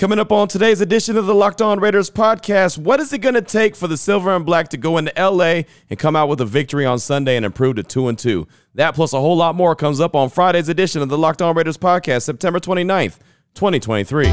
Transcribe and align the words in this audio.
Coming 0.00 0.18
up 0.18 0.32
on 0.32 0.48
today's 0.48 0.80
edition 0.80 1.18
of 1.18 1.26
the 1.26 1.34
Locked 1.34 1.60
On 1.60 1.78
Raiders 1.78 2.08
podcast, 2.08 2.78
what 2.78 3.00
is 3.00 3.12
it 3.12 3.18
going 3.18 3.34
to 3.34 3.42
take 3.42 3.76
for 3.76 3.86
the 3.86 3.98
Silver 3.98 4.34
and 4.34 4.46
Black 4.46 4.68
to 4.68 4.78
go 4.78 4.96
into 4.96 5.12
LA 5.14 5.64
and 5.90 5.98
come 5.98 6.16
out 6.16 6.30
with 6.30 6.40
a 6.40 6.46
victory 6.46 6.86
on 6.86 6.98
Sunday 6.98 7.36
and 7.36 7.44
improve 7.44 7.76
to 7.76 7.82
2 7.82 8.08
and 8.08 8.18
2? 8.18 8.48
That 8.76 8.94
plus 8.94 9.12
a 9.12 9.20
whole 9.20 9.36
lot 9.36 9.56
more 9.56 9.76
comes 9.76 10.00
up 10.00 10.16
on 10.16 10.30
Friday's 10.30 10.70
edition 10.70 11.02
of 11.02 11.10
the 11.10 11.18
Locked 11.18 11.42
On 11.42 11.54
Raiders 11.54 11.76
podcast, 11.76 12.22
September 12.22 12.58
29th, 12.58 13.18
2023. 13.52 14.28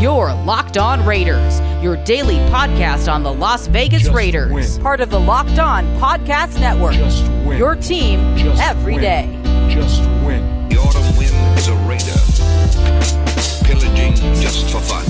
Your 0.00 0.32
Locked 0.44 0.78
On 0.78 1.04
Raiders, 1.04 1.58
your 1.82 1.96
daily 2.04 2.36
podcast 2.52 3.12
on 3.12 3.24
the 3.24 3.32
Las 3.32 3.66
Vegas 3.66 4.02
Just 4.02 4.14
Raiders. 4.14 4.52
win. 4.52 4.80
Part 4.80 5.00
of 5.00 5.10
the 5.10 5.18
Locked 5.18 5.58
On 5.58 5.84
Podcast 5.98 6.60
Network. 6.60 6.94
Just 6.94 7.24
win. 7.44 7.58
Your 7.58 7.74
team 7.74 8.36
Just 8.36 8.62
every 8.62 8.94
win. 8.94 9.02
day. 9.02 9.40
Just 9.74 10.02
win. 10.24 10.68
The 10.68 10.76
autumn 10.76 11.16
wind 11.18 11.58
is 11.58 11.66
a 11.66 11.74
raider, 11.78 13.49
pillaging 13.70 14.14
just 14.42 14.68
for 14.70 14.80
fun. 14.80 15.04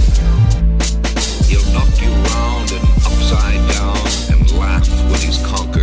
He'll 1.49 1.65
knock 1.73 1.91
you 2.01 2.11
round 2.11 2.71
and 2.73 2.85
upside 3.07 3.61
down 3.73 3.97
and 4.31 4.53
laugh 4.59 4.89
when 5.11 5.21
he's 5.21 5.39
conquered. 5.47 5.80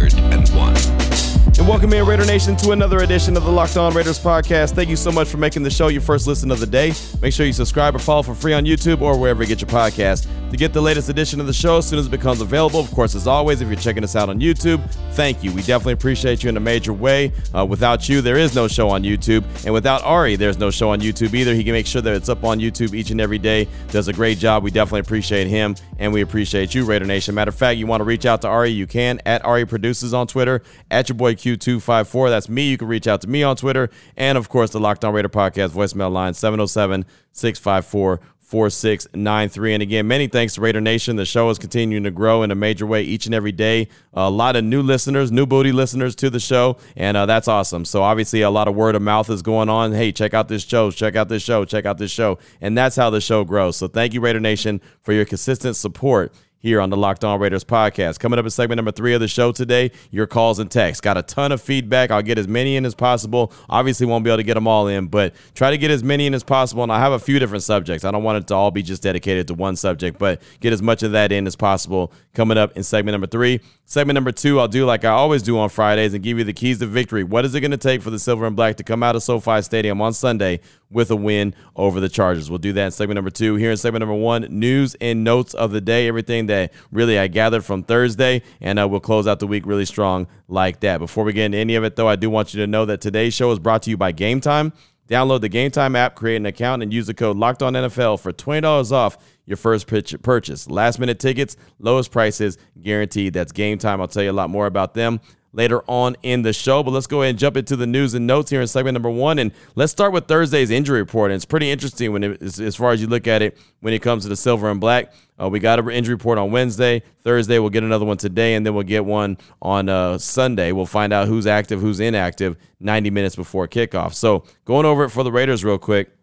And 1.58 1.68
welcome 1.68 1.92
in, 1.92 2.06
Raider 2.06 2.24
Nation, 2.24 2.56
to 2.58 2.70
another 2.70 3.00
edition 3.00 3.36
of 3.36 3.44
the 3.44 3.52
Locked 3.52 3.78
On 3.78 3.92
Raiders 3.92 4.20
podcast. 4.20 4.76
Thank 4.76 4.90
you 4.90 4.96
so 4.96 5.12
much 5.12 5.28
for 5.28 5.38
making 5.38 5.64
the 5.64 5.72
show 5.72 5.88
your 5.88 6.04
first 6.04 6.28
listen 6.28 6.52
of 6.52 6.60
the 6.60 6.68
day. 6.68 6.94
Make 7.20 7.34
sure 7.34 7.48
you 7.48 7.54
subscribe 7.54 7.96
or 7.96 8.00
follow 8.00 8.22
for 8.22 8.36
free 8.36 8.54
on 8.54 8.64
YouTube 8.64 9.02
or 9.02 9.18
wherever 9.18 9.42
you 9.42 9.50
get 9.50 9.60
your 9.60 9.70
podcast 9.70 10.28
to 10.52 10.56
get 10.56 10.72
the 10.72 10.80
latest 10.80 11.10
edition 11.10 11.42
of 11.42 11.48
the 11.48 11.54
show 11.54 11.78
as 11.78 11.88
soon 11.88 12.00
as 12.00 12.06
it 12.06 12.12
becomes 12.12 12.42
available. 12.42 12.80
Of 12.80 12.92
course, 12.92 13.16
as 13.16 13.28
always, 13.28 13.62
if 13.62 13.68
you're 13.68 13.78
checking 13.78 14.04
us 14.04 14.16
out 14.16 14.30
on 14.30 14.40
YouTube, 14.40 14.88
thank 15.14 15.44
you. 15.44 15.52
We 15.52 15.62
definitely 15.62 15.94
appreciate 15.94 16.44
you 16.44 16.50
in 16.50 16.58
a 16.58 16.60
major 16.60 16.94
way. 16.94 17.34
Uh, 17.56 17.66
without 17.66 18.08
you, 18.08 18.22
there 18.22 18.38
is 18.38 18.55
no 18.55 18.68
show 18.68 18.90
on 18.90 19.04
YouTube. 19.04 19.44
And 19.66 19.74
without 19.74 20.04
Ari, 20.04 20.36
there's 20.36 20.58
no 20.58 20.70
show 20.70 20.92
on 20.92 21.02
YouTube 21.02 21.34
either. 21.34 21.55
He 21.55 21.64
can 21.64 21.74
make 21.74 21.88
sure 21.88 22.02
that 22.02 22.14
it's 22.14 22.30
up 22.30 22.44
on 22.44 22.60
YouTube 22.60 22.94
each 22.94 23.10
and 23.10 23.20
every 23.20 23.40
day. 23.40 23.68
Does 23.90 24.08
a 24.08 24.14
great 24.14 24.38
job. 24.38 24.64
We 24.64 24.72
definitely 24.72 25.02
appreciate 25.02 25.48
him 25.48 25.76
and 26.00 26.14
we 26.14 26.22
appreciate 26.22 26.76
you, 26.76 26.86
Raider 26.86 27.05
Nation. 27.05 27.36
Matter 27.36 27.49
of 27.49 27.55
fact, 27.55 27.77
you 27.77 27.88
want 27.88 28.02
to 28.02 28.05
reach 28.05 28.26
out 28.26 28.42
to 28.44 28.48
Ari, 28.48 28.70
you 28.70 28.86
can 28.88 29.20
at 29.26 29.44
Ari 29.44 29.66
Produces 29.66 30.14
on 30.14 30.27
Twitter, 30.27 30.62
at 30.92 31.10
your 31.10 31.16
boy 31.16 31.36
Q254. 31.55 32.29
That's 32.29 32.49
me. 32.49 32.70
You 32.70 32.77
can 32.77 32.87
reach 32.87 33.07
out 33.07 33.21
to 33.21 33.27
me 33.27 33.43
on 33.43 33.55
Twitter. 33.55 33.90
And 34.15 34.37
of 34.37 34.49
course, 34.49 34.71
the 34.71 34.79
Locked 34.79 35.05
On 35.05 35.13
Raider 35.13 35.29
podcast 35.29 35.70
voicemail 35.70 36.12
line 36.12 36.34
707 36.34 37.05
654 37.31 38.20
4693. 38.48 39.73
And 39.73 39.84
again, 39.84 40.07
many 40.07 40.27
thanks 40.27 40.55
to 40.55 40.62
Raider 40.62 40.79
Nation. 40.79 41.18
The 41.18 41.25
show 41.25 41.49
is 41.49 41.59
continuing 41.59 42.05
to 42.05 42.12
grow 42.12 42.43
in 42.43 42.51
a 42.51 42.55
major 42.55 42.85
way 42.85 43.03
each 43.03 43.25
and 43.25 43.35
every 43.35 43.51
day. 43.51 43.90
A 44.13 44.29
lot 44.29 44.55
of 44.55 44.63
new 44.63 44.81
listeners, 44.81 45.34
new 45.34 45.45
booty 45.45 45.73
listeners 45.73 46.15
to 46.15 46.29
the 46.29 46.40
show, 46.40 46.77
and 46.95 47.18
uh, 47.18 47.25
that's 47.25 47.49
awesome. 47.49 47.84
So, 47.84 48.03
obviously, 48.03 48.41
a 48.43 48.49
lot 48.49 48.70
of 48.70 48.75
word 48.75 48.95
of 48.95 49.01
mouth 49.01 49.29
is 49.29 49.41
going 49.41 49.68
on. 49.68 49.91
Hey, 49.91 50.13
check 50.13 50.34
out 50.34 50.48
this 50.48 50.63
show, 50.63 50.91
check 50.91 51.18
out 51.18 51.27
this 51.27 51.43
show, 51.43 51.65
check 51.65 51.85
out 51.85 51.98
this 51.98 52.09
show. 52.09 52.40
And 52.62 52.77
that's 52.77 52.95
how 52.95 53.09
the 53.09 53.20
show 53.20 53.43
grows. 53.43 53.75
So, 53.75 53.90
thank 53.90 54.13
you, 54.13 54.21
Raider 54.21 54.40
Nation, 54.40 54.79
for 55.01 55.12
your 55.12 55.25
consistent 55.25 55.75
support 55.75 56.34
here 56.60 56.82
on 56.82 56.90
the 56.90 56.98
Locked 56.98 57.24
On 57.24 57.40
Raiders 57.40 57.63
podcast. 57.63 58.20
Coming 58.20 58.40
up 58.40 58.46
in 58.46 58.52
segment 58.52 58.77
number 58.77 58.91
three 58.91 59.13
of 59.13 59.22
the 59.22 59.27
show 59.27 59.52
today, 59.52 59.91
your 60.12 60.27
calls 60.27 60.60
and 60.60 60.70
texts. 60.70 61.02
Got 61.02 61.18
a 61.18 61.22
ton 61.22 61.52
of 61.52 61.62
feedback. 61.62 62.12
I'll 62.12 62.22
get 62.22 62.38
as 62.38 62.48
many 62.48 62.76
in 62.76 62.86
as 62.86 62.96
possible. 62.96 63.54
Obviously, 63.70 64.06
won't 64.06 64.24
be 64.24 64.30
able 64.30 64.38
to 64.38 64.44
get 64.44 64.56
them 64.56 64.68
all 64.68 64.88
in, 64.88 65.08
but 65.08 65.34
try 65.53 65.72
to 65.72 65.78
get 65.78 65.91
as 65.91 66.03
many 66.03 66.25
in 66.25 66.34
as 66.34 66.44
possible. 66.44 66.84
And 66.84 66.91
I 66.91 67.00
have 67.00 67.12
a 67.12 67.19
few 67.19 67.40
different 67.40 67.64
subjects. 67.64 68.06
I 68.06 68.12
don't 68.12 68.24
want 68.24 68.44
it 68.44 68.47
to 68.47 68.56
all 68.56 68.72
be 68.72 68.84
just 68.84 69.03
dedicated 69.03 69.47
to 69.47 69.53
one 69.53 69.75
subject, 69.75 70.18
but 70.18 70.41
get 70.59 70.74
as 70.74 70.81
much 70.81 71.03
of 71.03 71.12
that 71.12 71.31
in 71.31 71.47
as 71.47 71.56
possible 71.56 72.12
coming 72.34 72.58
up 72.58 72.75
in 72.78 72.84
segment 72.84 73.14
number 73.14 73.28
three. 73.28 73.59
Segment 73.86 74.16
number 74.16 74.31
two, 74.31 74.59
I'll 74.59 74.68
do 74.68 74.86
like 74.86 75.06
I 75.06 75.09
always 75.09 75.42
do 75.42 75.58
on 75.58 75.69
Fridays 75.69 76.14
and 76.14 76.24
give 76.24 76.38
you 76.38 76.44
the 76.44 76.53
keys 76.53 76.80
to 76.80 76.86
victory. 76.86 77.24
What 77.24 77.46
is 77.46 77.56
it 77.56 77.62
going 77.62 77.72
to 77.72 77.78
take 77.78 78.02
for 78.02 78.09
the 78.09 78.19
Silver 78.19 78.46
and 78.46 78.56
Black 78.56 78.75
to 78.78 78.84
come 78.84 79.02
out 79.02 79.16
of 79.16 79.24
SoFi 79.24 79.62
Stadium 79.62 80.02
on 80.02 80.14
Sunday 80.14 80.59
with 80.90 81.12
a 81.12 81.16
win 81.16 81.53
over 81.75 82.00
the 82.00 82.09
Chargers? 82.09 82.50
We'll 82.50 82.59
do 82.59 82.74
that 82.74 82.85
in 82.85 82.91
segment 82.91 83.16
number 83.16 83.30
two. 83.30 83.56
Here 83.56 83.72
in 83.72 83.78
segment 83.78 84.02
number 84.02 84.16
one, 84.16 84.44
news 84.50 84.96
and 85.02 85.24
notes 85.24 85.53
of 85.53 85.72
the 85.72 85.81
day, 85.81 86.07
everything 86.07 86.47
that 86.47 86.74
really 86.91 87.18
I 87.19 87.28
gathered 87.28 87.66
from 87.66 87.84
Thursday, 87.84 88.41
and 88.62 88.80
uh, 88.80 88.88
we'll 88.88 89.00
close 89.00 89.28
out 89.28 89.40
the 89.40 89.47
week 89.47 89.66
really 89.66 89.85
strong 89.85 90.28
like 90.47 90.80
that. 90.81 91.00
Before 91.00 91.24
we 91.24 91.34
get 91.34 91.46
into 91.46 91.58
any 91.58 91.75
of 91.75 91.84
it, 91.84 91.96
though, 91.96 92.08
I 92.08 92.16
do 92.16 92.30
want 92.30 92.53
you 92.53 92.62
to 92.62 92.68
know 92.68 92.86
that 92.86 93.02
today's 93.02 93.34
show 93.34 93.52
is 93.52 93.59
brought 93.59 93.84
to 93.84 93.90
you 93.90 93.98
by 93.98 94.14
Gametime. 94.14 94.74
Download 95.08 95.40
the 95.40 95.50
Gametime 95.50 95.96
app, 95.96 96.16
create 96.16 96.36
an 96.36 96.46
account, 96.46 96.84
and 96.84 96.94
use 96.94 97.08
the 97.08 97.14
code 97.14 97.38
Locked 97.38 97.64
On 97.64 97.74
NFL 97.74 98.19
for 98.19 98.34
twenty 98.34 98.62
dollars 98.62 98.92
off 98.92 99.18
your 99.46 99.56
first 99.56 99.88
purchase. 99.88 100.69
Last 100.69 101.00
minute 101.00 101.19
tickets, 101.19 101.56
lowest 101.80 102.12
prices 102.12 102.58
guaranteed. 102.81 103.31
That's 103.31 103.54
Gametime. 103.54 104.02
I'll 104.02 104.09
tell 104.09 104.24
you 104.24 104.31
a 104.31 104.34
lot 104.34 104.50
more 104.50 104.66
about 104.66 104.94
them 104.94 105.22
later 105.53 105.81
on 105.88 106.16
in 106.24 106.41
the 106.41 106.53
show. 106.53 106.84
But 106.84 106.91
let's 106.91 107.08
go 107.08 107.22
ahead 107.22 107.31
and 107.31 107.40
jump 107.40 107.58
into 107.58 107.75
the 107.75 107.88
news 107.88 108.13
and 108.13 108.28
notes 108.28 108.50
here 108.50 108.62
in 108.62 108.68
segment 108.68 108.94
number 108.94 109.09
one, 109.09 109.40
and 109.40 109.52
let's 109.75 109.91
start 109.91 110.13
with 110.13 110.28
Thursday's 110.28 110.72
injury 110.72 111.00
report. 111.00 111.31
And 111.31 111.35
it's 111.35 111.46
pretty 111.46 111.69
interesting 111.69 112.12
when 112.12 112.24
it, 112.24 112.41
as, 112.41 112.75
far 112.75 112.91
as 112.91 113.02
you 113.02 113.08
look 113.08 113.28
at 113.28 113.41
it 113.41 113.57
when 113.81 113.94
it 113.94 114.02
comes 114.02 114.24
to 114.24 114.30
the 114.30 114.36
silver 114.36 114.69
and 114.69 114.80
black. 114.80 115.13
Uh, 115.40 115.47
we 115.50 115.59
got 115.59 115.80
an 115.80 115.90
injury 115.90 116.16
report 116.16 116.38
on 116.38 116.52
Wednesday. 116.52 117.03
Thursday, 117.22 117.59
we'll 117.59 117.69
get 117.69 117.84
another 117.84 118.06
one 118.06 118.18
today, 118.18 118.56
and 118.56 118.66
then 118.66 118.74
we'll 118.74 118.84
get 118.84 119.06
one 119.06 119.38
on 119.62 119.88
uh, 119.88 120.18
Sunday. 120.18 120.72
We'll 120.72 120.86
find 120.86 121.13
out 121.13 121.28
who's 121.28 121.46
active, 121.46 121.80
who's 121.80 122.00
inactive 122.00 122.57
90 122.80 123.12
minutes 123.12 123.36
before 123.36 123.68
kickoff. 123.68 124.13
So, 124.13 124.46
going 124.66 124.86
over 124.86 125.03
it 125.03 125.09
for 125.09 125.24
the 125.24 125.31
Raiders 125.31 125.63
real 125.63 125.78
quick. 125.78 126.17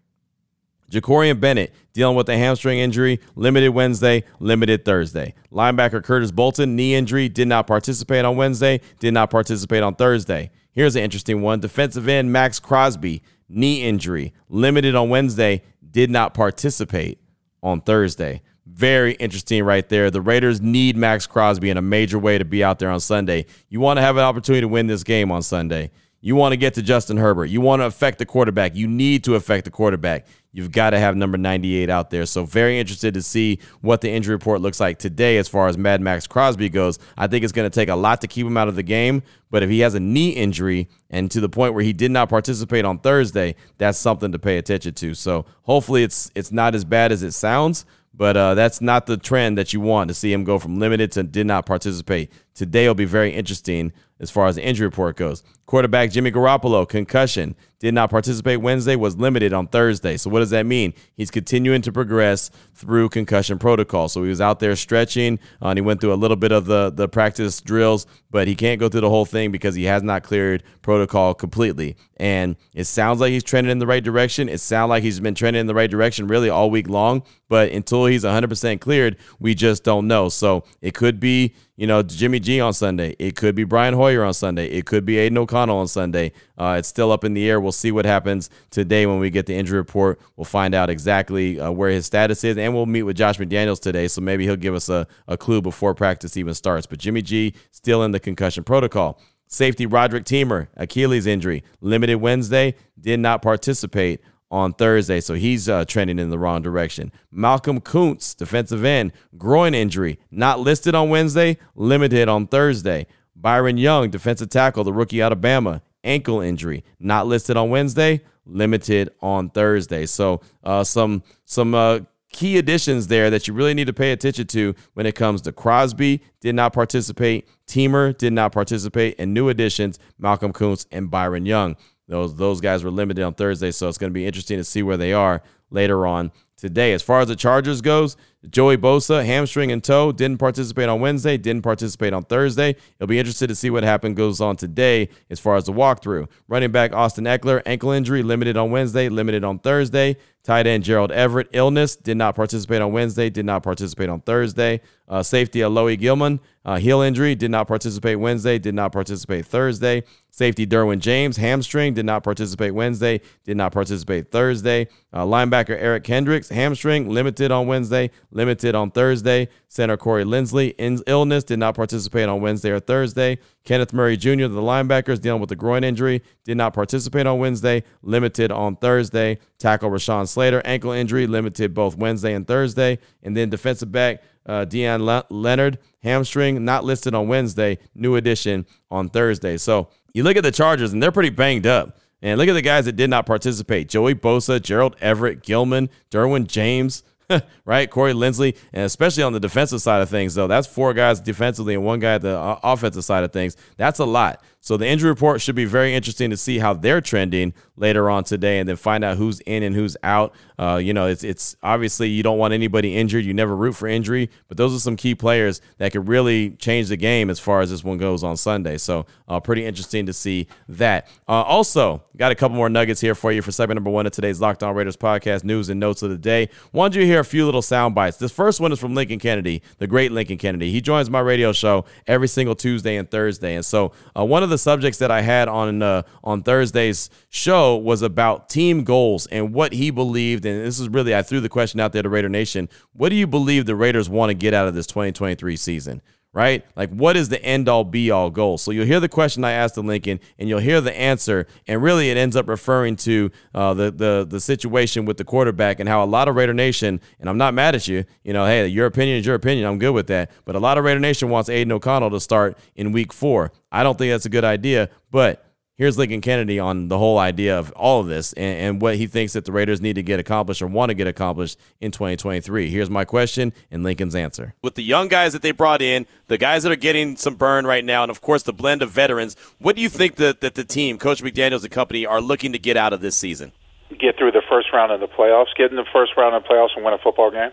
Jakorian 0.91 1.41
Bennett 1.41 1.73
dealing 1.93 2.17
with 2.17 2.29
a 2.29 2.37
hamstring 2.37 2.79
injury, 2.79 3.21
limited 3.37 3.71
Wednesday, 3.71 4.25
limited 4.41 4.85
Thursday. 4.85 5.35
Linebacker 5.53 6.03
Curtis 6.03 6.31
Bolton, 6.31 6.77
knee 6.77 6.95
injury, 6.95 7.29
did 7.29 7.49
not 7.49 7.67
participate 7.67 8.25
on 8.25 8.37
Wednesday, 8.37 8.81
did 8.99 9.15
not 9.15 9.31
participate 9.31 9.83
on 9.83 9.95
Thursday. 9.95 10.51
Here's 10.73 10.97
an 10.97 11.03
interesting 11.03 11.41
one. 11.41 11.61
Defensive 11.61 12.09
end 12.09 12.33
Maxx 12.33 12.59
Crosby, 12.59 13.23
knee 13.49 13.83
injury, 13.83 14.33
limited 14.49 14.95
on 14.95 15.09
Wednesday, 15.09 15.63
did 15.91 16.11
not 16.11 16.35
participate 16.35 17.21
on 17.63 17.81
Thursday. 17.81 18.43
Very 18.67 19.13
interesting 19.15 19.63
right 19.63 19.89
there. 19.89 20.11
The 20.11 20.21
Raiders 20.21 20.61
need 20.61 20.97
Maxx 20.97 21.27
Crosby 21.27 21.71
in 21.71 21.77
a 21.77 21.83
major 21.83 22.19
way 22.19 22.39
to 22.39 22.45
be 22.45 22.65
out 22.65 22.79
there 22.79 22.91
on 22.91 22.99
Sunday. 22.99 23.47
You 23.69 23.79
want 23.79 23.99
to 23.99 24.03
have 24.03 24.17
an 24.17 24.25
opportunity 24.25 24.63
to 24.63 24.69
win 24.69 24.87
this 24.87 25.05
game 25.05 25.31
on 25.31 25.43
Sunday. 25.43 25.91
You 26.25 26.37
want 26.37 26.53
to 26.53 26.57
get 26.57 26.73
to 26.75 26.83
Justin 26.83 27.19
Herbert. 27.19 27.51
You 27.51 27.61
want 27.61 27.83
to 27.83 27.85
affect 27.85 28.17
the 28.17 28.25
quarterback. 28.25 28.75
You 28.75 28.89
need 28.89 29.25
to 29.25 29.35
affect 29.35 29.67
the 29.67 29.71
quarterback. 29.71 30.27
You've 30.53 30.73
got 30.73 30.91
to 30.91 30.99
have 30.99 31.19
number 31.19 31.37
98 31.37 31.91
out 31.91 32.09
there. 32.09 32.25
So, 32.25 32.47
very 32.47 32.79
interested 32.79 33.13
to 33.13 33.21
see 33.21 33.59
what 33.83 34.01
the 34.01 34.11
injury 34.11 34.35
report 34.35 34.63
looks 34.63 34.81
like 34.81 34.99
today 34.99 35.37
as 35.37 35.49
far 35.49 35.69
as 35.69 35.77
Mad 35.77 36.01
Maxx 36.01 36.27
Crosby 36.27 36.71
goes. 36.71 36.99
I 37.19 37.27
think 37.27 37.45
it's 37.45 37.53
going 37.53 37.71
to 37.71 37.75
take 37.75 37.91
a 37.91 37.95
lot 37.95 38.23
to 38.23 38.27
keep 38.27 38.47
him 38.47 38.57
out 38.57 38.69
of 38.69 38.75
the 38.75 38.83
game. 38.83 39.23
But 39.51 39.63
if 39.63 39.69
he 39.69 39.81
has 39.81 39.93
a 39.93 40.01
knee 40.01 40.31
injury 40.31 40.89
and 41.11 41.31
to 41.31 41.43
the 41.43 41.51
point 41.51 41.75
where 41.75 41.85
he 41.85 41.93
did 41.93 42.11
not 42.11 42.31
participate 42.31 42.87
on 42.87 43.01
Thursday, 43.01 43.55
that's 43.77 43.99
something 43.99 44.33
to 44.33 44.39
pay 44.39 44.57
attention 44.57 44.95
to. 44.95 45.13
So, 45.13 45.45
hopefully, 45.65 46.05
it's 46.05 46.31
it's 46.35 46.51
not 46.51 46.75
as 46.75 46.87
bad 46.87 47.13
as 47.13 47.23
it 47.23 47.33
sounds. 47.33 47.85
But 48.17 48.37
uh, 48.37 48.55
that's 48.55 48.81
not 48.81 49.05
the 49.07 49.17
trend 49.17 49.59
that 49.59 49.73
you 49.73 49.81
want 49.81 50.09
to 50.09 50.15
see 50.15 50.33
him 50.33 50.45
go 50.45 50.59
from 50.59 50.79
limited 50.79 51.13
to 51.13 51.23
did 51.23 51.47
not 51.47 51.67
participate. 51.67 52.33
Today 52.55 52.87
will 52.87 52.95
be 52.95 53.05
very 53.05 53.35
interesting 53.35 53.93
as 54.25 54.31
far 54.31 54.47
as 54.47 54.57
the 54.57 54.65
injury 54.65 54.87
report 54.87 55.17
goes. 55.17 55.43
Quarterback 55.67 56.11
Jimmy 56.11 56.33
Garoppolo, 56.33 56.89
concussion, 56.89 57.55
did 57.79 57.93
not 57.93 58.09
participate 58.09 58.63
Wednesday, 58.63 58.97
was 58.97 59.17
limited 59.17 59.53
on 59.53 59.67
Thursday. 59.67 60.17
So, 60.17 60.31
what 60.31 60.41
does 60.41 60.51
that 60.51 60.65
mean? 60.65 60.95
He's 61.15 61.31
continuing 61.31 61.83
to 61.83 61.93
progress 61.93 62.51
through 62.75 63.11
concussion 63.11 63.59
protocol. 63.59 64.09
So, 64.09 64.23
he 64.23 64.31
was 64.31 64.41
out 64.41 64.61
there 64.61 64.77
stretching, 64.77 65.39
uh, 65.61 65.69
and 65.69 65.79
he 65.79 65.83
went 65.83 66.01
through 66.01 66.15
a 66.15 66.17
little 66.17 66.39
bit 66.39 66.53
of 66.53 66.65
the, 66.65 66.91
the 66.91 67.07
practice 67.07 67.61
drills, 67.61 68.07
but 68.31 68.49
he 68.49 68.55
can't 68.55 68.81
go 68.81 68.89
through 68.89 69.03
the 69.03 69.11
whole 69.11 69.27
thing 69.27 69.53
because 69.53 69.75
he 69.75 69.85
has 69.85 70.03
not 70.03 70.23
cleared 70.23 70.63
protocol 70.81 71.35
completely. 71.35 71.97
And 72.17 72.57
it 72.73 72.85
sounds 72.85 73.21
like 73.21 73.33
he's 73.33 73.45
trending 73.45 73.71
in 73.71 73.79
the 73.79 73.87
right 73.87 74.03
direction. 74.03 74.49
It 74.49 74.61
sounds 74.61 74.89
like 74.89 75.03
he's 75.03 75.21
been 75.21 75.35
trending 75.35 75.61
in 75.61 75.67
the 75.67 75.75
right 75.75 75.91
direction 75.91 76.27
really 76.27 76.49
all 76.49 76.71
week 76.71 76.89
long, 76.89 77.23
but 77.51 77.71
until 77.71 78.07
he's 78.07 78.25
100% 78.25 78.81
cleared, 78.81 79.19
we 79.39 79.55
just 79.55 79.85
don't 79.85 80.07
know. 80.07 80.31
So, 80.31 80.65
it 80.81 80.95
could 80.95 81.21
be 81.21 81.55
you 81.77 81.87
know, 81.87 82.03
Jimmy 82.03 82.39
G 82.39 82.61
on 82.61 82.73
Sunday. 82.73 83.17
It 83.19 83.35
could 83.35 83.55
be 83.55 83.65
Brian 83.65 83.95
Hoyer 83.95 84.23
on 84.25 84.33
Sunday. 84.35 84.69
It 84.69 84.87
could 84.87 85.05
be 85.05 85.19
Aidan 85.19 85.39
O'Connell 85.39 85.79
on 85.79 85.89
Sunday. 85.89 86.33
Uh, 86.57 86.77
it's 86.79 86.89
still 86.89 87.11
up 87.11 87.25
in 87.25 87.35
the 87.35 87.49
air. 87.49 87.61
We'll 87.61 87.73
see 87.73 87.91
what 87.91 88.05
happens 88.05 88.49
today 88.71 89.07
when 89.07 89.19
we 89.19 89.31
get 89.31 89.47
the 89.47 89.55
injury 89.55 89.79
report. 89.79 90.21
We'll 90.37 90.45
find 90.45 90.75
out 90.75 90.89
exactly 90.89 91.59
uh, 91.59 91.71
where 91.73 91.91
his 91.91 92.07
status 92.07 92.45
is, 92.45 92.57
and 92.57 92.75
we'll 92.75 92.87
meet 92.87 93.03
with 93.03 93.17
Josh 93.17 93.39
McDaniels 93.39 93.81
today. 93.81 94.07
So 94.07 94.21
maybe 94.21 94.45
he'll 94.45 94.57
give 94.57 94.75
us 94.75 94.89
a, 94.89 95.07
a 95.27 95.37
clue 95.37 95.61
before 95.61 95.95
practice 95.95 96.37
even 96.37 96.55
starts. 96.55 96.87
But 96.87 97.01
Jimmy 97.01 97.23
G 97.23 97.55
still 97.73 98.05
in 98.05 98.13
the 98.13 98.21
concussion 98.21 98.63
protocol. 98.63 99.21
Safety 99.47 99.87
Roderick 99.87 100.25
Teamer, 100.25 100.69
Achilles 100.77 101.27
injury, 101.27 101.63
limited 101.81 102.17
Wednesday, 102.17 102.75
did 103.01 103.21
not 103.21 103.43
participate 103.43 104.21
on 104.55 104.73
Thursday, 104.73 105.21
so 105.21 105.35
he's 105.35 105.69
uh, 105.69 105.85
trending 105.85 106.21
in 106.21 106.31
the 106.31 106.39
wrong 106.39 106.63
direction. 106.63 107.11
Malcolm 107.33 107.81
Koonce, 107.81 108.37
defensive 108.37 108.85
end, 108.85 109.11
groin 109.37 109.75
injury, 109.75 110.21
not 110.31 110.61
listed 110.61 110.95
on 110.95 111.09
Wednesday, 111.11 111.59
limited 111.75 112.29
on 112.29 112.47
Thursday. 112.47 113.09
Byron 113.35 113.79
Young, 113.79 114.11
defensive 114.11 114.51
tackle, 114.51 114.85
the 114.85 114.93
rookie 114.93 115.21
out 115.21 115.33
of 115.33 115.41
Bama, 115.41 115.83
ankle 116.05 116.41
injury, 116.41 116.85
not 117.01 117.27
listed 117.27 117.57
on 117.57 117.69
Wednesday, 117.69 118.21
limited 118.47 119.11
on 119.21 119.51
Thursday. 119.51 120.07
So 120.07 120.41
uh, 120.63 120.85
some 120.85 121.25
some 121.45 121.75
uh, 121.75 122.01
key 122.31 122.57
additions 122.57 123.09
there 123.09 123.31
that 123.31 123.49
you 123.49 123.55
really 123.55 123.75
need 123.75 123.89
to 123.89 123.93
pay 123.93 124.13
attention 124.13 124.47
to 124.47 124.77
when 124.93 125.05
it 125.05 125.17
comes 125.17 125.43
to 125.43 125.53
Crosby 125.53 126.23
did 126.41 126.55
not 126.55 126.73
participate, 126.73 127.49
Teamer 127.67 128.17
did 128.17 128.33
not 128.33 128.53
participate, 128.53 129.17
and 129.19 129.35
new 129.35 129.49
additions 129.49 129.99
Malcolm 130.17 130.53
Koonce 130.53 130.87
and 130.93 131.11
Byron 131.11 131.45
Young. 131.45 131.77
Those 132.09 132.35
those 132.37 132.61
guys 132.61 132.85
were 132.85 132.91
limited 132.91 133.23
on 133.23 133.35
Thursday, 133.35 133.71
so 133.71 133.89
it's 133.89 133.99
going 133.99 134.11
to 134.11 134.15
be 134.15 134.27
interesting 134.27 134.59
to 134.59 134.65
see 134.65 134.83
where 134.83 134.97
they 134.97 135.13
are 135.13 135.43
later 135.71 136.07
on 136.07 136.33
today. 136.65 136.93
As 136.95 137.03
far 137.03 137.21
as 137.21 137.29
the 137.29 137.37
Chargers 137.37 137.81
goes, 137.81 138.17
Joey 138.51 138.77
Bosa, 138.77 139.25
hamstring 139.25 139.71
and 139.73 139.83
toe, 139.83 140.13
didn't 140.13 140.39
participate 140.39 140.89
on 140.89 141.01
Wednesday, 141.01 141.37
didn't 141.37 141.63
participate 141.63 142.13
on 142.13 142.25
Thursday. 142.25 142.77
You'll 142.99 143.07
be 143.07 143.19
interested 143.19 143.49
to 143.49 143.55
see 143.55 143.71
what 143.71 143.85
happened 143.85 144.17
goes 144.17 144.41
on 144.41 144.57
today 144.57 145.09
as 145.31 145.41
far 145.41 145.57
as 145.57 145.65
the 145.65 145.73
walkthrough. 145.73 146.29
Running 146.49 146.73
back 146.73 146.93
Austin 146.93 147.25
Ekeler, 147.25 147.63
ankle 147.65 147.91
injury, 147.91 148.23
limited 148.23 148.57
on 148.57 148.71
Wednesday, 148.71 149.09
limited 149.09 149.45
on 149.45 149.59
Thursday. 149.59 150.17
Tight 150.43 150.67
end 150.67 150.85
Gerald 150.85 151.11
Everett, 151.11 151.49
illness, 151.53 151.97
did 151.97 152.19
not 152.19 152.35
participate 152.35 152.83
on 152.83 152.93
Wednesday, 152.93 153.31
did 153.31 153.47
not 153.47 153.63
participate 153.63 154.11
on 154.11 154.21
Thursday. 154.21 154.83
Uh, 155.09 155.23
safety 155.23 155.61
Alohi 155.61 155.99
Gilman, 155.99 156.39
uh, 156.67 156.77
heel 156.77 157.01
injury, 157.01 157.35
did 157.35 157.51
not 157.51 157.67
participate 157.67 158.21
Wednesday, 158.21 158.59
did 158.59 158.75
not 158.75 158.93
participate 158.93 159.47
Thursday. 159.47 160.03
Safety 160.31 160.67
Derwin 160.67 160.99
James, 160.99 161.39
hamstring, 161.39 161.95
did 161.95 162.05
not 162.05 162.23
participate 162.23 162.75
Wednesday, 162.75 163.23
did 163.45 163.57
not 163.57 163.73
participate 163.73 164.31
Thursday. 164.31 164.89
Uh, 165.15 165.25
linebacker 165.25 165.77
Eric 165.79 166.05
Kendricks, 166.05 166.51
hamstring, 166.55 167.09
limited 167.11 167.51
on 167.51 167.67
Wednesday, 167.67 168.11
limited 168.31 168.75
on 168.75 168.91
Thursday. 168.91 169.49
Center 169.69 169.97
Corey 169.97 170.25
Linsley, 170.25 170.75
in 170.79 171.01
illness, 171.07 171.45
did 171.45 171.59
not 171.59 171.75
participate 171.75 172.29
on 172.29 172.41
Wednesday 172.41 172.71
or 172.71 172.81
Thursday. 172.81 173.39
Kenneth 173.65 173.93
Murray 173.93 174.17
Jr., 174.17 174.47
the 174.47 174.63
linebackers, 174.63 175.21
dealing 175.21 175.41
with 175.41 175.51
a 175.53 175.57
groin 175.57 175.85
injury, 175.85 176.23
did 176.45 176.57
not 176.57 176.73
participate 176.73 177.27
on 177.27 177.39
Wednesday, 177.39 177.83
limited 178.03 178.51
on 178.51 178.77
Thursday. 178.77 179.39
Tackle 179.59 179.91
Rashawn 179.91 180.29
Slater, 180.29 180.63
ankle 180.65 180.93
injury, 180.93 181.27
limited 181.27 181.75
both 181.75 181.97
Wednesday 181.97 182.35
and 182.35 182.47
Thursday. 182.47 182.99
And 183.23 183.37
then 183.37 183.51
defensive 183.51 183.93
back 183.93 184.23
uh, 184.47 184.65
Deion 184.65 185.05
Le- 185.05 185.27
Leonard, 185.31 185.79
hamstring, 186.03 186.65
not 186.65 186.85
listed 186.85 187.15
on 187.15 187.29
Wednesday, 187.29 187.79
new 187.95 188.17
addition 188.17 188.67
on 188.91 189.09
Thursday. 189.09 189.57
So 189.57 189.89
you 190.13 190.23
look 190.23 190.37
at 190.37 190.43
the 190.43 190.53
Chargers, 190.53 190.93
and 190.93 191.03
they're 191.03 191.13
pretty 191.13 191.31
banged 191.31 191.67
up. 191.67 191.99
And 192.25 192.39
look 192.39 192.49
at 192.49 192.55
the 192.55 192.63
guys 192.63 192.87
that 192.87 192.97
did 192.97 193.11
not 193.11 193.27
participate 193.27 193.87
Joey 193.87 194.15
Bosa, 194.15 194.61
Gerald 194.61 194.97
Everett, 195.01 195.43
Gilman, 195.43 195.91
Derwin 196.11 196.49
James. 196.49 197.05
right? 197.65 197.91
Corey 197.91 198.13
Linsley, 198.13 198.57
and 198.73 198.85
especially 198.85 199.23
on 199.23 199.33
the 199.33 199.41
defensive 199.41 199.81
side 199.81 200.03
of 200.03 200.11
things, 200.11 200.35
though, 200.35 200.47
that's 200.47 200.67
four 200.67 200.93
guys 200.93 201.21
defensively 201.21 201.75
and 201.75 201.83
one 201.83 201.99
guy 201.99 202.15
at 202.15 202.23
the 202.23 202.59
offensive 202.63 203.05
side 203.05 203.25
of 203.25 203.33
things. 203.33 203.57
That's 203.79 203.99
a 203.99 204.05
lot. 204.05 204.43
So 204.65 204.79
the 204.79 204.87
injury 204.87 205.11
report 205.11 205.43
should 205.43 205.55
be 205.57 205.67
very 205.67 205.95
interesting 205.95 206.31
to 206.31 206.39
see 206.39 206.59
how 206.59 206.73
they're 206.73 207.03
trending 207.03 207.53
later 207.77 208.09
on 208.09 208.25
today, 208.25 208.61
and 208.61 208.69
then 208.69 208.77
find 208.77 209.05
out 209.05 209.19
who's 209.19 209.41
in 209.41 209.63
and 209.63 209.75
who's 209.75 209.95
out. 210.03 210.35
Uh, 210.59 210.81
you 210.83 210.95
know, 210.95 211.07
it's 211.07 211.23
it's 211.23 211.55
obviously 211.63 212.09
you 212.09 212.23
don't 212.23 212.39
want 212.39 212.55
anybody 212.55 212.97
injured. 212.97 213.27
You 213.27 213.35
never 213.35 213.55
root 213.55 213.75
for 213.75 213.89
injury, 213.89 214.31
but 214.49 214.57
those 214.57 214.75
are 214.75 214.79
some 214.79 214.97
key 214.97 215.15
players 215.15 215.61
that 215.77 215.93
could 215.93 216.09
really 216.09 216.51
change 216.53 216.89
the 216.89 216.97
game 216.97 217.29
as 217.29 217.39
far 217.39 217.61
as 217.61 217.69
this 217.69 217.85
one 217.85 217.99
goes 217.99 218.25
on 218.25 218.39
Sunday. 218.39 218.79
So 218.79 219.05
uh, 219.29 219.39
pretty 219.39 219.67
interesting 219.67 220.07
to 220.07 220.15
see 220.15 220.47
that. 220.71 221.09
Uh, 221.29 221.43
also, 221.43 222.03
got 222.17 222.33
a 222.33 222.35
couple 222.35 222.57
more 222.57 222.71
nuggets 222.71 223.03
here 223.03 223.15
for 223.15 223.33
you 223.33 223.43
for 223.43 223.53
segment 223.53 223.77
number 223.77 223.91
one 223.91 224.07
of 224.07 224.13
today's 224.13 224.41
Locked 224.41 224.63
On 224.63 224.75
Raiders 224.75 224.97
podcast 224.97 225.45
news 225.45 225.69
and 225.69 225.79
notes 225.79 226.03
of 226.03 226.09
the 226.09 226.17
day. 226.17 226.49
Wanted 226.73 226.95
you 226.95 227.01
to 227.03 227.07
hear 227.07 227.21
a 227.21 227.25
few 227.25 227.45
little 227.45 227.61
sound 227.61 227.95
bites. 227.95 228.17
This 228.17 228.33
first 228.33 228.61
one 228.61 228.73
is 228.73 228.79
from 228.79 228.95
Lincoln 228.95 229.19
Kennedy, 229.19 229.61
the 229.77 229.87
great 229.87 230.11
Lincoln 230.11 230.39
Kennedy. 230.39 230.73
He 230.73 230.81
joins 230.81 231.11
my 231.11 231.21
radio 231.21 231.53
show 231.53 231.85
every 232.07 232.29
single 232.29 232.55
Tuesday 232.55 232.97
and 232.97 233.11
Thursday, 233.11 233.57
and 233.57 233.65
so 233.65 233.93
uh, 234.17 234.25
one 234.25 234.43
of 234.43 234.49
the 234.49 234.54
subjects 234.59 234.99
that 234.99 235.11
I 235.11 235.21
had 235.21 235.49
on 235.49 235.83
uh, 235.83 236.03
on 236.23 236.43
Thursday's 236.43 237.11
show 237.29 237.77
was 237.77 238.03
about 238.03 238.49
team 238.49 238.85
goals 238.85 239.27
and 239.27 239.53
what 239.53 239.73
he 239.73 239.91
believed. 239.91 240.45
And 240.47 240.65
this 240.65 240.79
is 240.79 240.89
really 240.89 241.15
I 241.15 241.23
threw 241.23 241.41
the 241.41 241.49
question 241.49 241.81
out 241.81 241.93
there 241.93 242.03
to 242.03 242.09
Raider 242.09 242.29
Nation: 242.29 242.69
What 242.93 243.11
do 243.11 243.17
you 243.17 243.27
believe 243.27 243.67
the 243.67 243.77
Raiders 243.77 244.09
want 244.09 244.31
to 244.31 244.35
get 244.35 244.55
out 244.55 244.69
of 244.69 244.75
this 244.75 244.87
2023 244.87 245.57
season? 245.57 246.03
Right? 246.35 246.67
Like, 246.75 246.91
what 246.91 247.17
is 247.17 247.29
the 247.29 247.41
end 247.45 247.69
all 247.69 247.85
be 247.85 248.11
all 248.11 248.29
goal? 248.29 248.59
So 248.59 248.73
you'll 248.73 248.87
hear 248.87 248.99
the 248.99 249.09
question 249.09 249.45
I 249.45 249.53
asked 249.53 249.79
of 249.79 249.85
Lincoln, 249.85 250.19
and 250.37 250.49
you'll 250.49 250.59
hear 250.59 250.81
the 250.81 250.93
answer, 250.93 251.47
and 251.69 251.81
really 251.81 252.11
it 252.11 252.17
ends 252.17 252.35
up 252.35 252.49
referring 252.49 252.97
to 252.97 253.31
uh, 253.55 253.73
the 253.73 253.93
the 253.93 254.27
the 254.29 254.41
situation 254.41 255.05
with 255.05 255.17
the 255.17 255.25
quarterback 255.25 255.79
and 255.79 255.89
how 255.89 256.03
a 256.03 256.07
lot 256.07 256.27
of 256.27 256.35
Raider 256.35 256.53
Nation, 256.53 257.01
and 257.21 257.31
I'm 257.31 257.39
not 257.39 257.55
mad 257.55 257.77
at 257.77 257.87
you, 257.87 258.05
you 258.25 258.33
know, 258.33 258.47
hey, 258.47 258.67
your 258.67 258.87
opinion 258.87 259.19
is 259.19 259.27
your 259.27 259.37
opinion. 259.37 259.65
I'm 259.65 259.79
good 259.79 259.93
with 259.93 260.09
that, 260.09 260.33
but 260.45 260.57
a 260.57 260.59
lot 260.59 260.77
of 260.77 260.83
Raider 260.83 260.99
Nation 260.99 261.31
wants 261.31 261.49
Aidan 261.49 261.71
O'Connell 261.71 262.11
to 262.11 262.19
start 262.19 262.59
in 262.75 262.91
Week 262.91 263.13
Four. 263.13 263.53
I 263.71 263.85
don't 263.85 263.97
think 263.97 264.13
that's 264.13 264.27
a 264.27 264.29
good 264.29 264.45
idea, 264.45 264.91
but 265.13 265.45
here's 265.77 265.99
Lincoln 265.99 266.21
Kennedy 266.21 266.59
on 266.59 266.89
the 266.89 266.99
whole 266.99 267.19
idea 267.19 267.59
of 267.59 267.73
all 267.73 268.01
of 268.01 268.07
this 268.07 268.33
and, 268.35 268.59
and, 268.59 268.83
what 268.83 268.97
he 268.97 269.07
thinks 269.07 269.33
that 269.33 269.45
the 269.45 269.53
Raiders 269.53 269.81
need 269.81 269.95
to 269.95 270.03
get 270.03 270.21
accomplished 270.21 270.63
or 270.63 270.67
want 270.67 270.91
to 270.91 270.95
get 270.95 271.07
accomplished 271.07 271.59
in 271.81 271.91
2023. 271.91 272.71
Here's 272.71 272.91
my 272.91 273.05
question 273.05 273.53
and 273.71 273.83
Lincoln's 273.83 274.15
answer. 274.15 274.55
With 274.63 274.75
the 274.75 274.83
young 274.83 275.09
guys 275.09 275.33
that 275.33 275.43
they 275.43 275.51
brought 275.51 275.83
in, 275.83 276.07
the 276.29 276.39
guys 276.39 276.63
that 276.63 276.73
are 276.73 276.77
getting 276.77 277.17
some 277.17 277.35
burn 277.35 277.67
right 277.67 277.85
now, 277.85 278.03
and 278.03 278.11
of 278.11 278.21
course 278.21 278.43
the 278.43 278.53
blend 278.53 278.83
of 278.83 278.91
veterans, 278.91 279.37
what 279.59 279.77
do 279.77 279.83
you 279.83 279.89
think 279.89 280.17
that, 280.17 280.41
that 280.41 280.55
the 280.55 280.65
team, 280.65 280.99
Coach 280.99 281.23
McDaniels 281.23 281.63
and 281.63 281.71
company, 281.71 282.07
are 282.07 282.21
looking 282.21 282.53
to 282.53 282.59
get 282.59 282.77
out 282.77 282.93
of 282.93 283.01
this 283.01 283.17
season? 283.17 283.53
Get 283.91 284.17
through 284.17 284.33
the 284.33 284.43
first 284.49 284.69
round 284.73 284.93
of 284.93 285.01
the 285.01 285.09
playoffs, 285.09 285.55
get 285.57 285.71
in 285.71 285.77
the 285.77 285.87
first 285.93 286.13
round 286.17 286.35
of 286.35 286.43
the 286.43 286.49
playoffs 286.49 286.75
and 286.75 286.85
win 286.85 286.95
a 286.95 286.99
football 286.99 287.31
game. 287.31 287.51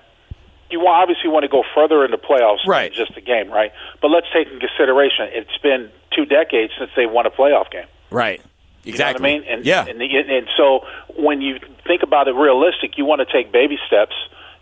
You 0.70 0.88
obviously 0.88 1.30
want 1.30 1.44
to 1.44 1.50
go 1.50 1.64
further 1.76 2.06
in 2.06 2.12
the 2.12 2.18
playoffs 2.18 2.66
right. 2.66 2.96
than 2.96 3.06
just 3.06 3.18
a 3.18 3.22
game, 3.22 3.52
right? 3.52 3.74
But 4.02 4.08
let's 4.08 4.28
take 4.34 4.48
in 4.48 4.60
consideration 4.60 5.28
it's 5.32 5.58
been 5.62 5.92
two 6.16 6.26
decades 6.26 6.72
since 6.80 6.90
they 6.96 7.06
won 7.06 7.26
a 7.26 7.30
playoff 7.30 7.70
game. 7.70 7.88
Right. 8.12 8.42
Exactly. 8.86 9.32
You 9.32 9.38
know 9.38 9.44
what 9.44 9.48
I 9.48 9.54
mean? 9.54 9.58
And, 9.60 9.66
yeah. 9.66 9.86
And, 9.86 10.02
and 10.02 10.48
so 10.58 10.82
when 11.18 11.42
you 11.42 11.60
think 11.86 12.04
about 12.04 12.28
it 12.28 12.36
realistic, 12.36 12.98
you 12.98 13.06
want 13.06 13.22
to 13.26 13.32
take 13.32 13.52
baby 13.52 13.78
steps. 13.88 14.14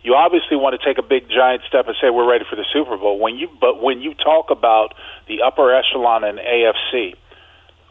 You 0.02 0.14
obviously 0.14 0.56
want 0.56 0.80
to 0.80 0.84
take 0.84 0.98
a 0.98 1.02
big 1.06 1.28
giant 1.28 1.62
step 1.68 1.86
and 1.86 1.96
say 2.00 2.08
we're 2.10 2.28
ready 2.30 2.44
for 2.48 2.56
the 2.56 2.64
Super 2.72 2.96
Bowl. 2.96 3.18
When 3.18 3.36
you 3.36 3.48
but 3.60 3.82
when 3.82 4.00
you 4.00 4.14
talk 4.14 4.50
about 4.50 4.94
the 5.28 5.42
upper 5.42 5.74
echelon 5.74 6.24
in 6.24 6.36
AFC, 6.36 7.14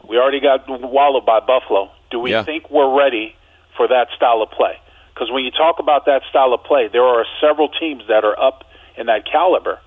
we 0.08 0.18
already 0.18 0.40
got 0.40 0.64
wallowed 0.68 1.26
by 1.26 1.38
Buffalo. 1.40 1.90
Do 2.10 2.18
we 2.18 2.32
Yeah. 2.32 2.42
think 2.42 2.68
we're 2.70 2.92
ready 2.96 3.36
for 3.76 3.86
that 3.86 4.08
style 4.16 4.42
of 4.42 4.50
play? 4.50 4.76
Because 5.14 5.30
when 5.30 5.44
you 5.44 5.50
talk 5.52 5.78
about 5.78 6.06
that 6.06 6.22
style 6.30 6.52
of 6.52 6.64
play, 6.64 6.88
there 6.88 7.04
are 7.04 7.24
several 7.40 7.68
teams 7.68 8.02
that 8.08 8.24
are 8.24 8.38
up 8.40 8.64
in 8.96 9.06
that 9.06 9.24
caliber. 9.30 9.78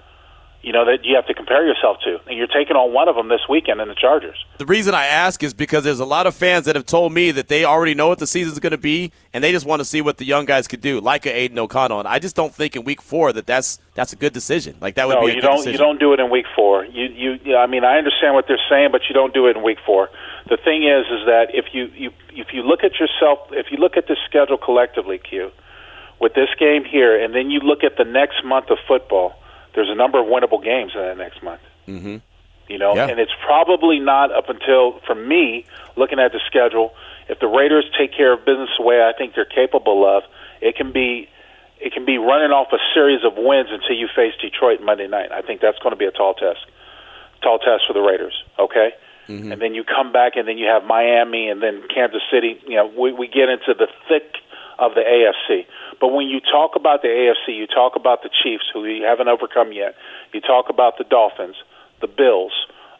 You 0.63 0.71
know 0.71 0.85
that 0.85 1.03
you 1.03 1.13
have 1.15 1.27
to 1.27 1.33
compare 1.33 1.67
yourself 1.67 1.97
to, 2.05 2.21
and 2.25 2.37
you're 2.37 2.47
taking 2.47 2.77
on 2.77 2.93
one 2.93 3.09
of 3.09 3.15
them 3.17 3.27
this 3.27 3.41
weekend 3.49 3.81
in 3.81 3.89
the 3.89 3.95
Chargers. 3.95 4.37
The 4.59 4.65
reason 4.65 4.95
I 4.95 5.05
ask 5.05 5.43
is 5.43 5.53
because 5.53 5.83
there's 5.83 5.99
a 5.99 6.05
lot 6.05 6.25
of 6.25 6.33
fans 6.33 6.65
that 6.65 6.77
have 6.77 6.85
told 6.85 7.11
me 7.11 7.31
that 7.31 7.49
they 7.49 7.65
already 7.65 7.93
know 7.93 8.07
what 8.07 8.19
the 8.19 8.27
season's 8.27 8.59
going 8.59 8.71
to 8.71 8.77
be, 8.77 9.11
and 9.33 9.43
they 9.43 9.51
just 9.51 9.65
want 9.65 9.81
to 9.81 9.85
see 9.85 9.99
what 9.99 10.17
the 10.17 10.25
young 10.25 10.45
guys 10.45 10.69
could 10.69 10.79
do, 10.79 11.01
like 11.01 11.25
a 11.25 11.35
Aidan 11.35 11.59
O'Connell. 11.59 11.99
And 11.99 12.07
I 12.07 12.19
just 12.19 12.37
don't 12.37 12.55
think 12.55 12.77
in 12.77 12.85
Week 12.85 13.01
Four 13.01 13.33
that 13.33 13.45
that's 13.45 13.79
that's 13.93 14.13
a 14.13 14.15
good 14.15 14.31
decision. 14.31 14.77
Like 14.79 14.95
that 14.95 15.07
would 15.07 15.15
no, 15.15 15.25
be 15.25 15.31
a 15.31 15.35
you 15.35 15.41
good 15.41 15.47
don't. 15.47 15.57
decision. 15.57 15.73
You 15.73 15.77
don't 15.79 15.99
do 15.99 16.13
it 16.13 16.21
in 16.21 16.29
week 16.29 16.45
four. 16.55 16.85
You, 16.85 17.37
you. 17.43 17.57
I 17.57 17.67
mean, 17.67 17.83
I 17.83 17.97
understand 17.97 18.33
what 18.33 18.45
they're 18.47 18.63
saying, 18.69 18.89
but 18.91 19.01
you 19.09 19.13
don't 19.13 19.33
do 19.33 19.47
it 19.47 19.57
in 19.57 19.63
week 19.63 19.79
four. 19.85 20.09
The 20.49 20.57
thing 20.57 20.83
is, 20.83 21.05
is 21.07 21.25
that 21.25 21.47
if 21.53 21.73
you, 21.73 21.89
you 21.95 22.11
if 22.31 22.53
you 22.53 22.63
look 22.63 22.83
at 22.83 22.99
yourself, 22.99 23.39
if 23.51 23.67
you 23.71 23.77
look 23.77 23.97
at 23.97 24.07
the 24.07 24.15
schedule 24.27 24.57
collectively, 24.57 25.17
Q, 25.17 25.51
with 26.19 26.33
this 26.33 26.49
game 26.57 26.85
here, 26.85 27.21
and 27.21 27.35
then 27.35 27.49
you 27.49 27.59
look 27.59 27.83
at 27.83 27.97
the 27.97 28.05
next 28.05 28.43
month 28.43 28.69
of 28.69 28.77
football, 28.87 29.35
there's 29.75 29.89
a 29.89 29.95
number 29.95 30.19
of 30.19 30.25
winnable 30.27 30.63
games 30.63 30.91
in 30.95 31.01
that 31.01 31.17
next 31.17 31.41
month. 31.43 31.61
Mhm. 31.87 32.21
You 32.67 32.77
know, 32.77 32.95
Yeah. 32.95 33.07
and 33.09 33.19
it's 33.19 33.33
probably 33.45 33.99
not 33.99 34.31
up 34.31 34.49
until, 34.49 34.93
for 35.05 35.15
me, 35.15 35.65
looking 35.95 36.19
at 36.19 36.31
the 36.31 36.39
schedule, 36.47 36.93
if 37.27 37.39
the 37.39 37.47
Raiders 37.47 37.85
take 37.97 38.13
care 38.13 38.31
of 38.33 38.45
business 38.45 38.69
the 38.77 38.83
way 38.83 39.03
I 39.03 39.11
think 39.13 39.33
they're 39.35 39.45
capable 39.45 40.05
of, 40.05 40.23
it 40.61 40.75
can 40.75 40.91
be 40.91 41.27
it 41.79 41.91
can 41.91 42.05
be 42.05 42.17
running 42.17 42.51
off 42.51 42.71
a 42.71 42.79
series 42.93 43.25
of 43.25 43.35
wins 43.35 43.69
until 43.69 43.93
you 43.97 44.07
face 44.07 44.33
Detroit 44.39 44.79
Monday 44.79 45.05
night. 45.07 45.33
I 45.33 45.41
think 45.41 45.59
that's 45.59 45.77
going 45.79 45.91
to 45.91 45.97
be 45.97 46.05
a 46.05 46.11
tall 46.11 46.33
test, 46.33 46.65
tall 47.41 47.59
test 47.59 47.85
for 47.85 47.91
the 47.91 47.99
Raiders. 47.99 48.41
Okay, 48.57 48.93
and 49.27 49.61
then 49.61 49.73
you 49.75 49.83
come 49.83 50.13
back 50.13 50.37
and 50.37 50.47
then 50.47 50.57
you 50.57 50.65
have 50.67 50.85
Miami 50.85 51.49
and 51.49 51.61
then 51.61 51.83
Kansas 51.93 52.21
City. 52.31 52.61
You 52.67 52.75
know, 52.77 52.85
we, 52.97 53.11
we 53.11 53.27
get 53.27 53.49
into 53.49 53.73
the 53.73 53.87
thick 54.07 54.35
of 54.79 54.93
the 54.93 55.01
AFC. 55.01 55.65
But 55.99 56.09
when 56.09 56.27
you 56.27 56.39
talk 56.39 56.75
about 56.75 57.01
the 57.01 57.07
AFC, 57.07 57.55
you 57.55 57.67
talk 57.67 57.95
about 57.95 58.23
the 58.23 58.29
Chiefs, 58.43 58.65
who 58.73 58.85
you 58.85 59.03
haven't 59.03 59.27
overcome 59.27 59.71
yet. 59.71 59.95
You 60.33 60.41
talk 60.41 60.69
about 60.69 60.97
the 60.97 61.03
Dolphins, 61.03 61.55
the 62.01 62.07
Bills. 62.07 62.53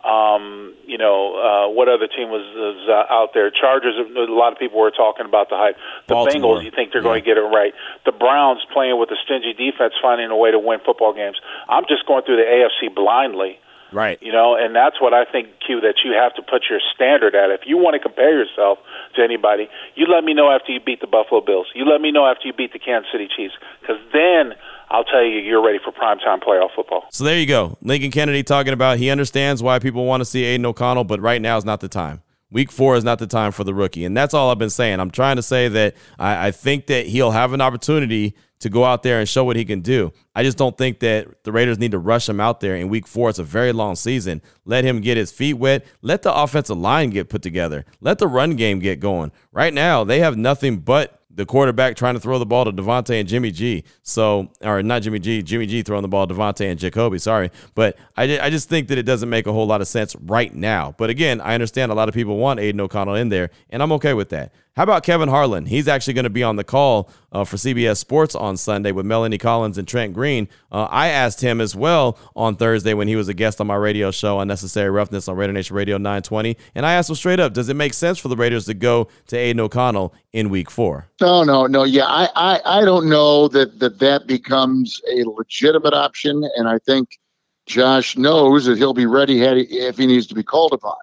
Um, 0.03 0.75
you 0.86 0.98
know 0.98 1.32
uh, 1.39 1.72
what 1.72 1.88
other 1.88 2.08
team 2.08 2.27
was, 2.27 2.44
was 2.60 2.89
uh, 2.92 3.08
out 3.08 3.30
there? 3.34 3.50
Chargers. 3.50 3.96
A 3.96 4.27
lot 4.27 4.51
of 4.51 4.60
people 4.60 4.80
were 4.80 4.92
talking 4.92 5.25
about 5.25 5.48
the 5.50 5.56
hype. 5.56 5.77
The 6.08 6.15
Baltimore. 6.15 6.60
Bengals. 6.60 6.65
You 6.65 6.72
think 6.72 6.92
they're 6.92 7.01
going 7.01 7.24
to 7.24 7.25
get 7.25 7.38
it 7.38 7.48
right? 7.48 7.74
The 8.06 8.12
Browns 8.12 8.60
playing 8.74 9.00
with 9.00 9.10
a 9.12 9.18
stingy 9.24 9.53
defense, 9.53 9.94
finding 10.01 10.27
a 10.27 10.36
way 10.36 10.51
to 10.51 10.60
win 10.60 10.80
football 10.86 11.13
games. 11.13 11.39
I'm 11.70 11.86
just 11.88 12.06
going 12.06 12.24
through 12.27 12.36
the 12.36 12.44
AFC 12.44 12.94
blindly. 12.94 13.60
Right. 13.94 14.18
You 14.22 14.32
know, 14.32 14.56
and 14.56 14.76
that's 14.76 15.00
what 15.00 15.14
I 15.14 15.26
think, 15.26 15.48
Q, 15.66 15.82
that 15.82 16.02
you 16.04 16.14
have 16.14 16.34
to 16.36 16.42
put 16.42 16.64
your 16.70 16.80
standard 16.96 17.36
at. 17.36 17.52
If 17.52 17.62
you 17.66 17.78
want 17.78 17.94
to 17.94 18.00
compare 18.00 18.34
yourself 18.36 18.80
to 19.16 19.24
anybody, 19.24 19.70
you 19.94 20.08
let 20.08 20.24
me 20.24 20.34
know 20.34 20.52
after 20.52 20.72
you 20.72 20.80
beat 20.80 21.00
the 21.00 21.08
Buffalo 21.08 21.42
Bills. 21.42 21.68
You 21.76 21.86
let 21.86 22.02
me 22.02 22.12
know 22.12 22.26
after 22.26 22.48
you 22.48 22.54
beat 22.54 22.74
the 22.74 22.80
Kansas 22.80 23.12
City 23.12 23.28
Chiefs, 23.30 23.54
because 23.80 24.02
then 24.12 24.58
I'll 24.90 25.04
tell 25.04 25.24
you 25.24 25.38
you're 25.40 25.64
ready 25.64 25.78
for 25.84 25.92
primetime 25.92 26.42
playoff 26.42 26.74
football. 26.76 27.06
So 27.12 27.24
there 27.24 27.38
you 27.38 27.46
go. 27.46 27.78
Lincoln 27.82 28.10
Kennedy 28.10 28.42
talking 28.42 28.74
about 28.74 28.98
he 28.98 29.12
understands 29.12 29.62
why 29.62 29.78
people 29.78 30.06
want 30.06 30.22
to 30.22 30.26
see 30.26 30.44
Aidan 30.44 30.66
O'Connell, 30.66 31.04
but 31.04 31.22
right 31.22 31.42
now 31.42 31.58
is 31.58 31.66
not 31.66 31.80
the 31.80 31.88
time. 31.88 32.23
Week 32.53 32.72
four 32.72 32.95
is 32.95 33.03
not 33.03 33.17
the 33.17 33.25
time 33.25 33.51
for 33.51 33.63
the 33.63 33.74
rookie. 33.74 34.05
And 34.05 34.15
that's 34.15 34.36
all 34.36 34.51
I've 34.51 34.60
been 34.60 34.69
saying. 34.69 35.00
I'm 35.00 35.10
trying 35.10 35.38
to 35.38 35.41
say 35.41 35.67
that 35.69 35.95
I, 36.19 36.48
I 36.48 36.51
think 36.51 36.86
that 36.86 37.07
he'll 37.07 37.31
have 37.31 37.51
an 37.51 37.62
opportunity 37.62 38.36
to 38.60 38.69
go 38.69 38.86
out 38.86 39.01
there 39.01 39.19
and 39.19 39.27
show 39.27 39.43
what 39.43 39.55
he 39.55 39.65
can 39.65 39.81
do. 39.81 40.13
I 40.36 40.43
just 40.43 40.57
don't 40.57 40.77
think 40.77 41.00
that 41.00 41.43
the 41.43 41.51
Raiders 41.51 41.79
need 41.79 41.91
to 41.91 42.00
rush 42.00 42.29
him 42.29 42.39
out 42.39 42.60
there 42.60 42.75
in 42.75 42.89
week 42.89 43.07
four. 43.07 43.29
It's 43.29 43.39
a 43.39 43.43
very 43.43 43.74
long 43.74 43.95
season. 43.95 44.41
Let 44.65 44.86
him 44.86 45.01
get 45.01 45.17
his 45.17 45.31
feet 45.31 45.55
wet. 45.55 45.83
Let 46.03 46.22
the 46.22 46.33
offensive 46.33 46.77
line 46.77 47.10
get 47.10 47.27
put 47.27 47.41
together. 47.41 47.86
Let 48.00 48.19
the 48.19 48.27
run 48.27 48.55
game 48.55 48.77
get 48.77 49.00
going. 49.00 49.31
Right 49.51 49.74
now, 49.74 50.03
they 50.03 50.19
have 50.19 50.38
nothing 50.38 50.77
but 50.77 51.23
the 51.36 51.46
quarterback 51.46 51.96
trying 51.96 52.13
to 52.13 52.20
throw 52.20 52.40
the 52.40 52.46
ball 52.46 52.66
to 52.66 52.72
Davante 52.72 53.20
and 53.20 53.28
Jimmy 53.28 53.52
G. 53.52 53.84
So, 54.04 54.50
or 54.62 54.84
not 54.84 55.02
Jimmy 55.02 55.20
G, 55.20 55.42
Jimmy 55.42 55.66
G 55.66 55.82
throwing 55.82 56.02
the 56.02 56.08
ball 56.08 56.28
to 56.28 56.34
Davante 56.34 56.70
and 56.70 56.80
Jakobi. 56.80 57.20
Sorry, 57.20 57.52
but 57.75 57.98
I, 58.16 58.40
I 58.40 58.50
just 58.50 58.70
think 58.70 58.88
that 58.90 58.98
it 58.98 59.04
doesn't 59.04 59.30
make 59.30 59.48
a 59.48 59.54
whole 59.54 59.66
lot 59.66 59.82
of 59.82 59.88
sense 59.88 60.16
right 60.16 60.54
now. 60.54 60.94
But 60.98 61.10
again, 61.10 61.42
I 61.42 61.54
understand 61.54 61.92
a 61.92 61.96
lot 61.96 62.10
of 62.10 62.16
people 62.16 62.38
want 62.38 62.60
Aidan 62.60 62.82
O'Connell 62.82 63.16
in 63.16 63.30
there, 63.30 63.50
and 63.70 63.82
I'm 63.82 63.92
okay 63.94 64.13
with 64.13 64.30
that. 64.30 64.54
How 64.75 64.84
about 64.84 65.04
Kevin 65.04 65.30
Harlan? 65.30 65.68
He's 65.68 65.88
actually 65.88 66.16
going 66.16 66.24
to 66.24 66.32
be 66.32 66.44
on 66.44 66.56
the 66.56 66.63
call 66.63 67.10
uh, 67.34 67.44
for 67.44 67.58
CBS 67.58 67.98
Sports 67.98 68.36
on 68.36 68.56
Sunday 68.56 68.92
with 68.92 69.06
Melanie 69.06 69.38
Collins 69.38 69.78
and 69.78 69.88
Trent 69.88 70.13
Green. 70.13 70.48
Uh, 70.72 70.84
I 70.84 71.10
asked 71.10 71.42
him 71.42 71.60
as 71.60 71.75
well 71.75 72.18
on 72.36 72.56
Thursday 72.56 72.94
when 72.94 73.08
he 73.08 73.16
was 73.16 73.28
a 73.28 73.34
guest 73.34 73.60
on 73.60 73.68
my 73.68 73.75
radio 73.75 74.12
show, 74.12 74.40
Unnecessary 74.40 74.90
Roughness 74.90 75.28
on 75.28 75.36
Raider 75.36 75.52
Nation 75.54 75.75
Radio 75.75 75.98
920. 75.98 76.56
And 76.75 76.86
I 76.86 76.94
asked 76.94 77.10
him 77.10 77.16
straight 77.16 77.40
up, 77.40 77.54
does 77.54 77.70
it 77.70 77.75
make 77.75 77.94
sense 77.94 78.20
for 78.20 78.28
the 78.28 78.38
Raiders 78.38 78.66
to 78.66 78.74
go 78.74 79.10
to 79.28 79.38
Aidan 79.38 79.60
O'Connell 79.60 80.13
in 80.32 80.50
week 80.50 80.70
four? 80.70 81.08
No, 81.20 81.44
no, 81.44 81.66
no. 81.66 81.84
Yeah, 81.84 82.06
I, 82.06 82.30
I, 82.36 82.80
I 82.80 82.86
don't 82.86 83.10
know 83.10 83.48
that, 83.50 83.80
that 83.80 84.00
that 84.00 84.28
becomes 84.28 85.02
a 85.12 85.24
legitimate 85.24 85.94
option. 85.94 86.48
And 86.56 86.70
I 86.70 86.78
think 86.80 87.20
Josh 87.66 88.18
knows 88.18 88.66
that 88.66 88.78
he'll 88.78 88.94
be 88.94 89.06
ready 89.06 89.42
if 89.42 89.98
he 89.98 90.06
needs 90.06 90.28
to 90.28 90.36
be 90.36 90.44
called 90.44 90.74
upon. 90.74 90.96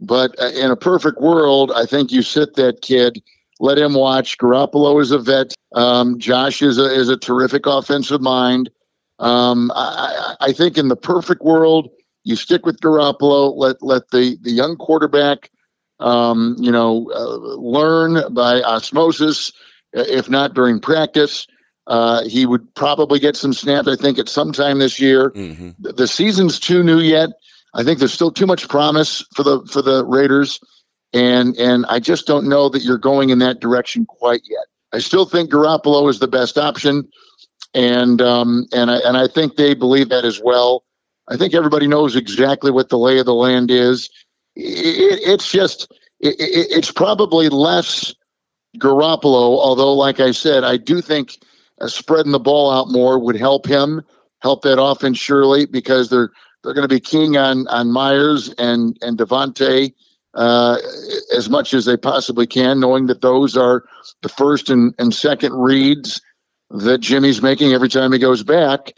But 0.00 0.34
uh, 0.40 0.46
in 0.46 0.70
a 0.70 0.76
perfect 0.76 1.20
world, 1.20 1.72
I 1.74 1.84
think 1.84 2.10
you 2.10 2.22
sit 2.22 2.54
that 2.54 2.80
kid, 2.80 3.22
let 3.60 3.78
him 3.78 3.94
watch. 3.94 4.38
Garoppolo 4.38 5.00
is 5.00 5.12
a 5.12 5.18
vet. 5.18 5.54
Um, 5.74 6.18
Josh 6.18 6.62
is 6.62 6.78
a 6.78 6.92
is 6.92 7.08
a 7.08 7.16
terrific 7.16 7.66
offensive 7.66 8.20
mind. 8.20 8.70
Um, 9.20 9.70
I, 9.74 10.34
I 10.40 10.52
think 10.52 10.78
in 10.78 10.88
the 10.88 10.96
perfect 10.96 11.42
world, 11.42 11.90
you 12.24 12.36
stick 12.36 12.66
with 12.66 12.80
Garoppolo. 12.80 13.54
Let 13.56 13.82
let 13.82 14.10
the 14.10 14.36
the 14.40 14.50
young 14.50 14.76
quarterback, 14.76 15.50
um, 16.00 16.56
you 16.58 16.72
know, 16.72 17.10
uh, 17.14 17.36
learn 17.60 18.32
by 18.32 18.62
osmosis. 18.62 19.52
If 19.92 20.30
not 20.30 20.54
during 20.54 20.80
practice, 20.80 21.46
uh, 21.86 22.24
he 22.24 22.46
would 22.46 22.74
probably 22.74 23.18
get 23.18 23.36
some 23.36 23.52
snaps. 23.52 23.88
I 23.88 23.96
think 23.96 24.18
at 24.18 24.28
some 24.28 24.52
time 24.52 24.78
this 24.78 24.98
year. 24.98 25.30
Mm-hmm. 25.30 25.70
The, 25.80 25.92
the 25.92 26.08
season's 26.08 26.58
too 26.58 26.82
new 26.82 27.00
yet. 27.00 27.30
I 27.74 27.84
think 27.84 27.98
there's 27.98 28.12
still 28.12 28.32
too 28.32 28.46
much 28.46 28.68
promise 28.68 29.24
for 29.34 29.42
the 29.42 29.60
for 29.66 29.82
the 29.82 30.04
Raiders, 30.04 30.60
and 31.12 31.56
and 31.56 31.86
I 31.86 31.98
just 31.98 32.26
don't 32.26 32.48
know 32.48 32.68
that 32.68 32.82
you're 32.82 32.98
going 32.98 33.30
in 33.30 33.38
that 33.40 33.60
direction 33.60 34.06
quite 34.06 34.42
yet. 34.48 34.66
I 34.92 34.98
still 34.98 35.24
think 35.24 35.50
Garoppolo 35.50 36.08
is 36.08 36.18
the 36.18 36.28
best 36.28 36.58
option, 36.58 37.08
and 37.74 38.20
um, 38.20 38.66
and 38.72 38.90
I 38.90 38.98
and 38.98 39.16
I 39.16 39.26
think 39.26 39.56
they 39.56 39.74
believe 39.74 40.08
that 40.08 40.24
as 40.24 40.40
well. 40.42 40.84
I 41.28 41.36
think 41.36 41.54
everybody 41.54 41.86
knows 41.86 42.16
exactly 42.16 42.70
what 42.70 42.88
the 42.88 42.98
lay 42.98 43.18
of 43.18 43.26
the 43.26 43.34
land 43.34 43.70
is. 43.70 44.08
It, 44.56 45.20
it's 45.22 45.50
just 45.50 45.90
it, 46.20 46.36
it's 46.38 46.90
probably 46.90 47.48
less 47.48 48.14
Garoppolo, 48.78 49.58
although, 49.58 49.94
like 49.94 50.20
I 50.20 50.30
said, 50.30 50.64
I 50.64 50.76
do 50.76 51.00
think 51.00 51.38
uh, 51.80 51.88
spreading 51.88 52.32
the 52.32 52.38
ball 52.38 52.70
out 52.70 52.88
more 52.88 53.18
would 53.18 53.36
help 53.36 53.66
him, 53.66 54.02
help 54.42 54.62
that 54.62 54.80
offense 54.80 55.18
surely 55.18 55.66
because 55.66 56.08
they're 56.08 56.30
they're 56.62 56.74
going 56.74 56.88
to 56.88 56.94
be 56.94 57.00
keying 57.00 57.36
on 57.36 57.66
on 57.68 57.90
Meyers 57.90 58.50
and 58.58 58.96
and 59.02 59.18
Davante 59.18 59.92
uh, 60.34 60.78
as 61.36 61.48
much 61.50 61.74
as 61.74 61.84
they 61.84 61.96
possibly 61.96 62.46
can, 62.46 62.80
knowing 62.80 63.06
that 63.06 63.20
those 63.20 63.56
are 63.56 63.84
the 64.22 64.28
first 64.28 64.70
and, 64.70 64.94
and 64.98 65.14
second 65.14 65.52
reads 65.54 66.20
that 66.70 66.98
Jimmy's 66.98 67.42
making 67.42 67.72
every 67.72 67.88
time 67.88 68.12
he 68.12 68.18
goes 68.18 68.42
back. 68.42 68.92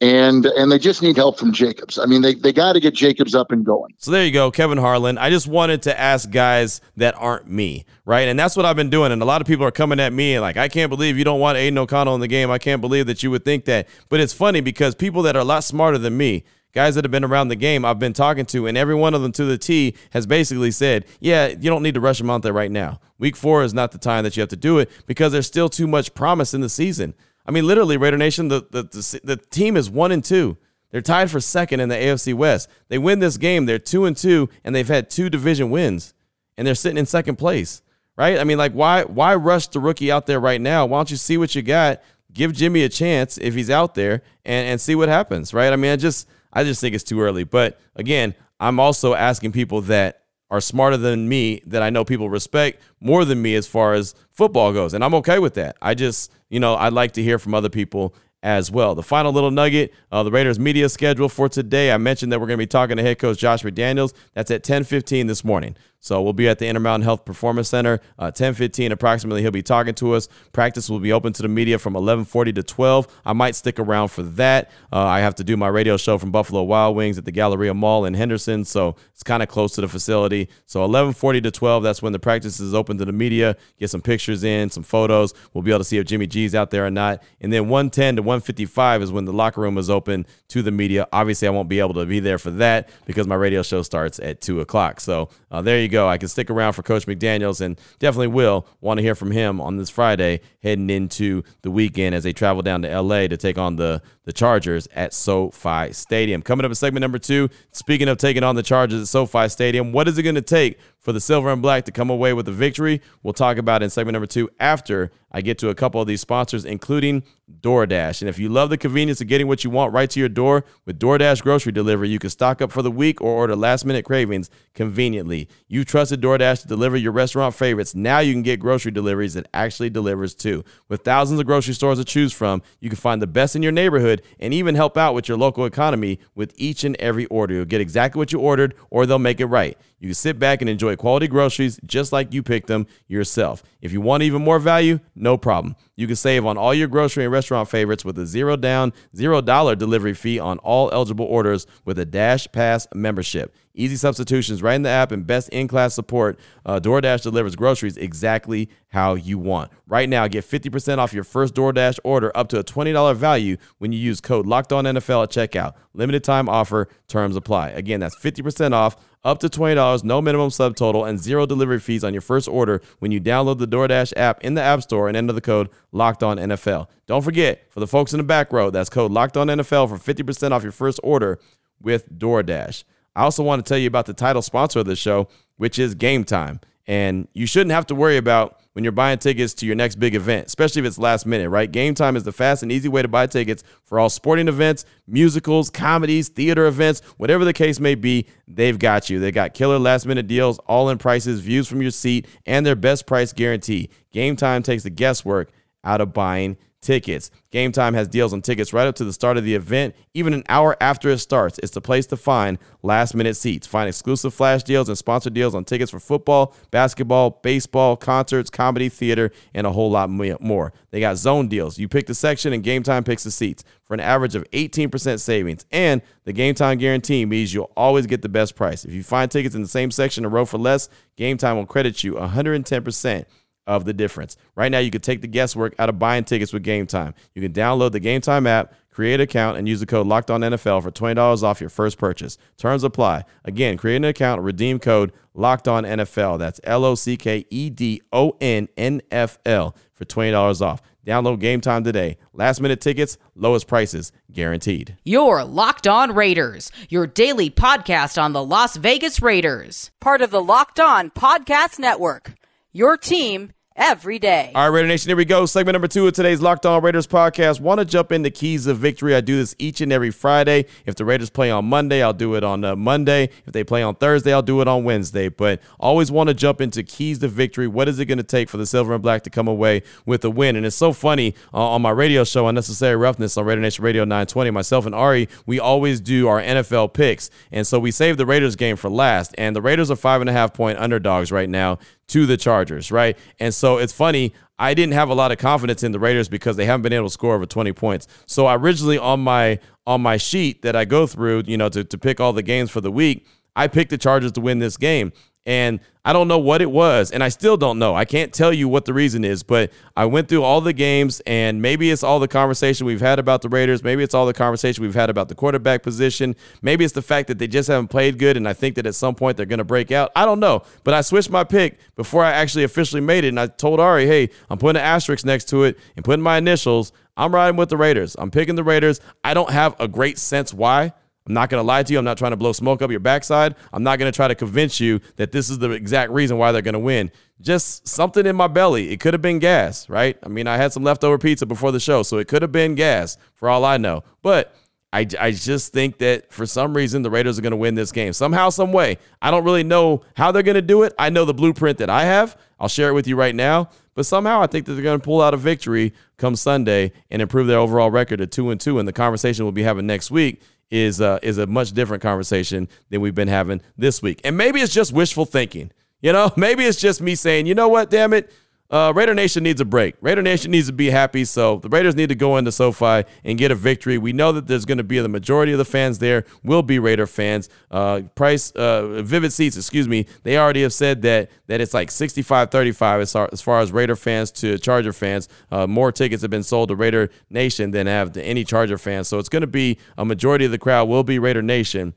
And 0.00 0.44
and 0.44 0.72
they 0.72 0.78
just 0.78 1.02
need 1.02 1.16
help 1.16 1.38
from 1.38 1.52
Jacobs. 1.52 1.98
I 2.00 2.04
mean, 2.04 2.20
they, 2.20 2.34
they 2.34 2.52
got 2.52 2.72
to 2.72 2.80
get 2.80 2.94
Jacobs 2.94 3.34
up 3.34 3.52
and 3.52 3.64
going. 3.64 3.94
So 3.96 4.10
there 4.10 4.24
you 4.24 4.32
go, 4.32 4.50
Kevin 4.50 4.76
Harlan. 4.76 5.16
I 5.18 5.30
just 5.30 5.46
wanted 5.46 5.82
to 5.82 5.98
ask 5.98 6.28
guys 6.30 6.80
that 6.96 7.14
aren't 7.16 7.48
me, 7.48 7.86
right? 8.04 8.28
And 8.28 8.38
that's 8.38 8.56
what 8.56 8.66
I've 8.66 8.76
been 8.76 8.90
doing. 8.90 9.12
And 9.12 9.22
a 9.22 9.24
lot 9.24 9.40
of 9.40 9.46
people 9.46 9.64
are 9.64 9.70
coming 9.70 10.00
at 10.00 10.12
me 10.12 10.34
and 10.34 10.42
like, 10.42 10.56
I 10.56 10.68
can't 10.68 10.90
believe 10.90 11.16
you 11.16 11.24
don't 11.24 11.38
want 11.38 11.56
Aidan 11.56 11.78
O'Connell 11.78 12.16
in 12.16 12.20
the 12.20 12.28
game. 12.28 12.50
I 12.50 12.58
can't 12.58 12.80
believe 12.80 13.06
that 13.06 13.22
you 13.22 13.30
would 13.30 13.44
think 13.44 13.66
that. 13.66 13.88
But 14.08 14.18
it's 14.18 14.32
funny 14.32 14.60
because 14.60 14.96
people 14.96 15.22
that 15.22 15.36
are 15.36 15.42
a 15.42 15.44
lot 15.44 15.62
smarter 15.62 15.96
than 15.96 16.16
me 16.16 16.44
guys 16.74 16.96
that 16.96 17.04
have 17.04 17.10
been 17.12 17.24
around 17.24 17.48
the 17.48 17.56
game 17.56 17.84
I've 17.84 17.98
been 17.98 18.12
talking 18.12 18.44
to, 18.46 18.66
and 18.66 18.76
every 18.76 18.94
one 18.94 19.14
of 19.14 19.22
them 19.22 19.32
to 19.32 19.44
the 19.44 19.56
T 19.56 19.94
has 20.10 20.26
basically 20.26 20.72
said, 20.72 21.06
yeah, 21.20 21.48
you 21.48 21.70
don't 21.70 21.82
need 21.82 21.94
to 21.94 22.00
rush 22.00 22.20
there 22.20 22.52
right 22.52 22.70
now. 22.70 23.00
Week 23.18 23.36
four 23.36 23.62
is 23.62 23.72
not 23.72 23.92
the 23.92 23.98
time 23.98 24.24
that 24.24 24.36
you 24.36 24.40
have 24.40 24.50
to 24.50 24.56
do 24.56 24.78
it 24.78 24.90
because 25.06 25.32
there's 25.32 25.46
still 25.46 25.68
too 25.68 25.86
much 25.86 26.14
promise 26.14 26.52
in 26.52 26.60
the 26.60 26.68
season. 26.68 27.14
I 27.46 27.52
mean, 27.52 27.66
literally, 27.66 27.96
Raider 27.96 28.16
Nation, 28.16 28.48
the, 28.48 28.66
the, 28.70 28.82
the, 28.82 29.20
the 29.22 29.36
team 29.36 29.76
is 29.76 29.88
one 29.88 30.10
and 30.12 30.24
two. 30.24 30.56
They're 30.90 31.00
tied 31.00 31.30
for 31.30 31.40
second 31.40 31.80
in 31.80 31.88
the 31.88 31.96
AFC 31.96 32.34
West. 32.34 32.68
They 32.88 32.98
win 32.98 33.18
this 33.18 33.36
game, 33.36 33.66
they're 33.66 33.78
two 33.78 34.04
and 34.04 34.16
two, 34.16 34.48
and 34.62 34.74
they've 34.74 34.86
had 34.86 35.10
two 35.10 35.28
division 35.30 35.70
wins, 35.70 36.14
and 36.56 36.66
they're 36.66 36.74
sitting 36.74 36.98
in 36.98 37.06
second 37.06 37.36
place. 37.36 37.82
Right? 38.16 38.38
I 38.38 38.44
mean, 38.44 38.58
like, 38.58 38.72
why 38.72 39.02
why 39.02 39.34
rush 39.34 39.66
the 39.66 39.80
rookie 39.80 40.12
out 40.12 40.26
there 40.26 40.38
right 40.38 40.60
now? 40.60 40.86
Why 40.86 40.98
don't 40.98 41.10
you 41.10 41.16
see 41.16 41.36
what 41.36 41.56
you 41.56 41.62
got? 41.62 42.00
Give 42.32 42.52
Jimmy 42.52 42.84
a 42.84 42.88
chance 42.88 43.38
if 43.38 43.54
he's 43.54 43.70
out 43.70 43.96
there 43.96 44.22
and, 44.44 44.68
and 44.68 44.80
see 44.80 44.94
what 44.94 45.08
happens, 45.08 45.52
right? 45.52 45.72
I 45.72 45.76
mean, 45.76 45.90
I 45.90 45.96
just 45.96 46.28
I 46.54 46.64
just 46.64 46.80
think 46.80 46.94
it's 46.94 47.04
too 47.04 47.20
early. 47.20 47.44
But 47.44 47.78
again, 47.96 48.34
I'm 48.60 48.80
also 48.80 49.14
asking 49.14 49.52
people 49.52 49.82
that 49.82 50.22
are 50.50 50.60
smarter 50.60 50.96
than 50.96 51.28
me 51.28 51.62
that 51.66 51.82
I 51.82 51.90
know 51.90 52.04
people 52.04 52.30
respect 52.30 52.80
more 53.00 53.24
than 53.24 53.42
me 53.42 53.56
as 53.56 53.66
far 53.66 53.94
as 53.94 54.14
football 54.30 54.72
goes. 54.72 54.94
And 54.94 55.02
I'm 55.02 55.14
okay 55.16 55.38
with 55.38 55.54
that. 55.54 55.76
I 55.82 55.94
just, 55.94 56.30
you 56.48 56.60
know, 56.60 56.76
I'd 56.76 56.92
like 56.92 57.12
to 57.12 57.22
hear 57.22 57.38
from 57.38 57.54
other 57.54 57.68
people 57.68 58.14
as 58.44 58.70
well. 58.70 58.94
The 58.94 59.02
final 59.02 59.32
little 59.32 59.50
nugget, 59.50 59.92
uh, 60.12 60.22
the 60.22 60.30
Raiders 60.30 60.60
media 60.60 60.88
schedule 60.88 61.30
for 61.30 61.48
today. 61.48 61.90
I 61.90 61.96
mentioned 61.96 62.30
that 62.30 62.40
we're 62.40 62.46
going 62.46 62.58
to 62.58 62.62
be 62.62 62.66
talking 62.66 62.98
to 62.98 63.02
head 63.02 63.18
coach 63.18 63.38
Josh 63.38 63.62
McDaniels. 63.62 64.12
That's 64.34 64.50
at 64.50 64.62
10:15 64.62 65.26
this 65.26 65.44
morning. 65.44 65.76
So 66.04 66.20
we'll 66.20 66.34
be 66.34 66.48
at 66.48 66.58
the 66.58 66.66
Intermountain 66.66 67.02
Health 67.02 67.24
Performance 67.24 67.70
Center, 67.70 67.98
uh, 68.18 68.30
10:15 68.30 68.92
approximately. 68.92 69.40
He'll 69.40 69.50
be 69.50 69.62
talking 69.62 69.94
to 69.94 70.12
us. 70.12 70.28
Practice 70.52 70.90
will 70.90 70.98
be 70.98 71.14
open 71.14 71.32
to 71.32 71.40
the 71.40 71.48
media 71.48 71.78
from 71.78 71.96
11:40 71.96 72.52
to 72.52 72.62
12. 72.62 73.08
I 73.24 73.32
might 73.32 73.56
stick 73.56 73.78
around 73.78 74.08
for 74.08 74.22
that. 74.22 74.70
Uh, 74.92 74.98
I 74.98 75.20
have 75.20 75.34
to 75.36 75.44
do 75.44 75.56
my 75.56 75.68
radio 75.68 75.96
show 75.96 76.18
from 76.18 76.30
Buffalo 76.30 76.62
Wild 76.62 76.94
Wings 76.94 77.16
at 77.16 77.24
the 77.24 77.32
Galleria 77.32 77.72
Mall 77.72 78.04
in 78.04 78.12
Henderson, 78.12 78.66
so 78.66 78.96
it's 79.14 79.22
kind 79.22 79.42
of 79.42 79.48
close 79.48 79.72
to 79.76 79.80
the 79.80 79.88
facility. 79.88 80.50
So 80.66 80.84
11:40 80.84 81.40
to 81.40 81.50
12. 81.50 81.82
That's 81.82 82.02
when 82.02 82.12
the 82.12 82.18
practice 82.18 82.60
is 82.60 82.74
open 82.74 82.98
to 82.98 83.06
the 83.06 83.12
media. 83.12 83.56
Get 83.80 83.88
some 83.88 84.02
pictures 84.02 84.44
in, 84.44 84.68
some 84.68 84.82
photos. 84.82 85.32
We'll 85.54 85.62
be 85.62 85.70
able 85.70 85.80
to 85.80 85.84
see 85.84 85.96
if 85.96 86.04
Jimmy 86.04 86.26
G's 86.26 86.54
out 86.54 86.70
there 86.70 86.84
or 86.84 86.90
not. 86.90 87.22
And 87.40 87.50
then 87.50 87.70
110 87.70 88.16
to 88.16 88.22
155 88.22 89.02
is 89.02 89.10
when 89.10 89.24
the 89.24 89.32
locker 89.32 89.62
room 89.62 89.78
is 89.78 89.88
open 89.88 90.26
to 90.48 90.60
the 90.60 90.70
media. 90.70 91.08
Obviously, 91.14 91.48
I 91.48 91.50
won't 91.50 91.70
be 91.70 91.80
able 91.80 91.94
to 91.94 92.04
be 92.04 92.20
there 92.20 92.36
for 92.36 92.50
that 92.50 92.90
because 93.06 93.26
my 93.26 93.36
radio 93.36 93.62
show 93.62 93.80
starts 93.80 94.18
at 94.18 94.42
two 94.42 94.60
o'clock. 94.60 95.00
So 95.00 95.30
uh, 95.50 95.62
there 95.62 95.80
you 95.80 95.88
go 95.88 95.93
go. 95.94 96.08
I 96.08 96.18
can 96.18 96.28
stick 96.28 96.50
around 96.50 96.74
for 96.74 96.82
Coach 96.82 97.06
McDaniels 97.06 97.60
and 97.60 97.80
definitely 97.98 98.28
will 98.28 98.66
want 98.80 98.98
to 98.98 99.02
hear 99.02 99.14
from 99.14 99.30
him 99.30 99.60
on 99.60 99.76
this 99.76 99.90
Friday 99.90 100.40
heading 100.62 100.90
into 100.90 101.42
the 101.62 101.70
weekend 101.70 102.14
as 102.14 102.24
they 102.24 102.32
travel 102.32 102.62
down 102.62 102.82
to 102.82 103.00
LA 103.00 103.28
to 103.28 103.36
take 103.36 103.56
on 103.56 103.76
the, 103.76 104.02
the 104.24 104.32
Chargers 104.32 104.88
at 104.94 105.12
SoFi 105.12 105.92
Stadium. 105.92 106.42
Coming 106.42 106.64
up 106.64 106.70
in 106.70 106.74
segment 106.74 107.02
number 107.02 107.18
two, 107.18 107.48
speaking 107.72 108.08
of 108.08 108.18
taking 108.18 108.42
on 108.42 108.56
the 108.56 108.62
Chargers 108.62 109.02
at 109.02 109.08
SoFi 109.08 109.48
Stadium, 109.48 109.92
what 109.92 110.08
is 110.08 110.18
it 110.18 110.22
going 110.22 110.34
to 110.34 110.42
take 110.42 110.78
for 110.98 111.12
the 111.12 111.20
silver 111.20 111.50
and 111.50 111.60
black 111.60 111.84
to 111.84 111.92
come 111.92 112.10
away 112.10 112.32
with 112.32 112.48
a 112.48 112.52
victory? 112.52 113.00
We'll 113.22 113.34
talk 113.34 113.58
about 113.58 113.82
in 113.82 113.90
segment 113.90 114.14
number 114.14 114.26
two 114.26 114.48
after 114.58 115.10
I 115.30 115.40
get 115.40 115.58
to 115.58 115.68
a 115.68 115.74
couple 115.74 116.00
of 116.00 116.06
these 116.06 116.20
sponsors, 116.20 116.64
including 116.64 117.24
DoorDash. 117.60 118.22
And 118.22 118.28
if 118.28 118.38
you 118.38 118.48
love 118.48 118.70
the 118.70 118.78
convenience 118.78 119.20
of 119.20 119.26
getting 119.26 119.48
what 119.48 119.64
you 119.64 119.70
want 119.70 119.92
right 119.92 120.08
to 120.08 120.20
your 120.20 120.28
door 120.28 120.64
with 120.86 121.00
DoorDash 121.00 121.42
grocery 121.42 121.72
delivery, 121.72 122.08
you 122.08 122.20
can 122.20 122.30
stock 122.30 122.62
up 122.62 122.70
for 122.70 122.82
the 122.82 122.90
week 122.90 123.20
or 123.20 123.34
order 123.34 123.56
last 123.56 123.84
minute 123.84 124.04
cravings 124.04 124.48
conveniently. 124.74 125.48
You 125.66 125.84
trusted 125.84 126.20
DoorDash 126.20 126.62
to 126.62 126.68
deliver 126.68 126.96
your 126.96 127.10
restaurant 127.10 127.54
favorites. 127.54 127.96
Now 127.96 128.20
you 128.20 128.32
can 128.32 128.42
get 128.42 128.60
grocery 128.60 128.92
deliveries 128.92 129.34
that 129.34 129.48
actually 129.52 129.90
delivers 129.90 130.34
too. 130.34 130.64
With 130.88 131.02
thousands 131.02 131.40
of 131.40 131.46
grocery 131.46 131.74
stores 131.74 131.98
to 131.98 132.04
choose 132.04 132.32
from, 132.32 132.62
you 132.78 132.88
can 132.88 132.96
find 132.96 133.20
the 133.20 133.26
best 133.26 133.56
in 133.56 133.62
your 133.62 133.72
neighborhood 133.72 134.13
and 134.38 134.52
even 134.52 134.74
help 134.74 134.96
out 134.96 135.14
with 135.14 135.28
your 135.28 135.38
local 135.38 135.64
economy 135.64 136.18
with 136.34 136.52
each 136.56 136.84
and 136.84 136.96
every 136.96 137.26
order. 137.26 137.54
You'll 137.54 137.64
get 137.64 137.80
exactly 137.80 138.18
what 138.18 138.32
you 138.32 138.40
ordered 138.40 138.74
or 138.90 139.06
they'll 139.06 139.18
make 139.18 139.40
it 139.40 139.46
right. 139.46 139.78
You 140.04 140.08
can 140.08 140.16
sit 140.16 140.38
back 140.38 140.60
and 140.60 140.68
enjoy 140.68 140.96
quality 140.96 141.26
groceries 141.28 141.80
just 141.86 142.12
like 142.12 142.34
you 142.34 142.42
picked 142.42 142.66
them 142.66 142.86
yourself. 143.08 143.62
If 143.80 143.90
you 143.90 144.02
want 144.02 144.22
even 144.22 144.42
more 144.42 144.58
value, 144.58 145.00
no 145.14 145.38
problem. 145.38 145.76
You 145.96 146.06
can 146.06 146.16
save 146.16 146.44
on 146.44 146.58
all 146.58 146.74
your 146.74 146.88
grocery 146.88 147.24
and 147.24 147.32
restaurant 147.32 147.70
favorites 147.70 148.04
with 148.04 148.18
a 148.18 148.26
zero 148.26 148.56
down, 148.56 148.92
zero 149.16 149.40
dollar 149.40 149.74
delivery 149.74 150.12
fee 150.12 150.38
on 150.38 150.58
all 150.58 150.90
eligible 150.92 151.24
orders 151.24 151.66
with 151.86 151.98
a 151.98 152.04
DashPass 152.04 152.86
membership. 152.94 153.54
Easy 153.74 153.96
substitutions 153.96 154.62
right 154.62 154.74
in 154.74 154.82
the 154.82 154.90
app 154.90 155.10
and 155.10 155.26
best 155.26 155.48
in 155.48 155.68
class 155.68 155.94
support. 155.94 156.38
Uh, 156.66 156.78
DoorDash 156.78 157.22
delivers 157.22 157.56
groceries 157.56 157.96
exactly 157.96 158.68
how 158.88 159.14
you 159.14 159.38
want. 159.38 159.72
Right 159.88 160.08
now, 160.08 160.28
get 160.28 160.44
50% 160.44 160.98
off 160.98 161.12
your 161.14 161.24
first 161.24 161.54
DoorDash 161.54 161.98
order 162.04 162.30
up 162.36 162.48
to 162.50 162.58
a 162.58 162.64
$20 162.64 163.16
value 163.16 163.56
when 163.78 163.90
you 163.90 163.98
use 163.98 164.20
code 164.20 164.46
Locked 164.46 164.72
On 164.72 164.84
NFL 164.84 165.24
at 165.24 165.30
checkout. 165.30 165.74
Limited 165.94 166.22
time 166.22 166.48
offer, 166.48 166.88
terms 167.08 167.36
apply. 167.36 167.70
Again, 167.70 168.00
that's 168.00 168.16
50% 168.16 168.74
off 168.74 168.96
up 169.24 169.38
to 169.38 169.48
$20, 169.48 170.04
no 170.04 170.20
minimum 170.20 170.50
subtotal, 170.50 171.08
and 171.08 171.18
zero 171.18 171.46
delivery 171.46 171.80
fees 171.80 172.04
on 172.04 172.12
your 172.12 172.20
first 172.20 172.48
order 172.48 172.82
when 172.98 173.10
you 173.10 173.20
download 173.20 173.58
the 173.58 173.66
DoorDash 173.66 174.12
app 174.16 174.42
in 174.42 174.54
the 174.54 174.62
App 174.62 174.82
Store 174.82 175.08
and 175.08 175.16
enter 175.16 175.32
the 175.32 175.40
code 175.40 175.70
Locked 175.92 176.22
On 176.22 176.36
NFL. 176.36 176.88
Don't 177.06 177.22
forget, 177.22 177.70
for 177.70 177.80
the 177.80 177.86
folks 177.86 178.12
in 178.12 178.18
the 178.18 178.24
back 178.24 178.52
row, 178.52 178.70
that's 178.70 178.90
code 178.90 179.10
Locked 179.10 179.36
On 179.36 179.46
NFL 179.46 179.88
for 179.88 179.96
50% 180.14 180.52
off 180.52 180.62
your 180.62 180.72
first 180.72 181.00
order 181.02 181.38
with 181.80 182.12
DoorDash. 182.18 182.84
I 183.16 183.22
also 183.22 183.42
want 183.42 183.64
to 183.64 183.68
tell 183.68 183.78
you 183.78 183.86
about 183.86 184.06
the 184.06 184.14
title 184.14 184.42
sponsor 184.42 184.80
of 184.80 184.86
the 184.86 184.96
show, 184.96 185.28
which 185.56 185.78
is 185.78 185.94
Gametime. 185.94 186.60
And 186.86 187.28
you 187.32 187.46
shouldn't 187.46 187.72
have 187.72 187.86
to 187.86 187.94
worry 187.94 188.16
about 188.16 188.60
when 188.74 188.84
you're 188.84 188.92
buying 188.92 189.18
tickets 189.18 189.54
to 189.54 189.66
your 189.66 189.76
next 189.76 189.96
big 189.96 190.14
event, 190.14 190.46
especially 190.46 190.80
if 190.80 190.86
it's 190.86 190.98
last 190.98 191.26
minute, 191.26 191.48
right? 191.48 191.70
Gametime 191.70 192.16
is 192.16 192.24
the 192.24 192.32
fast 192.32 192.62
and 192.62 192.70
easy 192.70 192.88
way 192.88 193.02
to 193.02 193.08
buy 193.08 193.26
tickets 193.26 193.64
for 193.84 193.98
all 193.98 194.10
sporting 194.10 194.48
events, 194.48 194.84
musicals, 195.06 195.70
comedies, 195.70 196.28
theater 196.28 196.66
events, 196.66 197.00
whatever 197.16 197.44
the 197.44 197.52
case 197.52 197.80
may 197.80 197.94
be, 197.94 198.26
they've 198.46 198.78
got 198.78 199.08
you. 199.08 199.20
They 199.20 199.32
got 199.32 199.54
killer 199.54 199.78
last 199.78 200.06
minute 200.06 200.26
deals, 200.26 200.58
all 200.66 200.90
in 200.90 200.98
prices, 200.98 201.40
views 201.40 201.68
from 201.68 201.82
your 201.82 201.92
seat, 201.92 202.26
and 202.46 202.66
their 202.66 202.76
best 202.76 203.06
price 203.06 203.32
guarantee. 203.32 203.90
Gametime 204.12 204.64
takes 204.64 204.82
the 204.82 204.90
guesswork 204.90 205.50
out 205.84 206.00
of 206.00 206.12
buying 206.12 206.56
tickets. 206.84 207.30
Gametime 207.50 207.94
has 207.94 208.06
deals 208.06 208.32
on 208.32 208.42
tickets 208.42 208.72
right 208.72 208.86
up 208.86 208.94
to 208.96 209.04
the 209.04 209.12
start 209.12 209.36
of 209.36 209.44
the 209.44 209.54
event, 209.54 209.96
even 210.12 210.34
an 210.34 210.44
hour 210.48 210.76
after 210.80 211.08
it 211.08 211.18
starts. 211.18 211.58
It's 211.60 211.72
the 211.72 211.80
place 211.80 212.06
to 212.06 212.16
find 212.16 212.58
last 212.82 213.14
minute 213.14 213.36
seats. 213.36 213.66
Find 213.66 213.88
exclusive 213.88 214.34
flash 214.34 214.62
deals 214.62 214.88
and 214.88 214.98
sponsor 214.98 215.30
deals 215.30 215.54
on 215.54 215.64
tickets 215.64 215.90
for 215.90 215.98
football, 215.98 216.54
basketball, 216.70 217.40
baseball, 217.42 217.96
concerts, 217.96 218.50
comedy, 218.50 218.88
theater, 218.88 219.32
and 219.54 219.66
a 219.66 219.72
whole 219.72 219.90
lot 219.90 220.10
more. 220.10 220.72
They 220.90 221.00
got 221.00 221.16
zone 221.16 221.48
deals. 221.48 221.78
You 221.78 221.88
pick 221.88 222.06
the 222.06 222.14
section 222.14 222.52
and 222.52 222.62
Gametime 222.62 223.04
picks 223.04 223.24
the 223.24 223.30
seats 223.30 223.64
for 223.84 223.94
an 223.94 224.00
average 224.00 224.34
of 224.34 224.48
18% 224.50 225.20
savings. 225.20 225.66
And 225.70 226.02
the 226.24 226.32
Gametime 226.32 226.78
guarantee 226.78 227.24
means 227.24 227.52
you'll 227.52 227.72
always 227.76 228.06
get 228.06 228.22
the 228.22 228.28
best 228.28 228.56
price. 228.56 228.84
If 228.84 228.92
you 228.92 229.02
find 229.02 229.30
tickets 229.30 229.54
in 229.54 229.62
the 229.62 229.68
same 229.68 229.90
section 229.90 230.24
or 230.24 230.28
row 230.28 230.44
for 230.44 230.58
less, 230.58 230.88
Gametime 231.16 231.56
will 231.56 231.66
credit 231.66 232.04
you 232.04 232.14
110% 232.14 233.24
of 233.66 233.84
the 233.84 233.92
difference. 233.92 234.36
Right 234.54 234.70
now, 234.70 234.78
you 234.78 234.90
can 234.90 235.00
take 235.00 235.20
the 235.20 235.26
guesswork 235.26 235.74
out 235.78 235.88
of 235.88 235.98
buying 235.98 236.24
tickets 236.24 236.52
with 236.52 236.64
Gametime. 236.64 237.14
You 237.34 237.42
can 237.42 237.52
download 237.52 237.92
the 237.92 238.00
Gametime 238.00 238.46
app, 238.46 238.74
create 238.90 239.14
an 239.14 239.20
account, 239.22 239.58
and 239.58 239.68
use 239.68 239.80
the 239.80 239.86
code 239.86 240.06
Locked 240.06 240.30
On 240.30 240.40
NFL 240.40 240.82
for 240.82 240.90
twenty 240.90 241.14
dollars 241.14 241.42
off 241.42 241.60
your 241.60 241.70
first 241.70 241.98
purchase. 241.98 242.38
Terms 242.56 242.84
apply. 242.84 243.24
Again, 243.44 243.76
create 243.76 243.96
an 243.96 244.04
account, 244.04 244.42
redeem 244.42 244.78
code 244.78 245.12
Locked 245.34 245.68
On 245.68 245.84
NFL. 245.84 246.38
That's 246.38 246.60
L 246.64 246.84
O 246.84 246.94
C 246.94 247.16
K 247.16 247.44
E 247.50 247.70
D 247.70 248.02
O 248.12 248.36
N 248.40 248.68
N 248.76 249.02
F 249.10 249.38
L 249.44 249.74
for 249.92 250.04
twenty 250.04 250.30
dollars 250.30 250.62
off. 250.62 250.80
Download 251.06 251.38
Gametime 251.38 251.84
today. 251.84 252.16
Last 252.32 252.60
minute 252.60 252.80
tickets, 252.80 253.18
lowest 253.34 253.66
prices 253.66 254.10
guaranteed. 254.32 254.96
Your 255.04 255.44
Locked 255.44 255.86
On 255.86 256.14
Raiders, 256.14 256.72
your 256.88 257.06
daily 257.06 257.50
podcast 257.50 258.20
on 258.20 258.32
the 258.32 258.42
Las 258.42 258.76
Vegas 258.76 259.20
Raiders, 259.20 259.90
part 260.00 260.22
of 260.22 260.30
the 260.30 260.42
Locked 260.42 260.80
On 260.80 261.10
Podcast 261.10 261.78
Network. 261.78 262.32
Your 262.76 262.96
team 262.96 263.52
every 263.76 264.18
day. 264.18 264.52
All 264.54 264.62
right, 264.62 264.74
Raider 264.74 264.88
Nation, 264.88 265.08
here 265.08 265.16
we 265.16 265.24
go. 265.24 265.46
Segment 265.46 265.74
number 265.74 265.88
two 265.88 266.06
of 266.06 266.12
today's 266.12 266.40
Locked 266.40 266.64
On 266.64 266.82
Raiders 266.82 267.06
podcast. 267.06 267.60
Want 267.60 267.80
to 267.80 267.84
jump 267.84 268.12
into 268.12 268.30
keys 268.30 268.66
of 268.66 268.78
victory? 268.78 269.14
I 269.14 269.20
do 269.20 269.36
this 269.36 269.54
each 269.58 269.80
and 269.80 269.92
every 269.92 270.10
Friday. 270.10 270.66
If 270.86 270.94
the 270.94 271.04
Raiders 271.04 271.30
play 271.30 271.50
on 271.50 271.64
Monday, 271.64 272.02
I'll 272.02 272.12
do 272.12 272.34
it 272.34 272.44
on 272.44 272.64
uh, 272.64 272.76
Monday. 272.76 273.30
If 273.46 273.52
they 273.52 273.64
play 273.64 273.82
on 273.82 273.96
Thursday, 273.96 274.32
I'll 274.32 274.42
do 274.42 274.60
it 274.60 274.68
on 274.68 274.84
Wednesday. 274.84 275.28
But 275.28 275.60
always 275.80 276.10
want 276.12 276.28
to 276.28 276.34
jump 276.34 276.60
into 276.60 276.82
keys 276.82 277.18
to 277.20 277.28
victory. 277.28 277.66
What 277.66 277.88
is 277.88 277.98
it 277.98 278.06
going 278.06 278.18
to 278.18 278.24
take 278.24 278.48
for 278.48 278.56
the 278.56 278.66
Silver 278.66 278.94
and 278.94 279.02
Black 279.02 279.22
to 279.22 279.30
come 279.30 279.48
away 279.48 279.82
with 280.06 280.24
a 280.24 280.30
win? 280.30 280.56
And 280.56 280.64
it's 280.64 280.76
so 280.76 280.92
funny 280.92 281.34
uh, 281.52 281.58
on 281.58 281.82
my 281.82 281.90
radio 281.90 282.24
show, 282.24 282.46
Unnecessary 282.46 282.96
Roughness 282.96 283.36
on 283.36 283.44
Raider 283.44 283.60
Nation 283.60 283.84
Radio 283.84 284.04
920. 284.04 284.50
Myself 284.50 284.86
and 284.86 284.94
Ari, 284.94 285.28
we 285.46 285.58
always 285.58 286.00
do 286.00 286.28
our 286.28 286.40
NFL 286.40 286.92
picks. 286.92 287.30
And 287.50 287.66
so 287.66 287.78
we 287.78 287.90
saved 287.90 288.18
the 288.18 288.26
Raiders 288.26 288.56
game 288.56 288.76
for 288.76 288.88
last. 288.88 289.34
And 289.36 289.56
the 289.56 289.62
Raiders 289.62 289.90
are 289.90 289.96
five 289.96 290.20
and 290.20 290.30
a 290.30 290.32
half 290.32 290.54
point 290.54 290.78
underdogs 290.78 291.32
right 291.32 291.48
now 291.48 291.78
to 292.08 292.26
the 292.26 292.36
Chargers, 292.36 292.90
right? 292.90 293.16
And 293.40 293.54
so 293.54 293.78
it's 293.78 293.92
funny. 293.92 294.34
I 294.58 294.74
didn't 294.74 294.94
have 294.94 295.08
a 295.08 295.14
lot 295.14 295.32
of 295.32 295.38
confidence 295.38 295.82
in 295.82 295.92
the 295.92 295.98
Raiders 295.98 296.28
because 296.28 296.56
they 296.56 296.64
haven't 296.64 296.82
been 296.82 296.92
able 296.92 297.06
to 297.06 297.12
score 297.12 297.34
over 297.34 297.46
20 297.46 297.72
points. 297.72 298.06
So 298.26 298.46
I 298.46 298.56
originally 298.56 298.98
on 298.98 299.20
my 299.20 299.58
on 299.86 300.00
my 300.00 300.16
sheet 300.16 300.62
that 300.62 300.74
I 300.74 300.84
go 300.84 301.06
through, 301.06 301.42
you 301.46 301.58
know, 301.58 301.68
to, 301.68 301.84
to 301.84 301.98
pick 301.98 302.20
all 302.20 302.32
the 302.32 302.42
games 302.42 302.70
for 302.70 302.80
the 302.80 302.90
week, 302.90 303.26
I 303.56 303.68
picked 303.68 303.90
the 303.90 303.98
Chargers 303.98 304.32
to 304.32 304.40
win 304.40 304.58
this 304.58 304.76
game. 304.76 305.12
And 305.46 305.80
I 306.06 306.12
don't 306.12 306.28
know 306.28 306.38
what 306.38 306.60
it 306.60 306.70
was, 306.70 307.10
and 307.10 307.24
I 307.24 307.28
still 307.28 307.56
don't 307.56 307.78
know. 307.78 307.94
I 307.94 308.04
can't 308.04 308.32
tell 308.32 308.52
you 308.52 308.68
what 308.68 308.84
the 308.84 308.92
reason 308.92 309.24
is, 309.24 309.42
but 309.42 309.72
I 309.96 310.04
went 310.04 310.28
through 310.28 310.42
all 310.42 310.60
the 310.60 310.72
games, 310.74 311.20
and 311.26 311.62
maybe 311.62 311.90
it's 311.90 312.02
all 312.02 312.20
the 312.20 312.28
conversation 312.28 312.86
we've 312.86 313.00
had 313.00 313.18
about 313.18 313.40
the 313.40 313.48
Raiders. 313.48 313.82
Maybe 313.82 314.02
it's 314.02 314.14
all 314.14 314.26
the 314.26 314.34
conversation 314.34 314.82
we've 314.82 314.94
had 314.94 315.08
about 315.08 315.28
the 315.28 315.34
quarterback 315.34 315.82
position. 315.82 316.36
Maybe 316.60 316.84
it's 316.84 316.92
the 316.92 317.02
fact 317.02 317.28
that 317.28 317.38
they 317.38 317.46
just 317.46 317.68
haven't 317.68 317.88
played 317.88 318.18
good, 318.18 318.36
and 318.36 318.46
I 318.46 318.52
think 318.52 318.74
that 318.76 318.86
at 318.86 318.94
some 318.94 319.14
point 319.14 319.38
they're 319.38 319.46
going 319.46 319.58
to 319.58 319.64
break 319.64 319.90
out. 319.92 320.12
I 320.14 320.26
don't 320.26 320.40
know, 320.40 320.62
but 320.82 320.92
I 320.92 321.00
switched 321.00 321.30
my 321.30 321.44
pick 321.44 321.78
before 321.96 322.22
I 322.22 322.32
actually 322.32 322.64
officially 322.64 323.00
made 323.00 323.24
it, 323.24 323.28
and 323.28 323.40
I 323.40 323.46
told 323.46 323.80
Ari, 323.80 324.06
hey, 324.06 324.30
I'm 324.50 324.58
putting 324.58 324.80
an 324.80 324.86
asterisk 324.86 325.24
next 325.24 325.48
to 325.48 325.64
it 325.64 325.78
and 325.96 326.04
putting 326.04 326.22
my 326.22 326.36
initials. 326.36 326.92
I'm 327.16 327.34
riding 327.34 327.56
with 327.56 327.68
the 327.68 327.76
Raiders. 327.76 328.14
I'm 328.18 328.30
picking 328.30 328.56
the 328.56 328.64
Raiders. 328.64 329.00
I 329.22 329.32
don't 329.34 329.50
have 329.50 329.74
a 329.78 329.88
great 329.88 330.18
sense 330.18 330.52
why. 330.52 330.92
I'm 331.26 331.32
not 331.32 331.48
going 331.48 331.62
to 331.62 331.66
lie 331.66 331.82
to 331.82 331.92
you. 331.92 331.98
I'm 331.98 332.04
not 332.04 332.18
trying 332.18 332.32
to 332.32 332.36
blow 332.36 332.52
smoke 332.52 332.82
up 332.82 332.90
your 332.90 333.00
backside. 333.00 333.54
I'm 333.72 333.82
not 333.82 333.98
going 333.98 334.10
to 334.10 334.14
try 334.14 334.28
to 334.28 334.34
convince 334.34 334.78
you 334.78 335.00
that 335.16 335.32
this 335.32 335.48
is 335.48 335.58
the 335.58 335.70
exact 335.70 336.12
reason 336.12 336.36
why 336.36 336.52
they're 336.52 336.60
going 336.60 336.74
to 336.74 336.78
win. 336.78 337.10
Just 337.40 337.88
something 337.88 338.26
in 338.26 338.36
my 338.36 338.46
belly. 338.46 338.90
It 338.90 339.00
could 339.00 339.14
have 339.14 339.22
been 339.22 339.38
gas, 339.38 339.88
right? 339.88 340.18
I 340.22 340.28
mean, 340.28 340.46
I 340.46 340.56
had 340.56 340.72
some 340.72 340.84
leftover 340.84 341.18
pizza 341.18 341.46
before 341.46 341.72
the 341.72 341.80
show, 341.80 342.02
so 342.02 342.18
it 342.18 342.28
could 342.28 342.42
have 342.42 342.52
been 342.52 342.74
gas 342.74 343.16
for 343.34 343.48
all 343.48 343.64
I 343.64 343.78
know. 343.78 344.04
But 344.20 344.54
I, 344.92 345.06
I 345.18 345.30
just 345.32 345.72
think 345.72 345.98
that 345.98 346.30
for 346.30 346.46
some 346.46 346.76
reason 346.76 347.02
the 347.02 347.10
Raiders 347.10 347.38
are 347.38 347.42
going 347.42 347.50
to 347.52 347.56
win 347.56 347.74
this 347.74 347.90
game 347.90 348.12
somehow, 348.12 348.50
some 348.50 348.72
way. 348.72 348.98
I 349.20 349.30
don't 349.30 349.44
really 349.44 349.64
know 349.64 350.02
how 350.16 350.30
they're 350.30 350.42
going 350.42 350.54
to 350.54 350.62
do 350.62 350.82
it. 350.82 350.94
I 350.98 351.10
know 351.10 351.24
the 351.24 351.34
blueprint 351.34 351.78
that 351.78 351.90
I 351.90 352.04
have. 352.04 352.38
I'll 352.60 352.68
share 352.68 352.90
it 352.90 352.92
with 352.92 353.08
you 353.08 353.16
right 353.16 353.34
now. 353.34 353.70
But 353.94 354.06
somehow 354.06 354.40
I 354.40 354.46
think 354.46 354.66
that 354.66 354.74
they're 354.74 354.82
going 354.82 355.00
to 355.00 355.04
pull 355.04 355.20
out 355.20 355.34
a 355.34 355.36
victory 355.36 355.94
come 356.16 356.36
Sunday 356.36 356.92
and 357.10 357.20
improve 357.20 357.46
their 357.46 357.58
overall 357.58 357.90
record 357.90 358.18
to 358.18 358.26
two 358.26 358.50
and 358.50 358.60
two. 358.60 358.78
And 358.78 358.86
the 358.86 358.92
conversation 358.92 359.44
we'll 359.44 359.52
be 359.52 359.62
having 359.62 359.86
next 359.86 360.10
week 360.10 360.42
is 360.74 361.00
uh, 361.00 361.20
is 361.22 361.38
a 361.38 361.46
much 361.46 361.72
different 361.72 362.02
conversation 362.02 362.68
than 362.90 363.00
we've 363.00 363.14
been 363.14 363.28
having 363.28 363.60
this 363.78 364.02
week. 364.02 364.20
And 364.24 364.36
maybe 364.36 364.60
it's 364.60 364.74
just 364.74 364.92
wishful 364.92 365.24
thinking. 365.24 365.70
You 366.02 366.12
know, 366.12 366.32
maybe 366.36 366.64
it's 366.64 366.80
just 366.80 367.00
me 367.00 367.14
saying, 367.14 367.46
you 367.46 367.54
know 367.54 367.68
what, 367.68 367.90
damn 367.90 368.12
it, 368.12 368.30
uh, 368.74 368.92
Raider 368.92 369.14
Nation 369.14 369.44
needs 369.44 369.60
a 369.60 369.64
break. 369.64 369.94
Raider 370.00 370.20
Nation 370.20 370.50
needs 370.50 370.66
to 370.66 370.72
be 370.72 370.90
happy. 370.90 371.24
So 371.24 371.58
the 371.58 371.68
Raiders 371.68 371.94
need 371.94 372.08
to 372.08 372.16
go 372.16 372.36
into 372.38 372.50
SoFi 372.50 373.04
and 373.22 373.38
get 373.38 373.52
a 373.52 373.54
victory. 373.54 373.98
We 373.98 374.12
know 374.12 374.32
that 374.32 374.48
there's 374.48 374.64
going 374.64 374.78
to 374.78 374.84
be 374.84 374.98
the 374.98 375.08
majority 375.08 375.52
of 375.52 375.58
the 375.58 375.64
fans 375.64 376.00
there 376.00 376.24
will 376.42 376.62
be 376.64 376.80
Raider 376.80 377.06
fans. 377.06 377.48
Uh, 377.70 378.02
price, 378.16 378.50
uh, 378.50 379.00
Vivid 379.02 379.32
Seats, 379.32 379.56
excuse 379.56 379.86
me, 379.86 380.06
they 380.24 380.36
already 380.38 380.62
have 380.62 380.72
said 380.72 381.02
that 381.02 381.30
that 381.46 381.60
it's 381.60 381.72
like 381.72 381.90
65-35 381.90 383.00
as 383.02 383.12
far, 383.12 383.28
as 383.32 383.40
far 383.40 383.60
as 383.60 383.70
Raider 383.70 383.94
fans 383.94 384.32
to 384.32 384.58
Charger 384.58 384.92
fans. 384.92 385.28
Uh, 385.52 385.68
more 385.68 385.92
tickets 385.92 386.22
have 386.22 386.30
been 386.32 386.42
sold 386.42 386.70
to 386.70 386.74
Raider 386.74 387.10
Nation 387.30 387.70
than 387.70 387.86
have 387.86 388.10
to 388.14 388.24
any 388.24 388.42
Charger 388.42 388.78
fans. 388.78 389.06
So 389.06 389.20
it's 389.20 389.28
going 389.28 389.42
to 389.42 389.46
be 389.46 389.78
a 389.96 390.04
majority 390.04 390.46
of 390.46 390.50
the 390.50 390.58
crowd 390.58 390.88
will 390.88 391.04
be 391.04 391.20
Raider 391.20 391.42
Nation. 391.42 391.94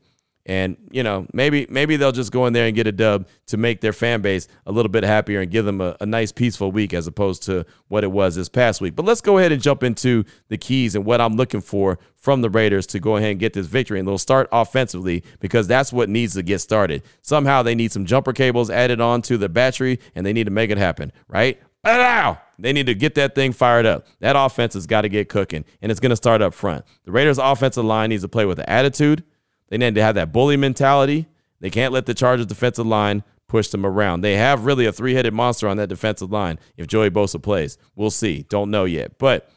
And 0.48 0.78
you 0.90 1.02
know, 1.02 1.26
maybe 1.34 1.66
maybe 1.68 1.96
they'll 1.96 2.10
just 2.10 2.32
go 2.32 2.46
in 2.46 2.54
there 2.54 2.66
and 2.66 2.74
get 2.74 2.86
a 2.86 2.92
dub 2.92 3.28
to 3.48 3.58
make 3.58 3.82
their 3.82 3.92
fan 3.92 4.22
base 4.22 4.48
a 4.64 4.72
little 4.72 4.88
bit 4.88 5.04
happier 5.04 5.42
and 5.42 5.50
give 5.50 5.66
them 5.66 5.82
a, 5.82 5.94
a, 6.00 6.06
nice 6.06 6.32
peaceful 6.32 6.72
week 6.72 6.94
as 6.94 7.06
opposed 7.06 7.42
to 7.42 7.66
what 7.88 8.02
it 8.02 8.10
was 8.10 8.34
this 8.34 8.48
past 8.48 8.80
week. 8.80 8.96
But 8.96 9.04
let's 9.04 9.20
go 9.20 9.36
ahead 9.36 9.52
and 9.52 9.60
jump 9.60 9.82
into 9.82 10.24
the 10.48 10.56
keys 10.56 10.94
and 10.94 11.04
what 11.04 11.20
I'm 11.20 11.36
looking 11.36 11.60
for 11.60 11.98
from 12.16 12.40
the 12.40 12.48
Raiders 12.48 12.86
to 12.88 12.98
go 12.98 13.16
ahead 13.16 13.32
and 13.32 13.38
get 13.38 13.52
this 13.52 13.66
victory. 13.66 13.98
And 13.98 14.08
they'll 14.08 14.16
start 14.16 14.48
offensively 14.50 15.22
because 15.38 15.68
that's 15.68 15.92
what 15.92 16.08
needs 16.08 16.32
to 16.32 16.42
get 16.42 16.60
started. 16.60 17.02
Somehow 17.20 17.62
they 17.62 17.74
need 17.74 17.92
some 17.92 18.06
jumper 18.06 18.32
cables 18.32 18.70
added 18.70 19.02
on 19.02 19.20
to 19.22 19.36
the 19.36 19.50
battery 19.50 20.00
and 20.14 20.24
they 20.24 20.32
need 20.32 20.44
to 20.44 20.50
make 20.50 20.70
it 20.70 20.78
happen, 20.78 21.12
right? 21.28 21.60
Ow! 21.84 22.38
They 22.58 22.72
need 22.72 22.86
to 22.86 22.94
get 22.94 23.14
that 23.16 23.34
thing 23.34 23.52
fired 23.52 23.84
up. 23.84 24.06
That 24.20 24.34
offense 24.34 24.72
has 24.74 24.86
got 24.86 25.02
to 25.02 25.08
get 25.08 25.28
cooking, 25.28 25.64
and 25.80 25.92
it's 25.92 26.00
going 26.00 26.10
to 26.10 26.16
start 26.16 26.42
up 26.42 26.52
front. 26.52 26.84
The 27.04 27.12
Raiders' 27.12 27.38
offensive 27.38 27.84
line 27.84 28.10
needs 28.10 28.24
to 28.24 28.28
play 28.28 28.44
with 28.46 28.58
attitude 28.58 29.22
they 29.68 29.78
need 29.78 29.94
to 29.94 30.02
have 30.02 30.14
that 30.14 30.32
bully 30.32 30.56
mentality. 30.56 31.26
They 31.60 31.70
can't 31.70 31.92
let 31.92 32.06
the 32.06 32.14
Chargers 32.14 32.46
defensive 32.46 32.86
line 32.86 33.22
push 33.48 33.68
them 33.68 33.84
around. 33.84 34.20
They 34.20 34.36
have 34.36 34.66
really 34.66 34.86
a 34.86 34.92
three-headed 34.92 35.32
monster 35.32 35.68
on 35.68 35.76
that 35.78 35.88
defensive 35.88 36.30
line 36.30 36.58
if 36.76 36.86
Joey 36.86 37.10
Bosa 37.10 37.42
plays. 37.42 37.78
We'll 37.96 38.10
see. 38.10 38.44
Don't 38.48 38.70
know 38.70 38.84
yet. 38.84 39.18
But 39.18 39.50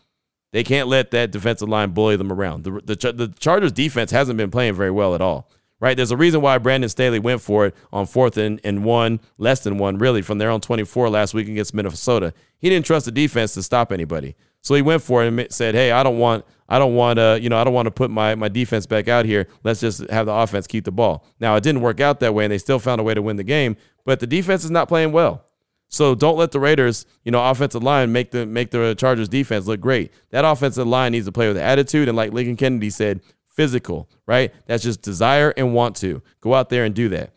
they 0.51 0.63
can't 0.63 0.87
let 0.87 1.11
that 1.11 1.31
defensive 1.31 1.69
line 1.69 1.91
bully 1.91 2.15
them 2.15 2.31
around. 2.31 2.63
The, 2.63 2.71
the, 2.83 3.11
the 3.11 3.33
Chargers 3.39 3.71
defense 3.71 4.11
hasn't 4.11 4.37
been 4.37 4.51
playing 4.51 4.73
very 4.73 4.91
well 4.91 5.15
at 5.15 5.21
all. 5.21 5.49
Right? 5.79 5.97
There's 5.97 6.11
a 6.11 6.17
reason 6.17 6.41
why 6.41 6.59
Brandon 6.59 6.89
Staley 6.89 7.17
went 7.17 7.41
for 7.41 7.65
it 7.65 7.75
on 7.91 8.05
fourth 8.05 8.37
and, 8.37 8.61
and 8.63 8.85
one, 8.85 9.19
less 9.39 9.61
than 9.61 9.79
one, 9.79 9.97
really, 9.97 10.21
from 10.21 10.37
their 10.37 10.51
own 10.51 10.61
24 10.61 11.09
last 11.09 11.33
week 11.33 11.47
against 11.47 11.73
Minnesota. 11.73 12.33
He 12.59 12.69
didn't 12.69 12.85
trust 12.85 13.05
the 13.05 13.11
defense 13.11 13.55
to 13.55 13.63
stop 13.63 13.91
anybody. 13.91 14.35
So 14.61 14.75
he 14.75 14.83
went 14.83 15.01
for 15.01 15.23
it 15.23 15.27
and 15.27 15.51
said, 15.51 15.73
"Hey, 15.73 15.91
I 15.91 16.03
don't 16.03 16.19
want, 16.19 16.45
I 16.71 16.79
don't 16.79 16.95
want 16.95 17.17
to, 17.17 17.37
you 17.41 17.49
know, 17.49 17.57
I 17.57 17.65
don't 17.65 17.73
want 17.73 17.87
to 17.87 17.91
put 17.91 18.09
my 18.09 18.33
my 18.35 18.47
defense 18.47 18.85
back 18.85 19.09
out 19.09 19.25
here. 19.25 19.47
Let's 19.63 19.81
just 19.81 20.09
have 20.09 20.25
the 20.25 20.33
offense 20.33 20.67
keep 20.67 20.85
the 20.85 20.91
ball." 20.91 21.25
Now 21.39 21.55
it 21.57 21.63
didn't 21.63 21.81
work 21.81 21.99
out 21.99 22.21
that 22.21 22.33
way, 22.33 22.45
and 22.45 22.51
they 22.51 22.57
still 22.57 22.79
found 22.79 23.01
a 23.01 23.03
way 23.03 23.13
to 23.13 23.21
win 23.21 23.35
the 23.35 23.43
game. 23.43 23.75
But 24.05 24.21
the 24.21 24.27
defense 24.27 24.63
is 24.63 24.71
not 24.71 24.87
playing 24.87 25.11
well. 25.11 25.43
So 25.89 26.15
don't 26.15 26.37
let 26.37 26.51
the 26.51 26.59
Raiders, 26.61 27.05
you 27.25 27.31
know, 27.33 27.43
offensive 27.43 27.83
line 27.83 28.13
make 28.13 28.31
the 28.31 28.45
make 28.45 28.71
the 28.71 28.95
Chargers 28.95 29.27
defense 29.27 29.67
look 29.67 29.81
great. 29.81 30.13
That 30.29 30.45
offensive 30.45 30.87
line 30.87 31.11
needs 31.11 31.25
to 31.25 31.33
play 31.33 31.49
with 31.49 31.57
attitude 31.57 32.07
and, 32.07 32.15
like 32.15 32.31
Lincoln 32.31 32.55
Kennedy 32.55 32.89
said, 32.89 33.19
physical. 33.49 34.09
Right? 34.25 34.53
That's 34.65 34.83
just 34.83 35.01
desire 35.01 35.53
and 35.57 35.73
want 35.73 35.97
to 35.97 36.21
go 36.39 36.53
out 36.53 36.69
there 36.69 36.85
and 36.85 36.95
do 36.95 37.09
that. 37.09 37.33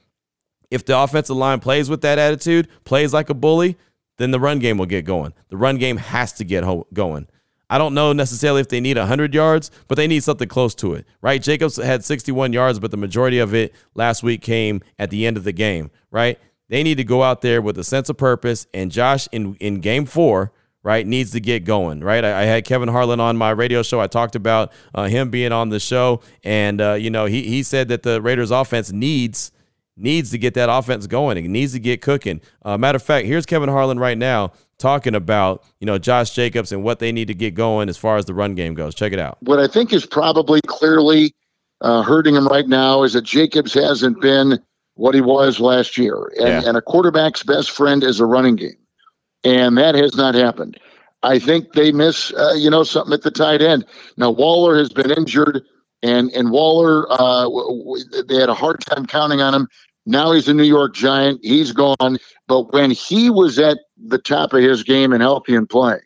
If 0.70 0.84
the 0.86 0.96
offensive 0.96 1.36
line 1.36 1.58
plays 1.58 1.90
with 1.90 2.02
that 2.02 2.18
attitude, 2.18 2.68
plays 2.84 3.12
like 3.12 3.30
a 3.30 3.34
bully, 3.34 3.76
then 4.18 4.30
the 4.30 4.40
run 4.40 4.60
game 4.60 4.78
will 4.78 4.86
get 4.86 5.04
going. 5.04 5.34
The 5.48 5.56
run 5.56 5.76
game 5.78 5.96
has 5.96 6.32
to 6.34 6.44
get 6.44 6.62
ho- 6.62 6.86
going. 6.92 7.26
I 7.74 7.78
don't 7.78 7.92
know 7.92 8.12
necessarily 8.12 8.60
if 8.60 8.68
they 8.68 8.80
need 8.80 8.96
100 8.96 9.34
yards, 9.34 9.72
but 9.88 9.96
they 9.96 10.06
need 10.06 10.22
something 10.22 10.46
close 10.46 10.76
to 10.76 10.94
it, 10.94 11.08
right? 11.20 11.42
Jacobs 11.42 11.74
had 11.74 12.04
61 12.04 12.52
yards, 12.52 12.78
but 12.78 12.92
the 12.92 12.96
majority 12.96 13.40
of 13.40 13.52
it 13.52 13.74
last 13.94 14.22
week 14.22 14.42
came 14.42 14.80
at 14.96 15.10
the 15.10 15.26
end 15.26 15.36
of 15.36 15.42
the 15.42 15.50
game, 15.50 15.90
right? 16.12 16.38
They 16.68 16.84
need 16.84 16.98
to 16.98 17.04
go 17.04 17.24
out 17.24 17.40
there 17.40 17.60
with 17.60 17.76
a 17.76 17.82
sense 17.82 18.08
of 18.08 18.16
purpose. 18.16 18.68
And 18.72 18.92
Josh, 18.92 19.26
in, 19.32 19.56
in 19.56 19.80
game 19.80 20.06
four, 20.06 20.52
right, 20.84 21.04
needs 21.04 21.32
to 21.32 21.40
get 21.40 21.64
going, 21.64 21.98
right? 21.98 22.24
I, 22.24 22.42
I, 22.42 22.44
had 22.44 22.64
Kevin 22.64 22.88
Harlan 22.88 23.18
on 23.18 23.36
my 23.36 23.50
radio 23.50 23.82
show. 23.82 23.98
I 23.98 24.06
talked 24.06 24.36
about 24.36 24.72
uh, 24.94 25.08
him 25.08 25.30
being 25.30 25.50
on 25.50 25.70
the 25.70 25.80
show, 25.80 26.20
and 26.44 26.80
uh, 26.80 26.92
you 26.92 27.10
know, 27.10 27.24
he 27.24 27.42
he 27.42 27.64
said 27.64 27.88
that 27.88 28.04
the 28.04 28.22
Raiders 28.22 28.52
offense 28.52 28.92
needs 28.92 29.50
needs 29.96 30.30
to 30.30 30.38
get 30.38 30.54
that 30.54 30.68
offense 30.70 31.06
going. 31.06 31.36
It 31.36 31.48
needs 31.48 31.72
to 31.72 31.78
get 31.78 32.02
cooking. 32.02 32.40
Uh, 32.62 32.76
matter 32.76 32.96
of 32.96 33.02
fact, 33.02 33.26
here's 33.26 33.46
Kevin 33.46 33.68
Harlan 33.68 33.98
right 33.98 34.18
now 34.18 34.52
talking 34.78 35.14
about 35.14 35.64
you 35.80 35.86
know 35.86 35.98
Josh 35.98 36.30
Jacobs 36.30 36.72
and 36.72 36.82
what 36.82 36.98
they 36.98 37.12
need 37.12 37.28
to 37.28 37.34
get 37.34 37.54
going 37.54 37.88
as 37.88 37.96
far 37.96 38.16
as 38.16 38.24
the 38.24 38.34
run 38.34 38.54
game 38.54 38.74
goes. 38.74 38.94
Check 38.94 39.12
it 39.12 39.18
out. 39.18 39.38
What 39.40 39.58
I 39.58 39.66
think 39.66 39.92
is 39.92 40.04
probably 40.06 40.60
clearly 40.66 41.34
uh, 41.80 42.02
hurting 42.02 42.34
him 42.34 42.46
right 42.48 42.66
now 42.66 43.02
is 43.02 43.12
that 43.12 43.22
Jacobs 43.22 43.74
hasn't 43.74 44.20
been 44.20 44.58
what 44.96 45.14
he 45.14 45.20
was 45.20 45.58
last 45.58 45.98
year, 45.98 46.32
and, 46.38 46.48
yeah. 46.48 46.62
and 46.66 46.76
a 46.76 46.82
quarterback's 46.82 47.42
best 47.42 47.70
friend 47.70 48.04
is 48.04 48.20
a 48.20 48.26
running 48.26 48.56
game 48.56 48.76
and 49.44 49.76
that 49.78 49.94
has 49.94 50.16
not 50.16 50.34
happened. 50.34 50.78
I 51.22 51.38
think 51.38 51.72
they 51.72 51.92
miss, 51.92 52.32
uh, 52.34 52.54
you 52.56 52.68
know, 52.68 52.82
something 52.82 53.14
at 53.14 53.22
the 53.22 53.30
tight 53.30 53.62
end. 53.62 53.84
Now 54.16 54.30
Waller 54.30 54.76
has 54.76 54.90
been 54.90 55.10
injured, 55.10 55.62
and 56.04 56.30
and 56.32 56.50
Waller, 56.50 57.06
uh, 57.10 57.48
they 58.28 58.36
had 58.36 58.48
a 58.48 58.54
hard 58.54 58.80
time 58.80 59.06
counting 59.06 59.40
on 59.40 59.54
him. 59.54 59.68
Now 60.06 60.32
he's 60.32 60.48
a 60.48 60.54
New 60.54 60.64
York 60.64 60.94
Giant. 60.94 61.40
He's 61.42 61.72
gone. 61.72 62.18
But 62.46 62.72
when 62.72 62.90
he 62.90 63.30
was 63.30 63.58
at 63.58 63.78
the 63.96 64.18
top 64.18 64.52
of 64.52 64.62
his 64.62 64.82
game 64.82 65.12
and 65.12 65.22
healthy 65.22 65.56
and 65.56 65.68
playing, 65.68 66.00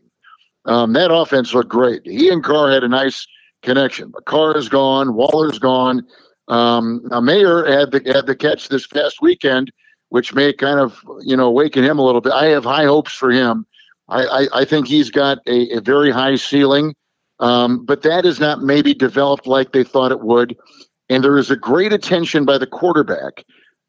um, 0.67 0.93
that 0.93 1.13
offense 1.13 1.53
looked 1.53 1.69
great. 1.69 2.03
He 2.05 2.29
and 2.29 2.45
Carr 2.45 2.71
had 2.71 2.85
a 2.85 2.89
nice 2.89 3.27
connection. 3.63 4.11
But 4.11 4.27
Carr 4.27 4.57
is 4.57 4.69
gone. 4.69 5.15
Waller's 5.15 5.59
gone. 5.59 6.07
Um, 6.47 7.03
now 7.11 7.21
Mayer 7.21 7.67
had 7.67 7.91
the 7.91 8.01
had 8.11 8.27
the 8.27 8.37
catch 8.37 8.69
this 8.69 8.87
past 8.87 9.21
weekend 9.21 9.73
which 10.11 10.35
may 10.35 10.53
kind 10.53 10.81
of 10.81 11.05
you 11.21 11.37
know 11.37 11.47
awaken 11.47 11.85
him 11.85 11.99
a 11.99 12.05
little 12.05 12.21
bit. 12.21 12.33
I 12.33 12.47
have 12.47 12.65
high 12.65 12.85
hopes 12.85 13.13
for 13.13 13.31
him. 13.31 13.67
I, 14.09 14.25
I, 14.25 14.61
I 14.61 14.65
think 14.65 14.87
he's 14.87 15.11
got 15.11 15.39
a, 15.47 15.77
a 15.77 15.81
very 15.81 16.11
high 16.11 16.37
ceiling, 16.37 16.95
um, 17.41 17.85
but 17.85 18.03
that 18.03 18.25
is 18.25 18.41
not 18.41 18.63
maybe 18.63 18.95
developed 18.95 19.47
like 19.47 19.73
they 19.73 19.85
thought 19.85 20.13
it 20.13 20.21
would. 20.21 20.57
And 21.09 21.25
there 21.25 21.39
is 21.39 21.51
a 21.51 21.57
great 21.57 21.93
attention 21.93 22.45
by 22.45 22.59
the 22.59 22.67
quarterback, 22.67 23.45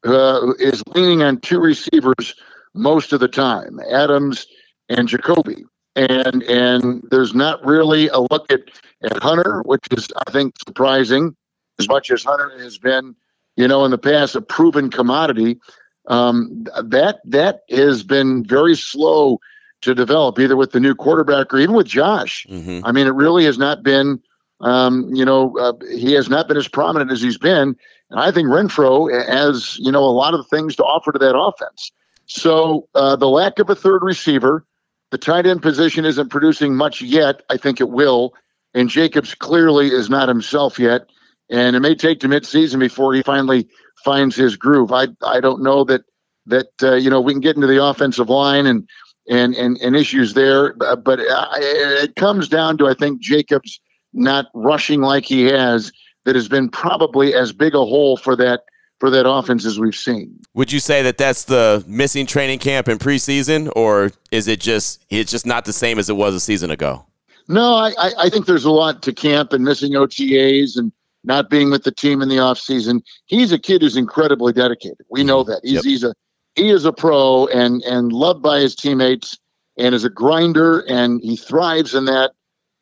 uh, 0.06 0.52
is 0.58 0.82
leaning 0.94 1.22
on 1.22 1.38
two 1.40 1.60
receivers 1.60 2.34
most 2.74 3.12
of 3.12 3.20
the 3.20 3.28
time, 3.28 3.78
Adams 3.90 4.46
and 4.88 5.08
Jakobi. 5.08 5.64
And 5.96 6.42
and 6.44 7.02
there's 7.10 7.34
not 7.34 7.64
really 7.64 8.08
a 8.08 8.20
look 8.20 8.50
at, 8.50 8.60
at 9.02 9.22
Hunter, 9.22 9.62
which 9.62 9.84
is 9.90 10.08
I 10.26 10.30
think 10.30 10.54
surprising, 10.66 11.36
as 11.78 11.88
much 11.88 12.10
as 12.10 12.22
Hunter 12.22 12.50
has 12.58 12.78
been, 12.78 13.16
you 13.56 13.66
know, 13.66 13.84
in 13.84 13.90
the 13.90 13.98
past 13.98 14.36
a 14.36 14.40
proven 14.40 14.88
commodity 14.88 15.58
um, 16.06 16.64
that 16.82 17.20
that 17.24 17.62
has 17.70 18.02
been 18.04 18.44
very 18.44 18.76
slow 18.76 19.40
to 19.82 19.94
develop, 19.94 20.38
either 20.38 20.56
with 20.56 20.72
the 20.72 20.80
new 20.80 20.94
quarterback 20.94 21.52
or 21.52 21.58
even 21.58 21.74
with 21.74 21.86
Josh. 21.86 22.46
Mm-hmm. 22.48 22.84
I 22.84 22.92
mean, 22.92 23.06
it 23.06 23.14
really 23.14 23.44
has 23.44 23.58
not 23.58 23.82
been. 23.82 24.20
Um, 24.60 25.08
you 25.14 25.24
know, 25.24 25.56
uh, 25.58 25.72
he 25.90 26.12
has 26.12 26.28
not 26.28 26.46
been 26.46 26.58
as 26.58 26.68
prominent 26.68 27.10
as 27.10 27.22
he's 27.22 27.38
been, 27.38 27.74
and 28.10 28.20
I 28.20 28.30
think 28.30 28.48
Renfrow 28.48 29.10
has 29.26 29.78
you 29.78 29.90
know 29.90 30.04
a 30.04 30.12
lot 30.12 30.34
of 30.34 30.46
things 30.48 30.76
to 30.76 30.84
offer 30.84 31.12
to 31.12 31.18
that 31.18 31.38
offense. 31.38 31.90
So 32.26 32.86
uh, 32.94 33.16
the 33.16 33.28
lack 33.28 33.58
of 33.58 33.70
a 33.70 33.74
third 33.74 34.02
receiver, 34.02 34.66
the 35.10 35.18
tight 35.18 35.46
end 35.46 35.62
position 35.62 36.04
isn't 36.04 36.28
producing 36.28 36.76
much 36.76 37.00
yet. 37.00 37.42
I 37.48 37.56
think 37.56 37.80
it 37.80 37.88
will, 37.88 38.34
and 38.74 38.90
Jacobs 38.90 39.34
clearly 39.34 39.88
is 39.88 40.10
not 40.10 40.28
himself 40.28 40.78
yet, 40.78 41.06
and 41.48 41.74
it 41.74 41.80
may 41.80 41.94
take 41.94 42.20
to 42.20 42.28
midseason 42.28 42.80
before 42.80 43.14
he 43.14 43.22
finally 43.22 43.66
finds 44.04 44.36
his 44.36 44.56
groove. 44.56 44.92
I 44.92 45.08
I 45.22 45.40
don't 45.40 45.62
know 45.62 45.84
that 45.84 46.02
that 46.46 46.70
uh, 46.82 46.94
you 46.96 47.08
know 47.08 47.20
we 47.20 47.32
can 47.32 47.40
get 47.40 47.56
into 47.56 47.66
the 47.66 47.82
offensive 47.82 48.28
line 48.28 48.66
and 48.66 48.86
and 49.28 49.54
and, 49.54 49.78
and 49.78 49.96
issues 49.96 50.34
there, 50.34 50.74
but 50.74 51.20
it 51.20 52.16
comes 52.16 52.48
down 52.48 52.78
to 52.78 52.86
I 52.88 52.94
think 52.94 53.20
Jacobs 53.20 53.80
not 54.12 54.46
rushing 54.54 55.00
like 55.00 55.24
he 55.24 55.44
has. 55.44 55.92
That 56.26 56.34
has 56.34 56.48
been 56.48 56.68
probably 56.68 57.34
as 57.34 57.50
big 57.50 57.74
a 57.74 57.78
hole 57.78 58.18
for 58.18 58.36
that 58.36 58.64
for 58.98 59.08
that 59.08 59.28
offense 59.28 59.64
as 59.64 59.80
we've 59.80 59.94
seen. 59.94 60.38
Would 60.54 60.70
you 60.70 60.78
say 60.78 61.02
that 61.02 61.16
that's 61.16 61.44
the 61.44 61.82
missing 61.88 62.26
training 62.26 62.58
camp 62.58 62.88
in 62.88 62.98
preseason, 62.98 63.72
or 63.74 64.12
is 64.30 64.46
it 64.46 64.60
just 64.60 65.04
it's 65.08 65.30
just 65.30 65.46
not 65.46 65.64
the 65.64 65.72
same 65.72 65.98
as 65.98 66.10
it 66.10 66.16
was 66.16 66.34
a 66.34 66.40
season 66.40 66.70
ago? 66.70 67.06
No, 67.48 67.74
I, 67.74 67.92
I 68.18 68.28
think 68.28 68.46
there's 68.46 68.66
a 68.66 68.70
lot 68.70 69.02
to 69.02 69.12
camp 69.12 69.52
and 69.52 69.64
missing 69.64 69.92
OTAs 69.92 70.76
and 70.76 70.92
not 71.24 71.50
being 71.50 71.70
with 71.70 71.82
the 71.82 71.90
team 71.90 72.22
in 72.22 72.28
the 72.28 72.36
offseason. 72.36 73.02
He's 73.26 73.50
a 73.50 73.58
kid 73.58 73.82
who's 73.82 73.96
incredibly 73.96 74.52
dedicated. 74.52 75.04
We 75.10 75.24
know 75.24 75.42
mm-hmm. 75.42 75.52
that. 75.52 75.60
He's 75.64 75.72
yep. 75.72 75.84
he's 75.84 76.04
a 76.04 76.14
he 76.54 76.70
is 76.70 76.84
a 76.84 76.92
pro 76.92 77.46
and 77.46 77.82
and 77.82 78.12
loved 78.12 78.42
by 78.42 78.60
his 78.60 78.74
teammates 78.74 79.38
and 79.76 79.94
is 79.94 80.04
a 80.04 80.10
grinder 80.10 80.80
and 80.88 81.20
he 81.22 81.36
thrives 81.36 81.94
in 81.94 82.04
that. 82.06 82.32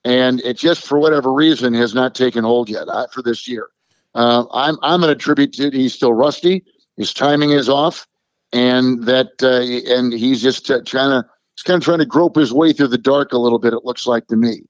And 0.04 0.40
it 0.40 0.56
just 0.56 0.86
for 0.86 0.98
whatever 0.98 1.32
reason 1.32 1.74
has 1.74 1.94
not 1.94 2.14
taken 2.14 2.44
hold 2.44 2.68
yet 2.68 2.88
uh, 2.88 3.08
for 3.08 3.22
this 3.22 3.46
year. 3.46 3.68
Uh, 4.14 4.44
I'm 4.52 4.78
I'm 4.82 5.00
going 5.00 5.12
to 5.12 5.16
attribute 5.16 5.52
to 5.54 5.70
he's 5.70 5.94
still 5.94 6.12
rusty. 6.12 6.64
His 6.96 7.12
timing 7.12 7.50
is 7.50 7.68
off, 7.68 8.06
and 8.52 9.04
that 9.04 9.30
uh, 9.42 9.92
and 9.94 10.12
he's 10.12 10.42
just 10.42 10.70
uh, 10.70 10.80
trying 10.84 11.10
to 11.10 11.28
he's 11.56 11.62
kind 11.62 11.76
of 11.76 11.84
trying 11.84 11.98
to 11.98 12.06
grope 12.06 12.36
his 12.36 12.52
way 12.52 12.72
through 12.72 12.88
the 12.88 12.98
dark 12.98 13.32
a 13.32 13.38
little 13.38 13.58
bit. 13.58 13.72
It 13.72 13.84
looks 13.84 14.06
like 14.06 14.26
to 14.28 14.36
me. 14.36 14.62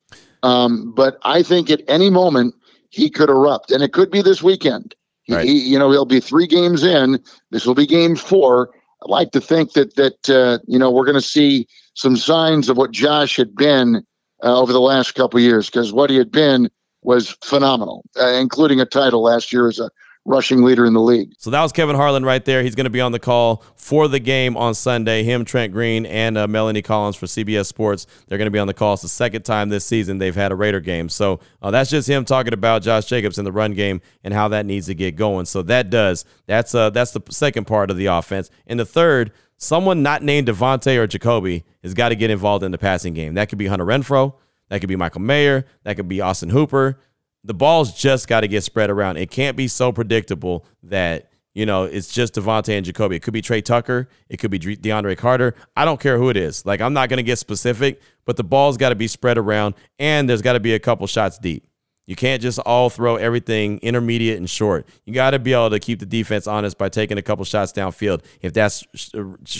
Um, 0.42 0.92
but 0.94 1.18
I 1.22 1.42
think 1.42 1.70
at 1.70 1.82
any 1.88 2.10
moment 2.10 2.54
he 2.90 3.08
could 3.08 3.30
erupt, 3.30 3.70
and 3.70 3.82
it 3.82 3.92
could 3.92 4.10
be 4.10 4.22
this 4.22 4.42
weekend. 4.42 4.94
Right. 5.28 5.46
He, 5.46 5.60
you 5.60 5.78
know, 5.78 5.90
he'll 5.90 6.06
be 6.06 6.20
three 6.20 6.46
games 6.46 6.82
in. 6.82 7.22
This 7.50 7.66
will 7.66 7.74
be 7.74 7.86
game 7.86 8.16
four. 8.16 8.70
I'd 9.02 9.10
like 9.10 9.30
to 9.32 9.40
think 9.40 9.72
that 9.72 9.96
that 9.96 10.30
uh, 10.30 10.58
you 10.66 10.78
know 10.78 10.90
we're 10.90 11.04
going 11.04 11.14
to 11.14 11.20
see 11.20 11.66
some 11.94 12.16
signs 12.16 12.68
of 12.68 12.76
what 12.76 12.90
Josh 12.90 13.36
had 13.36 13.54
been 13.54 14.04
uh, 14.42 14.58
over 14.58 14.72
the 14.72 14.80
last 14.80 15.14
couple 15.14 15.40
years 15.40 15.66
because 15.66 15.92
what 15.92 16.10
he 16.10 16.16
had 16.16 16.30
been 16.30 16.70
was 17.02 17.36
phenomenal, 17.42 18.04
uh, 18.20 18.32
including 18.32 18.80
a 18.80 18.86
title 18.86 19.22
last 19.22 19.52
year 19.52 19.68
as 19.68 19.78
a 19.78 19.90
rushing 20.28 20.62
leader 20.62 20.84
in 20.84 20.92
the 20.92 21.00
league. 21.00 21.32
So 21.38 21.50
that 21.50 21.62
was 21.62 21.72
Kevin 21.72 21.96
Harlan 21.96 22.24
right 22.24 22.44
there. 22.44 22.62
He's 22.62 22.74
going 22.74 22.84
to 22.84 22.90
be 22.90 23.00
on 23.00 23.12
the 23.12 23.18
call 23.18 23.64
for 23.74 24.06
the 24.06 24.20
game 24.20 24.56
on 24.56 24.74
Sunday. 24.74 25.22
Him, 25.24 25.44
Trent 25.44 25.72
Green, 25.72 26.06
and 26.06 26.36
uh, 26.36 26.46
Melanie 26.46 26.82
Collins 26.82 27.16
for 27.16 27.26
CBS 27.26 27.66
Sports. 27.66 28.06
They're 28.26 28.38
going 28.38 28.46
to 28.46 28.52
be 28.52 28.58
on 28.58 28.66
the 28.66 28.74
call. 28.74 28.92
It's 28.92 29.02
the 29.02 29.08
second 29.08 29.42
time 29.42 29.70
this 29.70 29.84
season 29.84 30.18
they've 30.18 30.34
had 30.34 30.52
a 30.52 30.54
Raider 30.54 30.80
game. 30.80 31.08
So 31.08 31.40
uh, 31.62 31.70
that's 31.70 31.90
just 31.90 32.08
him 32.08 32.24
talking 32.24 32.52
about 32.52 32.82
Josh 32.82 33.06
Jacobs 33.06 33.38
in 33.38 33.44
the 33.44 33.52
run 33.52 33.72
game 33.72 34.00
and 34.22 34.34
how 34.34 34.48
that 34.48 34.66
needs 34.66 34.86
to 34.86 34.94
get 34.94 35.16
going. 35.16 35.46
So 35.46 35.62
that 35.62 35.90
does. 35.90 36.24
That's 36.46 36.74
uh, 36.74 36.90
that's 36.90 37.12
the 37.12 37.22
second 37.30 37.66
part 37.66 37.90
of 37.90 37.96
the 37.96 38.06
offense. 38.06 38.50
And 38.66 38.78
the 38.78 38.86
third, 38.86 39.32
someone 39.56 40.02
not 40.02 40.22
named 40.22 40.48
Davante 40.48 40.96
or 40.98 41.08
Jakobi 41.08 41.64
has 41.82 41.94
got 41.94 42.10
to 42.10 42.16
get 42.16 42.30
involved 42.30 42.62
in 42.64 42.70
the 42.70 42.78
passing 42.78 43.14
game. 43.14 43.34
That 43.34 43.48
could 43.48 43.58
be 43.58 43.66
Hunter 43.66 43.86
Renfrow. 43.86 44.34
That 44.68 44.80
could 44.80 44.88
be 44.88 44.96
Michael 44.96 45.22
Mayer. 45.22 45.64
That 45.84 45.96
could 45.96 46.08
be 46.08 46.20
Austin 46.20 46.50
Hooper 46.50 47.00
the 47.48 47.54
ball's 47.54 47.94
just 47.94 48.28
got 48.28 48.42
to 48.42 48.48
get 48.48 48.62
spread 48.62 48.90
around. 48.90 49.16
It 49.16 49.30
can't 49.30 49.56
be 49.56 49.68
so 49.68 49.90
predictable 49.90 50.66
that 50.82 51.30
you 51.54 51.64
know 51.64 51.84
it's 51.84 52.12
just 52.12 52.34
Davante 52.34 52.76
and 52.76 52.84
Jakobi. 52.84 53.16
It 53.16 53.22
could 53.22 53.32
be 53.32 53.40
Tre 53.40 53.62
Tucker. 53.62 54.10
It 54.28 54.36
could 54.36 54.50
be 54.50 54.58
DeAndre 54.58 55.16
Carter. 55.16 55.54
I 55.74 55.86
don't 55.86 55.98
care 55.98 56.18
who 56.18 56.28
it 56.28 56.36
is. 56.36 56.66
Like 56.66 56.82
I'm 56.82 56.92
not 56.92 57.08
going 57.08 57.16
to 57.16 57.22
get 57.22 57.38
specific, 57.38 58.02
but 58.26 58.36
the 58.36 58.44
ball's 58.44 58.76
got 58.76 58.90
to 58.90 58.94
be 58.94 59.08
spread 59.08 59.38
around, 59.38 59.74
and 59.98 60.28
there's 60.28 60.42
got 60.42 60.52
to 60.52 60.60
be 60.60 60.74
a 60.74 60.78
couple 60.78 61.06
shots 61.06 61.38
deep. 61.38 61.66
You 62.04 62.16
can't 62.16 62.40
just 62.42 62.58
all 62.60 62.90
throw 62.90 63.16
everything 63.16 63.78
intermediate 63.78 64.36
and 64.36 64.48
short. 64.48 64.86
You 65.06 65.14
got 65.14 65.30
to 65.30 65.38
be 65.38 65.54
able 65.54 65.70
to 65.70 65.80
keep 65.80 66.00
the 66.00 66.06
defense 66.06 66.46
honest 66.46 66.76
by 66.76 66.90
taking 66.90 67.16
a 67.16 67.22
couple 67.22 67.46
shots 67.46 67.72
downfield. 67.72 68.24
If 68.42 68.52
that's 68.52 68.84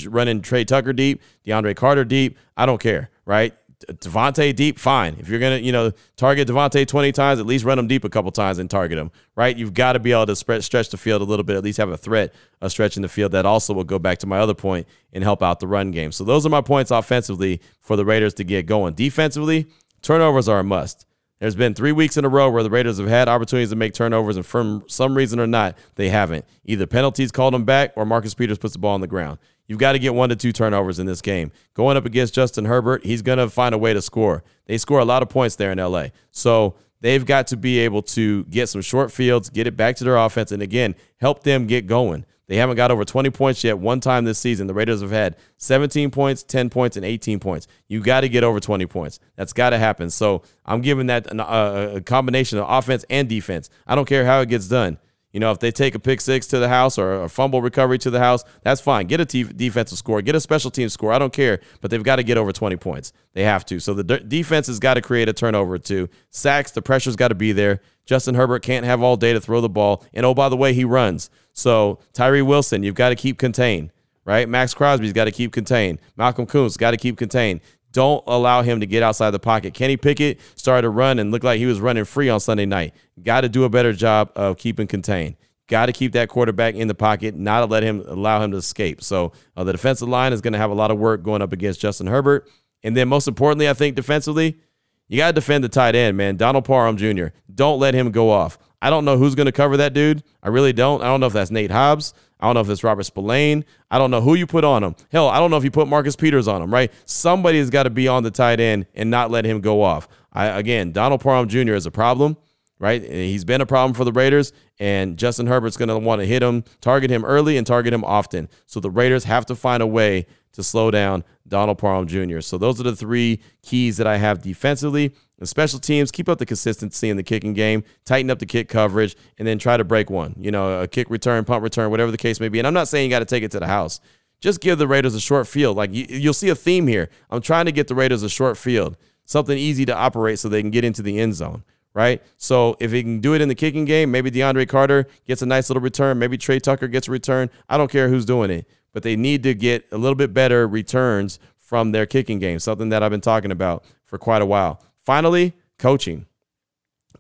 running 0.07 0.43
Tre 0.43 0.65
Tucker 0.67 0.93
deep, 0.93 1.23
DeAndre 1.47 1.75
Carter 1.75 2.05
deep, 2.05 2.37
I 2.55 2.67
don't 2.67 2.81
care, 2.81 3.11
right? 3.25 3.55
Davante 3.87 4.55
deep, 4.55 4.79
fine. 4.79 5.17
If 5.21 5.29
you're 5.29 5.39
gonna, 5.39 5.59
you 5.59 5.71
know, 5.71 5.93
target 6.17 6.49
Davante 6.49 6.87
20 6.87 7.13
times, 7.13 7.39
at 7.39 7.47
least 7.47 7.65
run 7.65 7.79
him 7.79 7.87
deep 7.87 8.05
a 8.05 8.09
couple 8.09 8.31
times 8.33 8.59
and 8.59 8.69
target 8.69 8.99
him, 8.99 9.13
right? 9.37 9.57
You've 9.57 9.75
got 9.75 9.93
to 9.93 10.01
be 10.01 10.13
able 10.13 10.27
to 10.27 10.37
spread, 10.37 10.65
stretch 10.65 10.91
the 10.91 10.97
field 10.97 11.23
a 11.23 11.25
little 11.25 11.45
bit, 11.45 11.57
at 11.57 11.63
least 11.63 11.79
have 11.79 11.91
a 11.91 11.97
threat 11.97 12.35
of 12.61 12.73
stretching 12.73 13.03
the 13.03 13.09
field. 13.09 13.33
That 13.33 13.47
also 13.47 13.73
will 13.73 13.85
go 13.85 13.99
back 13.99 14.19
to 14.19 14.27
my 14.27 14.39
other 14.39 14.55
point 14.55 14.89
and 15.13 15.23
help 15.23 15.43
out 15.43 15.61
the 15.61 15.69
run 15.69 15.93
game. 15.93 16.11
So 16.11 16.25
those 16.25 16.45
are 16.45 16.51
my 16.51 16.61
points 16.61 16.91
offensively 16.91 17.61
for 17.81 17.97
the 17.97 18.05
Raiders 18.05 18.35
to 18.35 18.45
get 18.45 18.67
going. 18.67 18.95
Defensively, 18.95 19.67
turnovers 20.03 20.49
are 20.49 20.59
a 20.59 20.65
must. 20.65 21.07
There's 21.39 21.55
been 21.55 21.75
three 21.75 21.93
weeks 21.93 22.17
in 22.17 22.25
a 22.25 22.29
row 22.29 22.51
where 22.51 22.65
the 22.65 22.71
Raiders 22.71 22.99
have 22.99 23.07
had 23.07 23.29
opportunities 23.29 23.71
to 23.71 23.77
make 23.77 23.95
turnovers, 23.95 24.37
and 24.37 24.45
for 24.45 24.83
some 24.89 25.17
reason 25.17 25.39
or 25.39 25.47
not, 25.47 25.79
they 25.95 26.09
haven't. 26.09 26.45
Either 26.65 26.87
penalties 26.87 27.31
called 27.31 27.55
them 27.55 27.65
back 27.65 27.93
or 27.95 28.05
Marcus 28.05 28.35
Peters 28.35 28.59
puts 28.59 28.73
the 28.73 28.81
ball 28.81 28.95
on 28.95 29.01
the 29.01 29.07
ground. 29.07 29.39
You've 29.69 29.79
got 29.79 29.93
to 29.93 29.99
get 29.99 30.15
one 30.15 30.31
to 30.31 30.37
two 30.37 30.51
turnovers 30.51 30.99
in 30.99 31.07
this 31.07 31.21
game. 31.21 31.53
Going 31.75 31.97
up 31.97 32.07
against 32.07 32.35
Justin 32.35 32.65
Herbert, 32.65 33.05
he's 33.05 33.23
going 33.23 33.39
to 33.39 33.49
find 33.51 33.75
a 33.75 33.79
way 33.79 33.93
to 33.93 34.03
score. 34.03 34.43
They 34.65 34.79
score 34.79 34.99
a 34.99 35.05
lot 35.05 35.23
of 35.23 35.29
points 35.29 35.57
there 35.57 35.71
in 35.71 35.79
LA. 35.79 36.07
So 36.33 36.75
they've 37.01 37.25
got 37.25 37.47
to 37.49 37.57
be 37.57 37.79
able 37.81 38.03
to 38.03 38.45
get 38.47 38.71
some 38.71 38.81
short 38.81 39.13
fields, 39.13 39.51
get 39.51 39.67
it 39.67 39.77
back 39.77 39.97
to 39.97 40.05
their 40.05 40.17
offense, 40.17 40.51
and 40.53 40.63
again, 40.63 40.95
help 41.19 41.45
them 41.45 41.67
get 41.67 41.87
going. 41.87 42.25
They 42.49 42.57
haven't 42.57 42.77
got 42.77 42.91
over 42.91 43.05
20 43.05 43.29
points 43.29 43.63
yet 43.63 43.79
one 43.79 44.01
time 44.01 44.25
this 44.25 44.39
season. 44.39 44.67
The 44.69 44.75
Raiders 44.75 45.03
have 45.03 45.11
had 45.11 45.37
17 45.59 46.11
points, 46.11 46.43
10 46.43 46.71
points, 46.71 46.97
and 46.97 47.05
18 47.05 47.39
points. 47.41 47.69
You 47.89 48.01
got 48.01 48.23
to 48.23 48.29
get 48.31 48.43
over 48.43 48.59
20 48.59 48.87
points. 48.87 49.21
That's 49.37 49.53
got 49.53 49.71
to 49.71 49.79
happen. 49.79 50.09
So 50.09 50.43
I'm 50.65 50.81
giving 50.81 51.09
that 51.09 51.31
uh, 51.31 51.91
a 51.97 52.01
combination 52.01 52.59
of 52.59 52.65
offense 52.67 53.05
and 53.11 53.29
defense. 53.29 53.69
I 53.87 53.95
don't 53.95 54.09
care 54.09 54.25
how 54.25 54.41
it 54.41 54.49
gets 54.49 54.67
done. 54.67 54.97
You 55.33 55.41
know, 55.41 55.53
if 55.53 55.59
they 55.59 55.71
take 55.71 55.95
a 55.95 55.99
pick 55.99 56.21
six 56.23 56.47
to 56.49 56.59
the 56.59 56.69
house 56.69 56.97
or 56.97 57.23
a 57.25 57.29
fumble 57.29 57.61
recovery 57.61 57.99
to 57.99 58.11
the 58.11 58.19
house, 58.19 58.45
that's 58.63 58.81
fine. 58.81 59.07
Get 59.07 59.21
a 59.21 59.27
t- 59.27 59.43
defensive 59.43 59.99
score, 59.99 60.23
get 60.23 60.35
a 60.35 60.41
special 60.41 60.71
team 60.71 60.89
score. 60.89 61.13
I 61.13 61.19
don't 61.19 61.33
care, 61.33 61.61
but 61.81 61.91
they've 61.91 62.03
got 62.03 62.17
to 62.17 62.23
get 62.23 62.39
over 62.39 62.51
20 62.51 62.77
points. 62.77 63.13
They 63.35 63.45
have 63.45 63.67
to. 63.67 63.79
So 63.79 63.93
the 63.93 64.05
de- 64.05 64.21
defense 64.21 64.69
has 64.69 64.79
got 64.79 64.95
to 64.95 65.03
create 65.03 65.29
a 65.29 65.35
turnover 65.35 65.79
too. 65.79 66.09
Sacks, 66.31 66.71
the 66.71 66.81
pressure's 66.81 67.17
got 67.17 67.29
to 67.29 67.35
be 67.35 67.53
there. 67.53 67.81
Justin 68.07 68.35
Herbert 68.37 68.63
can't 68.63 68.87
have 68.87 69.03
all 69.03 69.17
day 69.17 69.35
to 69.35 69.41
throw 69.41 69.61
the 69.61 69.69
ball. 69.69 70.03
And 70.15 70.25
oh, 70.25 70.33
by 70.33 70.49
the 70.49 70.57
way, 70.57 70.73
he 70.73 70.85
runs. 70.85 71.29
So 71.53 71.99
Tyree 72.15 72.41
Wilson, 72.41 72.83
you've 72.83 72.95
got 72.95 73.11
to 73.11 73.15
keep 73.15 73.37
contained, 73.37 73.93
right? 74.25 74.49
Maxx 74.49 74.73
Crosby's 74.73 75.13
got 75.13 75.27
to 75.27 75.31
keep 75.31 75.53
contained. 75.53 75.99
Malcolm 76.17 76.47
Koonce 76.47 76.79
got 76.79 76.93
to 76.93 76.97
keep 76.97 77.19
contained. 77.19 77.61
Don't 77.99 78.23
allow 78.29 78.63
him 78.63 78.79
to 78.79 78.87
get 78.87 79.03
outside 79.03 79.33
the 79.33 79.41
pocket. 79.41 79.75
Kenny 79.75 79.97
Pickett 79.97 80.39
started 80.55 80.83
to 80.83 80.89
run 80.89 81.19
and 81.19 81.33
looked 81.33 81.45
like 81.45 81.59
he 81.59 81.67
was 81.67 81.81
running 81.81 82.05
free 82.05 82.29
on 82.29 82.39
Sunday 82.39 82.65
night. 82.65 82.95
Got 83.21 83.41
to 83.41 83.49
do 83.49 83.65
a 83.65 83.69
better 83.69 83.93
job 83.93 84.31
of 84.37 84.57
keeping 84.57 84.87
contained. 84.87 85.35
Got 85.67 85.87
to 85.87 85.93
keep 85.93 86.13
that 86.13 86.29
quarterback 86.29 86.77
in 86.77 86.87
the 86.87 86.95
pocket, 86.95 87.35
not 87.35 87.69
let 87.69 87.83
him 87.83 88.05
allow 88.07 88.41
him 88.41 88.53
to 88.53 88.57
escape. 88.59 89.03
So 89.03 89.33
uh, 89.57 89.65
the 89.65 89.73
defensive 89.73 90.09
line 90.09 90.33
is 90.33 90.41
going 90.41 90.53
to 90.53 90.61
have 90.61 90.71
a 90.71 90.75
lot 90.75 90.93
of 90.93 90.99
work 91.01 91.25
going 91.25 91.43
up 91.43 91.53
against 91.53 91.81
Justin 91.81 92.07
Herbert. 92.07 92.49
And 92.85 92.97
then 92.97 93.09
most 93.09 93.27
importantly, 93.27 93.69
I 93.69 93.73
think 93.73 93.97
defensively, 93.97 94.61
you 95.09 95.17
got 95.17 95.27
to 95.27 95.33
defend 95.33 95.65
the 95.65 95.69
tight 95.69 95.97
end, 95.97 96.17
man. 96.17 96.37
Donald 96.37 96.67
Parham 96.67 96.97
Jr. 96.97 97.35
Don't 97.53 97.81
let 97.81 97.95
him 97.95 98.13
go 98.13 98.31
off. 98.31 98.59
I 98.81 98.91
don't 98.91 99.07
know 99.07 99.17
who's 99.17 99.35
going 99.35 99.47
to 99.47 99.53
cover 99.53 99.77
that 99.79 99.93
dude. 99.93 100.23
I 100.41 100.51
really 100.51 100.73
don't. 100.73 101.03
I 101.03 101.07
don't 101.07 101.19
know 101.19 101.27
if 101.27 101.33
that's 101.33 101.51
Nate 101.51 101.73
Hobbs. 101.73 102.15
I 102.41 102.47
don't 102.47 102.55
know 102.55 102.61
if 102.61 102.69
it's 102.69 102.85
Robert 102.85 103.05
Spillane. 103.05 103.65
I 103.91 103.99
don't 103.99 104.11
know 104.11 104.21
who 104.21 104.35
you 104.35 104.47
put 104.47 104.65
on 104.65 104.85
him. 104.85 104.95
Hell, 105.11 105.29
I 105.29 105.39
don't 105.39 105.51
know 105.51 105.57
if 105.57 105.65
you 105.65 105.71
put 105.71 105.89
Marcus 105.89 106.17
Peters 106.17 106.47
on 106.47 106.63
him, 106.63 106.73
right? 106.73 106.93
Somebody's 107.05 107.71
got 107.71 107.85
to 107.85 107.91
be 107.91 108.07
on 108.07 108.23
the 108.23 108.31
tight 108.31 108.61
end 108.61 108.87
and 108.95 109.11
not 109.11 109.31
let 109.31 109.45
him 109.45 109.61
go 109.61 109.83
off. 109.83 110.09
I, 110.33 110.47
again, 110.47 110.93
Donald 110.93 111.21
Parham 111.21 111.49
Jr. 111.49 111.75
is 111.75 111.87
a 111.87 111.91
problem, 111.91 112.37
right? 112.79 113.03
He's 113.03 113.45
been 113.45 113.61
a 113.61 113.67
problem 113.67 113.95
for 113.95 114.05
the 114.05 114.13
Raiders, 114.13 114.53
and 114.79 115.19
Justin 115.19 115.47
Herbert's 115.47 115.77
going 115.77 115.89
to 115.89 115.99
want 115.99 116.21
to 116.21 116.27
hit 116.27 116.43
him, 116.43 116.65
target 116.81 117.11
him 117.11 117.25
early, 117.25 117.57
and 117.57 117.67
target 117.67 117.93
him 117.93 118.05
often. 118.05 118.49
So 118.67 118.79
the 118.79 118.91
Raiders 118.91 119.25
have 119.25 119.47
to 119.47 119.57
find 119.57 119.83
a 119.83 119.87
way 119.87 120.27
to 120.53 120.63
slow 120.63 120.91
down 120.91 121.25
Donald 121.47 121.79
Parham 121.79 122.07
Jr. 122.07 122.41
So 122.41 122.59
those 122.59 122.81
are 122.81 122.85
the 122.85 122.97
three 122.97 123.41
keys 123.63 123.97
that 123.97 124.07
I 124.07 124.17
have 124.17 124.43
defensively. 124.43 125.15
The 125.39 125.47
special 125.47 125.79
teams, 125.79 126.11
keep 126.11 126.29
up 126.29 126.39
the 126.39 126.47
consistency 126.47 127.09
in 127.09 127.17
the 127.17 127.23
kicking 127.23 127.55
game, 127.55 127.85
tighten 128.05 128.31
up 128.31 128.41
the 128.41 128.47
kick 128.47 128.69
coverage, 128.69 129.17
and 129.39 129.47
then 129.47 129.59
try 129.59 129.77
to 129.77 129.85
break 129.85 130.11
one. 130.11 130.35
You 130.39 130.51
know, 130.51 130.83
a 130.83 130.89
kick 130.89 131.11
return, 131.11 131.45
punt 131.45 131.63
return, 131.63 131.91
whatever 131.91 132.11
the 132.11 132.19
case 132.19 132.41
may 132.41 132.49
be. 132.49 132.59
And 132.59 132.67
I'm 132.67 132.75
not 132.75 132.89
saying 132.89 133.05
you 133.05 133.11
got 133.11 133.21
to 133.21 133.25
take 133.25 133.45
it 133.45 133.53
to 133.53 133.61
the 133.61 133.67
house. 133.67 134.01
Just 134.41 134.61
give 134.61 134.79
the 134.79 134.89
Raiders 134.89 135.15
a 135.15 135.21
short 135.21 135.47
field. 135.47 135.77
Like 135.77 135.93
you, 135.93 136.07
you'll 136.09 136.35
see 136.35 136.49
a 136.49 136.55
theme 136.55 136.87
here. 136.87 137.09
I'm 137.31 137.41
trying 137.41 137.67
to 137.67 137.73
get 137.73 137.89
the 137.89 137.95
Raiders 137.95 138.23
a 138.23 138.29
short 138.29 138.57
field, 138.57 138.97
something 139.25 139.57
easy 139.57 139.85
to 139.87 139.95
operate 139.95 140.39
so 140.39 140.49
they 140.49 140.61
can 140.61 140.71
get 140.71 140.85
into 140.85 141.03
the 141.03 141.19
end 141.19 141.35
zone 141.35 141.63
right? 141.95 142.23
So 142.37 142.77
if 142.79 142.93
he 142.93 143.03
can 143.03 143.19
do 143.19 143.35
it 143.35 143.41
in 143.41 143.49
the 143.49 143.57
kicking 143.57 143.85
game, 143.85 144.13
maybe 144.13 144.31
DeAndre 144.31 144.69
Carter 144.69 145.09
gets 145.27 145.43
a 145.43 145.47
nice 145.47 145.69
little 145.69 145.81
return. 145.81 146.17
Maybe 146.17 146.39
Tre 146.39 146.61
Tucker 146.61 146.87
gets 146.87 147.09
a 147.09 147.11
return. 147.11 147.51
I 147.69 147.77
don't 147.77 147.91
care 147.91 148.09
who's 148.09 148.25
doing 148.25 148.53
it, 148.53 148.69
but 148.93 149.03
they 149.03 149.17
need 149.17 149.43
to 149.43 149.53
get 149.53 149.85
a 149.91 149.99
little 149.99 150.15
bit 150.15 150.33
better 150.33 150.69
returns 150.69 151.41
from 151.57 151.91
their 151.91 152.07
kicking 152.07 152.39
game, 152.39 152.61
something 152.61 152.91
that 152.91 153.03
I've 153.03 153.11
been 153.11 153.21
talking 153.21 153.51
about 153.51 153.85
for 154.05 154.17
quite 154.17 154.43
a 154.43 154.47
while. 154.47 154.81
Finally, 155.09 155.55
coaching. 155.79 156.27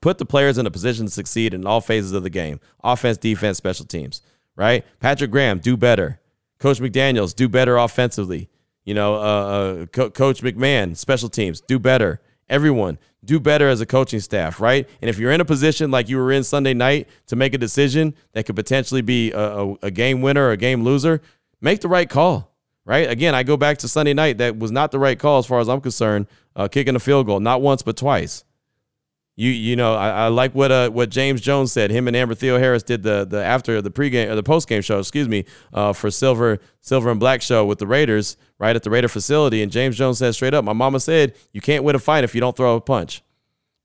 Put 0.03 0.18
the 0.18 0.27
players 0.27 0.59
in 0.59 0.66
a 0.66 0.70
position 0.70 1.07
to 1.07 1.11
succeed 1.11 1.55
in 1.55 1.66
all 1.66 1.81
phases 1.81 2.12
of 2.12 2.22
the 2.22 2.29
game 2.29 2.61
offense, 2.85 3.16
defense, 3.16 3.57
special 3.57 3.87
teams, 3.87 4.20
right? 4.57 4.85
Patrick 5.01 5.31
Graham, 5.31 5.59
do 5.59 5.74
better. 5.74 6.20
Coach 6.59 6.81
McDaniels, 6.81 7.35
do 7.35 7.48
better 7.48 7.79
offensively. 7.79 8.51
You 8.85 8.92
know, 8.92 9.14
uh, 9.14 9.18
uh, 9.18 9.87
Co- 9.87 10.11
Coach 10.11 10.42
McMahon, 10.42 10.98
special 10.98 11.31
teams, 11.31 11.62
do 11.62 11.79
better. 11.79 12.20
Everyone, 12.51 12.98
do 13.24 13.40
better 13.40 13.70
as 13.70 13.81
a 13.81 13.87
coaching 13.87 14.20
staff, 14.20 14.61
right? 14.61 14.87
And 15.01 15.09
if 15.09 15.18
you're 15.18 15.33
in 15.33 15.40
a 15.40 15.46
position 15.46 15.90
like 15.90 16.11
you 16.11 16.18
were 16.18 16.31
in 16.31 16.44
Sunday 16.44 16.74
night 16.74 17.09
to 17.29 17.37
make 17.37 17.55
a 17.55 17.59
decision 17.59 18.14
that 18.33 18.44
could 18.44 18.57
potentially 18.57 19.01
be 19.01 19.33
a, 19.33 19.40
a, 19.40 19.74
a 19.85 19.90
game 19.90 20.20
winner 20.20 20.48
or 20.48 20.51
a 20.51 20.59
game 20.59 20.85
loser, 20.85 21.22
make 21.62 21.81
the 21.81 21.88
right 21.88 22.11
call, 22.11 22.47
right? 22.88 23.09
Again, 23.09 23.35
I 23.35 23.42
go 23.42 23.59
back 23.59 23.77
to 23.79 23.88
Sunday 23.88 24.14
night. 24.14 24.38
That 24.38 24.59
was 24.59 24.72
not 24.72 24.90
the 24.90 24.98
right 24.98 25.18
call 25.18 25.38
as 25.38 25.46
far 25.46 25.61
as 25.61 25.68
I'm 25.68 25.83
concerned, 25.83 26.27
uh, 26.57 26.68
kicking 26.68 26.96
a 26.96 26.98
field 26.98 27.27
goal, 27.27 27.38
not 27.38 27.61
once, 27.61 27.83
but 27.83 27.98
twice. 27.98 28.44
You 29.37 29.51
you 29.51 29.77
know 29.77 29.94
I, 29.94 30.09
I, 30.09 30.29
like 30.29 30.53
what 30.53 30.72
uh 30.72 30.90
what 30.90 31.11
James 31.11 31.40
Jones 31.40 31.70
said. 31.70 31.92
Him 31.92 32.09
and 32.09 32.16
Amber 32.16 32.35
Theoharis 32.35 32.85
did 32.85 33.05
the 33.05 33.24
the 33.24 33.44
after 33.44 33.81
the 33.81 33.90
pregame 33.90 34.29
or 34.29 34.35
the 34.35 34.42
postgame 34.42 34.83
show, 34.83 34.98
excuse 34.98 35.29
me, 35.29 35.44
uh, 35.72 35.92
for 35.92 36.11
Silver 36.11 36.59
Silver 36.81 37.11
and 37.12 37.20
Black 37.20 37.40
show 37.40 37.64
with 37.64 37.79
the 37.79 37.87
Raiders 37.87 38.37
right 38.59 38.74
at 38.74 38.83
the 38.83 38.90
Raider 38.90 39.07
facility. 39.07 39.62
And 39.62 39.70
James 39.70 39.96
Jones 39.96 40.18
said 40.18 40.35
straight 40.35 40.55
up, 40.55 40.64
my 40.64 40.72
mama 40.72 40.98
said 40.98 41.37
you 41.53 41.61
can't 41.61 41.85
win 41.85 41.94
a 41.94 42.01
fight 42.01 42.24
if 42.24 42.35
you 42.35 42.40
don't 42.40 42.57
throw 42.57 42.74
a 42.74 42.81
punch. 42.81 43.22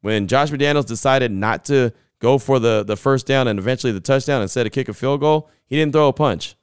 When 0.02 0.28
Josh 0.28 0.50
McDaniels 0.50 0.88
decided 0.88 1.32
not 1.32 1.66
to 1.66 1.94
go 2.18 2.40
for 2.40 2.58
the 2.58 2.84
the 2.84 2.98
first 2.98 3.28
down 3.28 3.48
and 3.48 3.60
eventually 3.60 3.94
the 3.94 4.00
touchdown 4.00 4.42
instead 4.42 4.66
of 4.66 4.72
kick 4.72 4.90
a 4.90 4.94
field 4.94 5.20
goal, 5.20 5.52
he 5.68 5.76
didn't 5.76 5.94
throw 5.94 6.08
a 6.08 6.14
punch. 6.14 6.56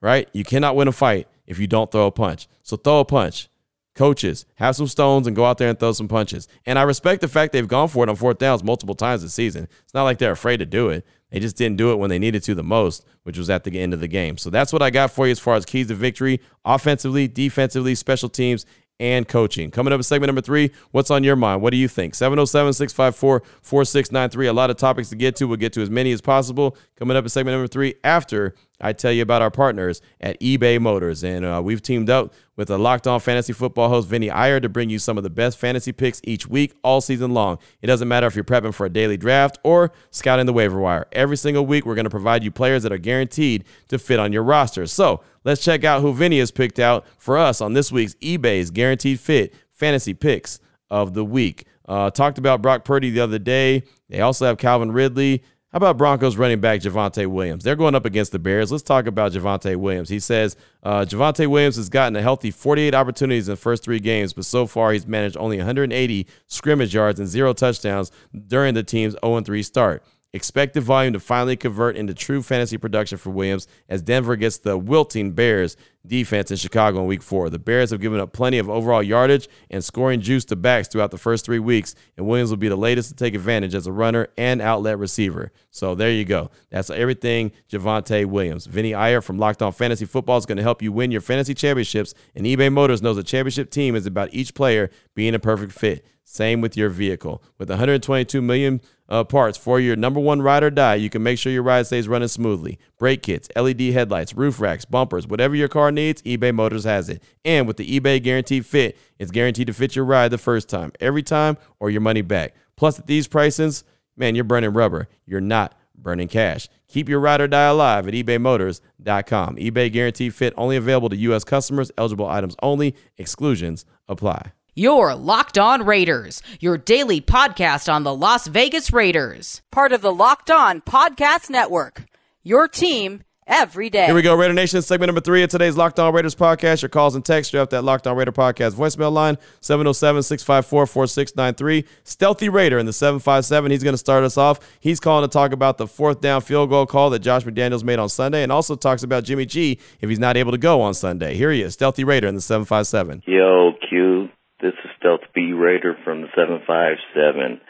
Right? 0.00 0.26
You 0.32 0.42
cannot 0.42 0.74
win 0.74 0.88
a 0.88 0.92
fight 0.92 1.28
if 1.46 1.58
you 1.58 1.66
don't 1.66 1.90
throw 1.90 2.06
a 2.06 2.12
punch. 2.12 2.48
So 2.62 2.76
throw 2.76 3.00
a 3.00 3.04
punch 3.04 3.48
coaches, 3.94 4.46
have 4.54 4.76
some 4.76 4.86
stones 4.86 5.26
and 5.26 5.36
go 5.36 5.44
out 5.44 5.58
there 5.58 5.68
and 5.68 5.78
throw 5.78 5.92
some 5.92 6.08
punches. 6.08 6.48
And 6.64 6.78
I 6.78 6.82
respect 6.82 7.20
the 7.20 7.28
fact 7.28 7.52
they've 7.52 7.68
gone 7.68 7.88
for 7.88 8.04
it 8.04 8.08
on 8.08 8.16
fourth 8.16 8.38
downs 8.38 8.64
multiple 8.64 8.94
times 8.94 9.22
this 9.22 9.34
season. 9.34 9.68
It's 9.84 9.94
not 9.94 10.04
like 10.04 10.18
they're 10.18 10.32
afraid 10.32 10.58
to 10.58 10.66
do 10.66 10.88
it. 10.88 11.06
They 11.30 11.40
just 11.40 11.56
didn't 11.56 11.78
do 11.78 11.92
it 11.92 11.96
when 11.96 12.10
they 12.10 12.18
needed 12.18 12.42
to 12.44 12.54
the 12.54 12.62
most, 12.62 13.06
which 13.22 13.38
was 13.38 13.48
at 13.48 13.64
the 13.64 13.78
end 13.78 13.94
of 13.94 14.00
the 14.00 14.08
game. 14.08 14.36
So 14.36 14.50
that's 14.50 14.72
what 14.72 14.82
I 14.82 14.90
got 14.90 15.10
for 15.10 15.26
you 15.26 15.32
as 15.32 15.38
far 15.38 15.54
as 15.54 15.64
keys 15.64 15.88
to 15.88 15.94
victory 15.94 16.40
offensively, 16.64 17.26
defensively, 17.26 17.94
special 17.94 18.28
teams, 18.28 18.66
and 19.00 19.26
coaching. 19.26 19.70
Coming 19.70 19.92
up 19.92 19.98
in 19.98 20.02
segment 20.02 20.28
number 20.28 20.42
three, 20.42 20.70
what's 20.90 21.10
on 21.10 21.24
your 21.24 21.34
mind? 21.34 21.62
What 21.62 21.70
do 21.70 21.76
you 21.76 21.88
think? 21.88 22.14
707 22.14 22.74
654 22.74 23.42
4693. 23.62 24.46
A 24.46 24.52
lot 24.52 24.70
of 24.70 24.76
topics 24.76 25.08
to 25.08 25.16
get 25.16 25.34
to. 25.36 25.48
We'll 25.48 25.56
get 25.56 25.72
to 25.72 25.82
as 25.82 25.90
many 25.90 26.12
as 26.12 26.20
possible. 26.20 26.76
Coming 26.96 27.16
up 27.16 27.24
in 27.24 27.28
segment 27.28 27.54
number 27.54 27.66
three 27.66 27.94
after 28.04 28.54
I 28.82 28.92
tell 28.92 29.12
you 29.12 29.22
about 29.22 29.40
our 29.40 29.50
partners 29.50 30.02
at 30.20 30.38
eBay 30.40 30.80
Motors. 30.80 31.22
And 31.22 31.44
uh, 31.44 31.62
we've 31.64 31.80
teamed 31.80 32.10
up 32.10 32.34
with 32.56 32.68
a 32.68 32.76
locked 32.76 33.06
on 33.06 33.20
fantasy 33.20 33.52
football 33.52 33.88
host, 33.88 34.08
Vinny 34.08 34.28
Iyer, 34.28 34.60
to 34.60 34.68
bring 34.68 34.90
you 34.90 34.98
some 34.98 35.16
of 35.16 35.24
the 35.24 35.30
best 35.30 35.56
fantasy 35.56 35.92
picks 35.92 36.20
each 36.24 36.46
week, 36.46 36.74
all 36.82 37.00
season 37.00 37.32
long. 37.32 37.58
It 37.80 37.86
doesn't 37.86 38.08
matter 38.08 38.26
if 38.26 38.34
you're 38.34 38.44
prepping 38.44 38.74
for 38.74 38.84
a 38.84 38.90
daily 38.90 39.16
draft 39.16 39.58
or 39.62 39.92
scouting 40.10 40.46
the 40.46 40.52
waiver 40.52 40.78
wire. 40.78 41.06
Every 41.12 41.36
single 41.36 41.64
week, 41.64 41.86
we're 41.86 41.94
going 41.94 42.04
to 42.04 42.10
provide 42.10 42.44
you 42.44 42.50
players 42.50 42.82
that 42.82 42.92
are 42.92 42.98
guaranteed 42.98 43.64
to 43.88 43.98
fit 43.98 44.18
on 44.18 44.32
your 44.32 44.42
roster. 44.42 44.86
So 44.86 45.22
let's 45.44 45.64
check 45.64 45.84
out 45.84 46.02
who 46.02 46.12
Vinny 46.12 46.40
has 46.40 46.50
picked 46.50 46.78
out 46.78 47.06
for 47.18 47.38
us 47.38 47.60
on 47.60 47.72
this 47.72 47.92
week's 47.92 48.14
eBay's 48.16 48.70
Guaranteed 48.70 49.20
Fit 49.20 49.54
Fantasy 49.70 50.12
Picks 50.12 50.58
of 50.90 51.14
the 51.14 51.24
Week. 51.24 51.66
Uh, 51.88 52.10
talked 52.10 52.38
about 52.38 52.62
Brock 52.62 52.84
Purdy 52.84 53.10
the 53.10 53.20
other 53.20 53.38
day. 53.38 53.82
They 54.08 54.20
also 54.20 54.46
have 54.46 54.58
Calvin 54.58 54.92
Ridley. 54.92 55.42
How 55.72 55.78
about 55.78 55.96
Broncos 55.96 56.36
running 56.36 56.60
back 56.60 56.80
Javonte 56.80 57.26
Williams? 57.26 57.64
They're 57.64 57.76
going 57.76 57.94
up 57.94 58.04
against 58.04 58.30
the 58.32 58.38
Bears. 58.38 58.70
Let's 58.70 58.82
talk 58.82 59.06
about 59.06 59.32
Javonte 59.32 59.74
Williams. 59.76 60.10
He 60.10 60.20
says 60.20 60.54
uh, 60.82 61.06
Javonte 61.08 61.46
Williams 61.46 61.76
has 61.76 61.88
gotten 61.88 62.14
a 62.14 62.20
healthy 62.20 62.50
48 62.50 62.94
opportunities 62.94 63.48
in 63.48 63.52
the 63.52 63.56
first 63.56 63.82
three 63.82 63.98
games, 63.98 64.34
but 64.34 64.44
so 64.44 64.66
far 64.66 64.92
he's 64.92 65.06
managed 65.06 65.38
only 65.38 65.56
180 65.56 66.26
scrimmage 66.46 66.94
yards 66.94 67.18
and 67.18 67.26
zero 67.26 67.54
touchdowns 67.54 68.12
during 68.48 68.74
the 68.74 68.82
team's 68.82 69.16
0 69.24 69.40
3 69.40 69.62
start. 69.62 70.04
Expect 70.34 70.72
the 70.72 70.80
volume 70.80 71.12
to 71.12 71.20
finally 71.20 71.56
convert 71.56 71.94
into 71.94 72.14
true 72.14 72.42
fantasy 72.42 72.78
production 72.78 73.18
for 73.18 73.28
Williams 73.28 73.68
as 73.90 74.00
Denver 74.00 74.34
gets 74.34 74.56
the 74.56 74.78
wilting 74.78 75.32
Bears 75.32 75.76
defense 76.06 76.50
in 76.50 76.56
Chicago 76.56 77.00
in 77.00 77.06
week 77.06 77.22
four. 77.22 77.50
The 77.50 77.58
Bears 77.58 77.90
have 77.90 78.00
given 78.00 78.18
up 78.18 78.32
plenty 78.32 78.56
of 78.56 78.70
overall 78.70 79.02
yardage 79.02 79.46
and 79.68 79.84
scoring 79.84 80.22
juice 80.22 80.46
to 80.46 80.56
backs 80.56 80.88
throughout 80.88 81.10
the 81.10 81.18
first 81.18 81.44
three 81.44 81.58
weeks, 81.58 81.94
and 82.16 82.26
Williams 82.26 82.48
will 82.48 82.56
be 82.56 82.68
the 82.68 82.76
latest 82.76 83.10
to 83.10 83.14
take 83.14 83.34
advantage 83.34 83.74
as 83.74 83.86
a 83.86 83.92
runner 83.92 84.28
and 84.38 84.62
outlet 84.62 84.98
receiver. 84.98 85.52
So 85.70 85.94
there 85.94 86.10
you 86.10 86.24
go. 86.24 86.50
That's 86.70 86.88
everything 86.88 87.52
Javonte 87.70 88.24
Williams. 88.24 88.64
Vinny 88.64 88.94
Iyer 88.94 89.20
from 89.20 89.38
Locked 89.38 89.60
On 89.60 89.70
Fantasy 89.70 90.06
Football 90.06 90.38
is 90.38 90.46
going 90.46 90.56
to 90.56 90.62
help 90.62 90.80
you 90.80 90.92
win 90.92 91.10
your 91.10 91.20
fantasy 91.20 91.52
championships, 91.52 92.14
and 92.34 92.46
eBay 92.46 92.72
Motors 92.72 93.02
knows 93.02 93.18
a 93.18 93.22
championship 93.22 93.70
team 93.70 93.94
is 93.94 94.06
about 94.06 94.32
each 94.32 94.54
player 94.54 94.90
being 95.14 95.34
a 95.34 95.38
perfect 95.38 95.72
fit. 95.72 96.06
Same 96.24 96.60
with 96.60 96.76
your 96.76 96.88
vehicle. 96.88 97.42
With 97.58 97.68
122 97.68 98.40
million 98.40 98.80
uh, 99.12 99.22
parts 99.22 99.58
for 99.58 99.78
your 99.78 99.94
number 99.94 100.18
one 100.18 100.40
ride 100.40 100.62
or 100.62 100.70
die, 100.70 100.94
you 100.94 101.10
can 101.10 101.22
make 101.22 101.38
sure 101.38 101.52
your 101.52 101.62
ride 101.62 101.86
stays 101.86 102.08
running 102.08 102.28
smoothly. 102.28 102.78
Brake 102.98 103.22
kits, 103.22 103.46
LED 103.54 103.80
headlights, 103.92 104.34
roof 104.34 104.58
racks, 104.58 104.86
bumpers, 104.86 105.26
whatever 105.26 105.54
your 105.54 105.68
car 105.68 105.92
needs, 105.92 106.22
eBay 106.22 106.52
Motors 106.52 106.84
has 106.84 107.10
it. 107.10 107.22
And 107.44 107.66
with 107.66 107.76
the 107.76 108.00
eBay 108.00 108.22
Guaranteed 108.22 108.64
Fit, 108.64 108.96
it's 109.18 109.30
guaranteed 109.30 109.66
to 109.66 109.74
fit 109.74 109.94
your 109.94 110.06
ride 110.06 110.30
the 110.30 110.38
first 110.38 110.70
time, 110.70 110.92
every 110.98 111.22
time, 111.22 111.58
or 111.78 111.90
your 111.90 112.00
money 112.00 112.22
back. 112.22 112.54
Plus, 112.74 112.98
at 112.98 113.06
these 113.06 113.28
prices, 113.28 113.84
man, 114.16 114.34
you're 114.34 114.44
burning 114.44 114.72
rubber. 114.72 115.08
You're 115.26 115.42
not 115.42 115.78
burning 115.94 116.28
cash. 116.28 116.70
Keep 116.88 117.10
your 117.10 117.20
ride 117.20 117.42
or 117.42 117.48
die 117.48 117.64
alive 117.64 118.08
at 118.08 118.14
ebaymotors.com. 118.14 119.56
eBay 119.56 119.92
Guaranteed 119.92 120.34
Fit 120.34 120.54
only 120.56 120.76
available 120.76 121.10
to 121.10 121.16
U.S. 121.16 121.44
customers, 121.44 121.92
eligible 121.98 122.26
items 122.26 122.56
only, 122.62 122.96
exclusions 123.18 123.84
apply. 124.08 124.52
Your 124.74 125.14
Locked 125.14 125.58
On 125.58 125.84
Raiders, 125.84 126.42
your 126.58 126.78
daily 126.78 127.20
podcast 127.20 127.92
on 127.92 128.04
the 128.04 128.14
Las 128.14 128.46
Vegas 128.46 128.90
Raiders, 128.90 129.60
part 129.70 129.92
of 129.92 130.00
the 130.00 130.14
Locked 130.14 130.50
On 130.50 130.80
Podcast 130.80 131.50
Network. 131.50 132.06
Your 132.42 132.68
team 132.68 133.22
every 133.46 133.90
day. 133.90 134.06
Here 134.06 134.14
we 134.14 134.22
go, 134.22 134.34
Raider 134.34 134.54
Nation, 134.54 134.80
segment 134.80 135.08
number 135.08 135.20
three 135.20 135.42
of 135.42 135.50
today's 135.50 135.76
Locked 135.76 136.00
On 136.00 136.14
Raiders 136.14 136.34
podcast. 136.34 136.80
Your 136.80 136.88
calls 136.88 137.14
and 137.14 137.22
texts, 137.22 137.50
draft 137.50 137.72
that 137.72 137.84
Locked 137.84 138.06
On 138.06 138.16
Raider 138.16 138.32
podcast 138.32 138.72
voicemail 138.72 139.12
line, 139.12 139.36
707-654-4693. 139.60 141.86
Stealthy 142.04 142.48
Raider 142.48 142.78
in 142.78 142.86
the 142.86 142.94
757. 142.94 143.70
He's 143.70 143.84
going 143.84 143.92
to 143.92 143.98
start 143.98 144.24
us 144.24 144.38
off. 144.38 144.58
He's 144.80 145.00
calling 145.00 145.28
to 145.28 145.30
talk 145.30 145.52
about 145.52 145.76
the 145.76 145.86
fourth 145.86 146.22
down 146.22 146.40
field 146.40 146.70
goal 146.70 146.86
call 146.86 147.10
that 147.10 147.18
Josh 147.18 147.44
McDaniels 147.44 147.84
made 147.84 147.98
on 147.98 148.08
Sunday 148.08 148.42
and 148.42 148.50
also 148.50 148.74
talks 148.74 149.02
about 149.02 149.24
Jimmy 149.24 149.44
G 149.44 149.78
if 150.00 150.08
he's 150.08 150.18
not 150.18 150.38
able 150.38 150.52
to 150.52 150.58
go 150.58 150.80
on 150.80 150.94
Sunday. 150.94 151.34
Here 151.34 151.52
he 151.52 151.60
is, 151.60 151.74
Stealthy 151.74 152.04
Raider 152.04 152.26
in 152.26 152.34
the 152.34 152.40
757. 152.40 153.24
Yo, 153.26 153.72
Q. 153.86 154.30
This 154.62 154.74
is 154.84 154.90
Stealth 155.00 155.22
B 155.34 155.52
Raider 155.52 155.96
from 156.04 156.20
the 156.20 156.28
757. 156.36 157.60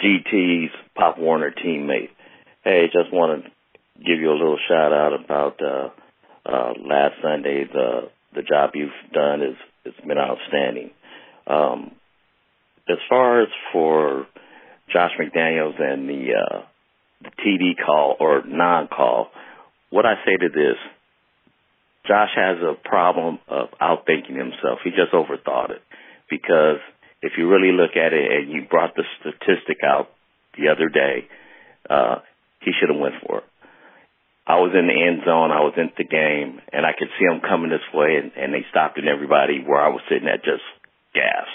GT's 0.00 0.70
Pop 0.94 1.18
Warner 1.18 1.50
teammate. 1.50 2.10
Hey, 2.62 2.84
just 2.92 3.12
want 3.12 3.42
to 3.42 3.50
give 3.98 4.20
you 4.20 4.30
a 4.30 4.38
little 4.38 4.60
shout 4.68 4.92
out 4.92 5.12
about 5.12 5.60
uh, 5.60 5.88
uh, 6.48 6.72
last 6.86 7.14
Sunday. 7.20 7.64
The 7.64 8.10
the 8.32 8.42
job 8.42 8.70
you've 8.74 8.90
done 9.12 9.42
is 9.42 9.56
it's 9.84 10.00
been 10.06 10.18
outstanding. 10.18 10.92
Um, 11.48 11.90
as 12.88 12.98
far 13.08 13.42
as 13.42 13.48
for 13.72 14.28
Josh 14.92 15.10
McDaniels 15.20 15.82
and 15.82 16.08
the 16.08 16.28
uh, 16.38 16.62
the 17.22 17.30
TD 17.44 17.84
call 17.84 18.16
or 18.20 18.44
non-call, 18.46 19.32
what 19.90 20.06
I 20.06 20.14
say 20.24 20.36
to 20.36 20.48
this, 20.48 20.76
Josh 22.06 22.30
has 22.34 22.58
a 22.58 22.74
problem 22.88 23.38
of 23.48 23.68
outthinking 23.80 24.36
himself. 24.36 24.80
He 24.82 24.90
just 24.90 25.12
overthought 25.12 25.70
it 25.70 25.82
because 26.28 26.80
if 27.22 27.32
you 27.38 27.48
really 27.48 27.70
look 27.70 27.94
at 27.94 28.12
it, 28.12 28.26
and 28.30 28.50
you 28.50 28.66
brought 28.68 28.96
the 28.96 29.04
statistic 29.20 29.78
out 29.86 30.10
the 30.58 30.68
other 30.68 30.88
day, 30.88 31.28
uh, 31.88 32.16
he 32.60 32.72
should 32.74 32.90
have 32.90 32.98
went 32.98 33.14
for 33.26 33.38
it. 33.38 33.44
I 34.46 34.58
was 34.58 34.74
in 34.74 34.90
the 34.90 34.98
end 34.98 35.22
zone. 35.22 35.54
I 35.54 35.62
was 35.62 35.74
in 35.78 35.94
the 35.94 36.02
game, 36.02 36.58
and 36.74 36.82
I 36.84 36.98
could 36.98 37.08
see 37.14 37.24
him 37.24 37.40
coming 37.46 37.70
this 37.70 37.86
way, 37.94 38.18
and, 38.18 38.34
and 38.34 38.50
they 38.52 38.66
stopped 38.70 38.98
and 38.98 39.06
everybody 39.06 39.62
where 39.62 39.80
I 39.80 39.94
was 39.94 40.02
sitting 40.10 40.26
at 40.26 40.42
just 40.42 40.66
gas. 41.14 41.46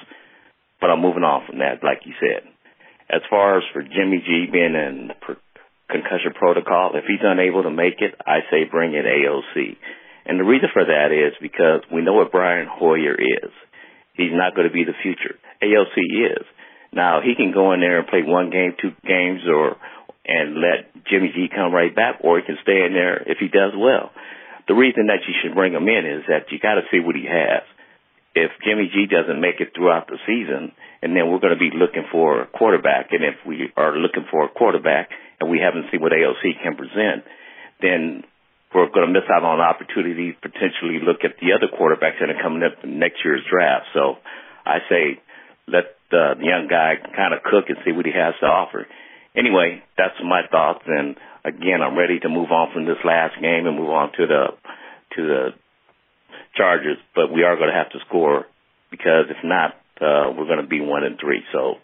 But 0.79 0.89
I'm 0.89 1.03
moving 1.03 1.27
on 1.27 1.43
from 1.45 1.59
that, 1.59 1.83
like 1.83 2.07
you 2.07 2.15
said. 2.15 2.47
As 3.11 3.21
far 3.29 3.57
as 3.57 3.63
for 3.73 3.83
Jimmy 3.83 4.23
G 4.23 4.47
being 4.47 4.75
in 4.75 5.11
per- 5.19 5.41
concussion 5.91 6.31
protocol, 6.31 6.95
if 6.95 7.03
he's 7.03 7.23
unable 7.23 7.63
to 7.63 7.71
make 7.71 7.99
it, 7.99 8.15
I 8.23 8.47
say 8.51 8.63
bring 8.63 8.93
in 8.93 9.03
AOC. 9.03 9.75
And 10.27 10.37
the 10.39 10.43
reason 10.43 10.67
for 10.73 10.83
that 10.83 11.15
is 11.15 11.33
because 11.41 11.87
we 11.87 12.03
know 12.03 12.13
what 12.13 12.35
Brian 12.35 12.67
Hoyer 12.69 13.15
is. 13.15 13.51
He's 14.13 14.35
not 14.35 14.55
going 14.55 14.67
to 14.67 14.73
be 14.73 14.83
the 14.83 14.97
future. 15.01 15.39
AOC 15.63 15.95
is. 16.35 16.45
Now 16.91 17.21
he 17.23 17.35
can 17.35 17.53
go 17.53 17.71
in 17.71 17.79
there 17.79 17.99
and 17.99 18.07
play 18.07 18.23
one 18.27 18.49
game, 18.49 18.75
two 18.75 18.91
games, 19.07 19.41
or 19.47 19.77
and 20.27 20.59
let 20.59 20.91
Jimmy 21.07 21.31
G 21.31 21.47
come 21.47 21.71
right 21.71 21.95
back, 21.95 22.19
or 22.19 22.37
he 22.37 22.45
can 22.45 22.59
stay 22.61 22.83
in 22.83 22.91
there 22.91 23.23
if 23.23 23.39
he 23.39 23.47
does 23.47 23.71
well. 23.71 24.11
The 24.67 24.75
reason 24.75 25.07
that 25.07 25.23
you 25.23 25.33
should 25.39 25.55
bring 25.55 25.71
him 25.71 25.87
in 25.87 26.03
is 26.03 26.27
that 26.27 26.51
you 26.51 26.59
got 26.59 26.75
to 26.75 26.83
see 26.91 26.99
what 26.99 27.15
he 27.15 27.23
has. 27.23 27.63
If 28.35 28.51
Jimmy 28.67 28.91
G 28.91 29.07
doesn't 29.07 29.39
make 29.39 29.63
it 29.63 29.71
throughout 29.73 30.11
the 30.11 30.19
season, 30.27 30.75
and 31.01 31.15
then 31.15 31.31
we're 31.31 31.39
going 31.39 31.55
to 31.55 31.59
be 31.59 31.71
looking 31.71 32.03
for 32.11 32.43
a 32.43 32.47
quarterback, 32.47 33.15
and 33.15 33.23
if 33.23 33.39
we 33.47 33.71
are 33.77 33.95
looking 33.95 34.27
for 34.29 34.45
a 34.45 34.49
quarterback 34.49 35.09
and 35.39 35.49
we 35.49 35.63
haven't 35.63 35.87
seen 35.89 36.01
what 36.01 36.11
AOC 36.11 36.59
can 36.61 36.75
present, 36.75 37.23
then 37.79 38.27
we're 38.73 38.89
going 38.89 39.07
to 39.07 39.13
miss 39.13 39.27
out 39.31 39.43
on 39.43 39.59
an 39.59 39.65
opportunity 39.65 40.35
potentially 40.41 40.99
look 41.01 41.23
at 41.23 41.39
the 41.39 41.53
other 41.55 41.71
quarterbacks 41.71 42.19
that 42.19 42.29
are 42.29 42.41
coming 42.41 42.63
up 42.63 42.83
in 42.83 42.99
next 42.99 43.23
year's 43.23 43.41
draft. 43.49 43.87
So 43.93 44.17
I 44.65 44.79
say 44.89 45.21
let 45.67 45.95
the 46.11 46.35
young 46.39 46.67
guy 46.69 46.95
kind 47.15 47.33
of 47.33 47.43
cook 47.43 47.65
and 47.69 47.77
see 47.85 47.91
what 47.91 48.05
he 48.05 48.11
has 48.11 48.35
to 48.41 48.45
offer 48.45 48.87
anyway, 49.37 49.83
that's 49.97 50.17
my 50.23 50.41
thoughts. 50.49 50.81
And 50.87 51.15
again, 51.45 51.81
I'm 51.81 51.97
ready 51.97 52.19
to 52.19 52.29
move 52.29 52.51
on 52.51 52.73
from 52.73 52.85
this 52.85 52.97
last 53.05 53.35
game 53.39 53.67
and 53.67 53.77
move 53.77 53.89
on 53.89 54.11
to 54.17 54.25
the 54.25 54.43
to 55.15 55.21
the 55.21 55.43
Chargers. 56.55 56.97
But 57.15 57.31
we 57.31 57.43
are 57.43 57.55
going 57.55 57.69
to 57.69 57.77
have 57.77 57.91
to 57.91 57.99
score 58.07 58.45
because 58.89 59.29
if 59.29 59.37
not, 59.43 59.77
uh, 60.01 60.33
we're 60.35 60.49
going 60.49 60.61
to 60.61 60.67
be 60.67 60.81
one 60.81 61.03
and 61.03 61.19
three. 61.19 61.43
So, 61.53 61.75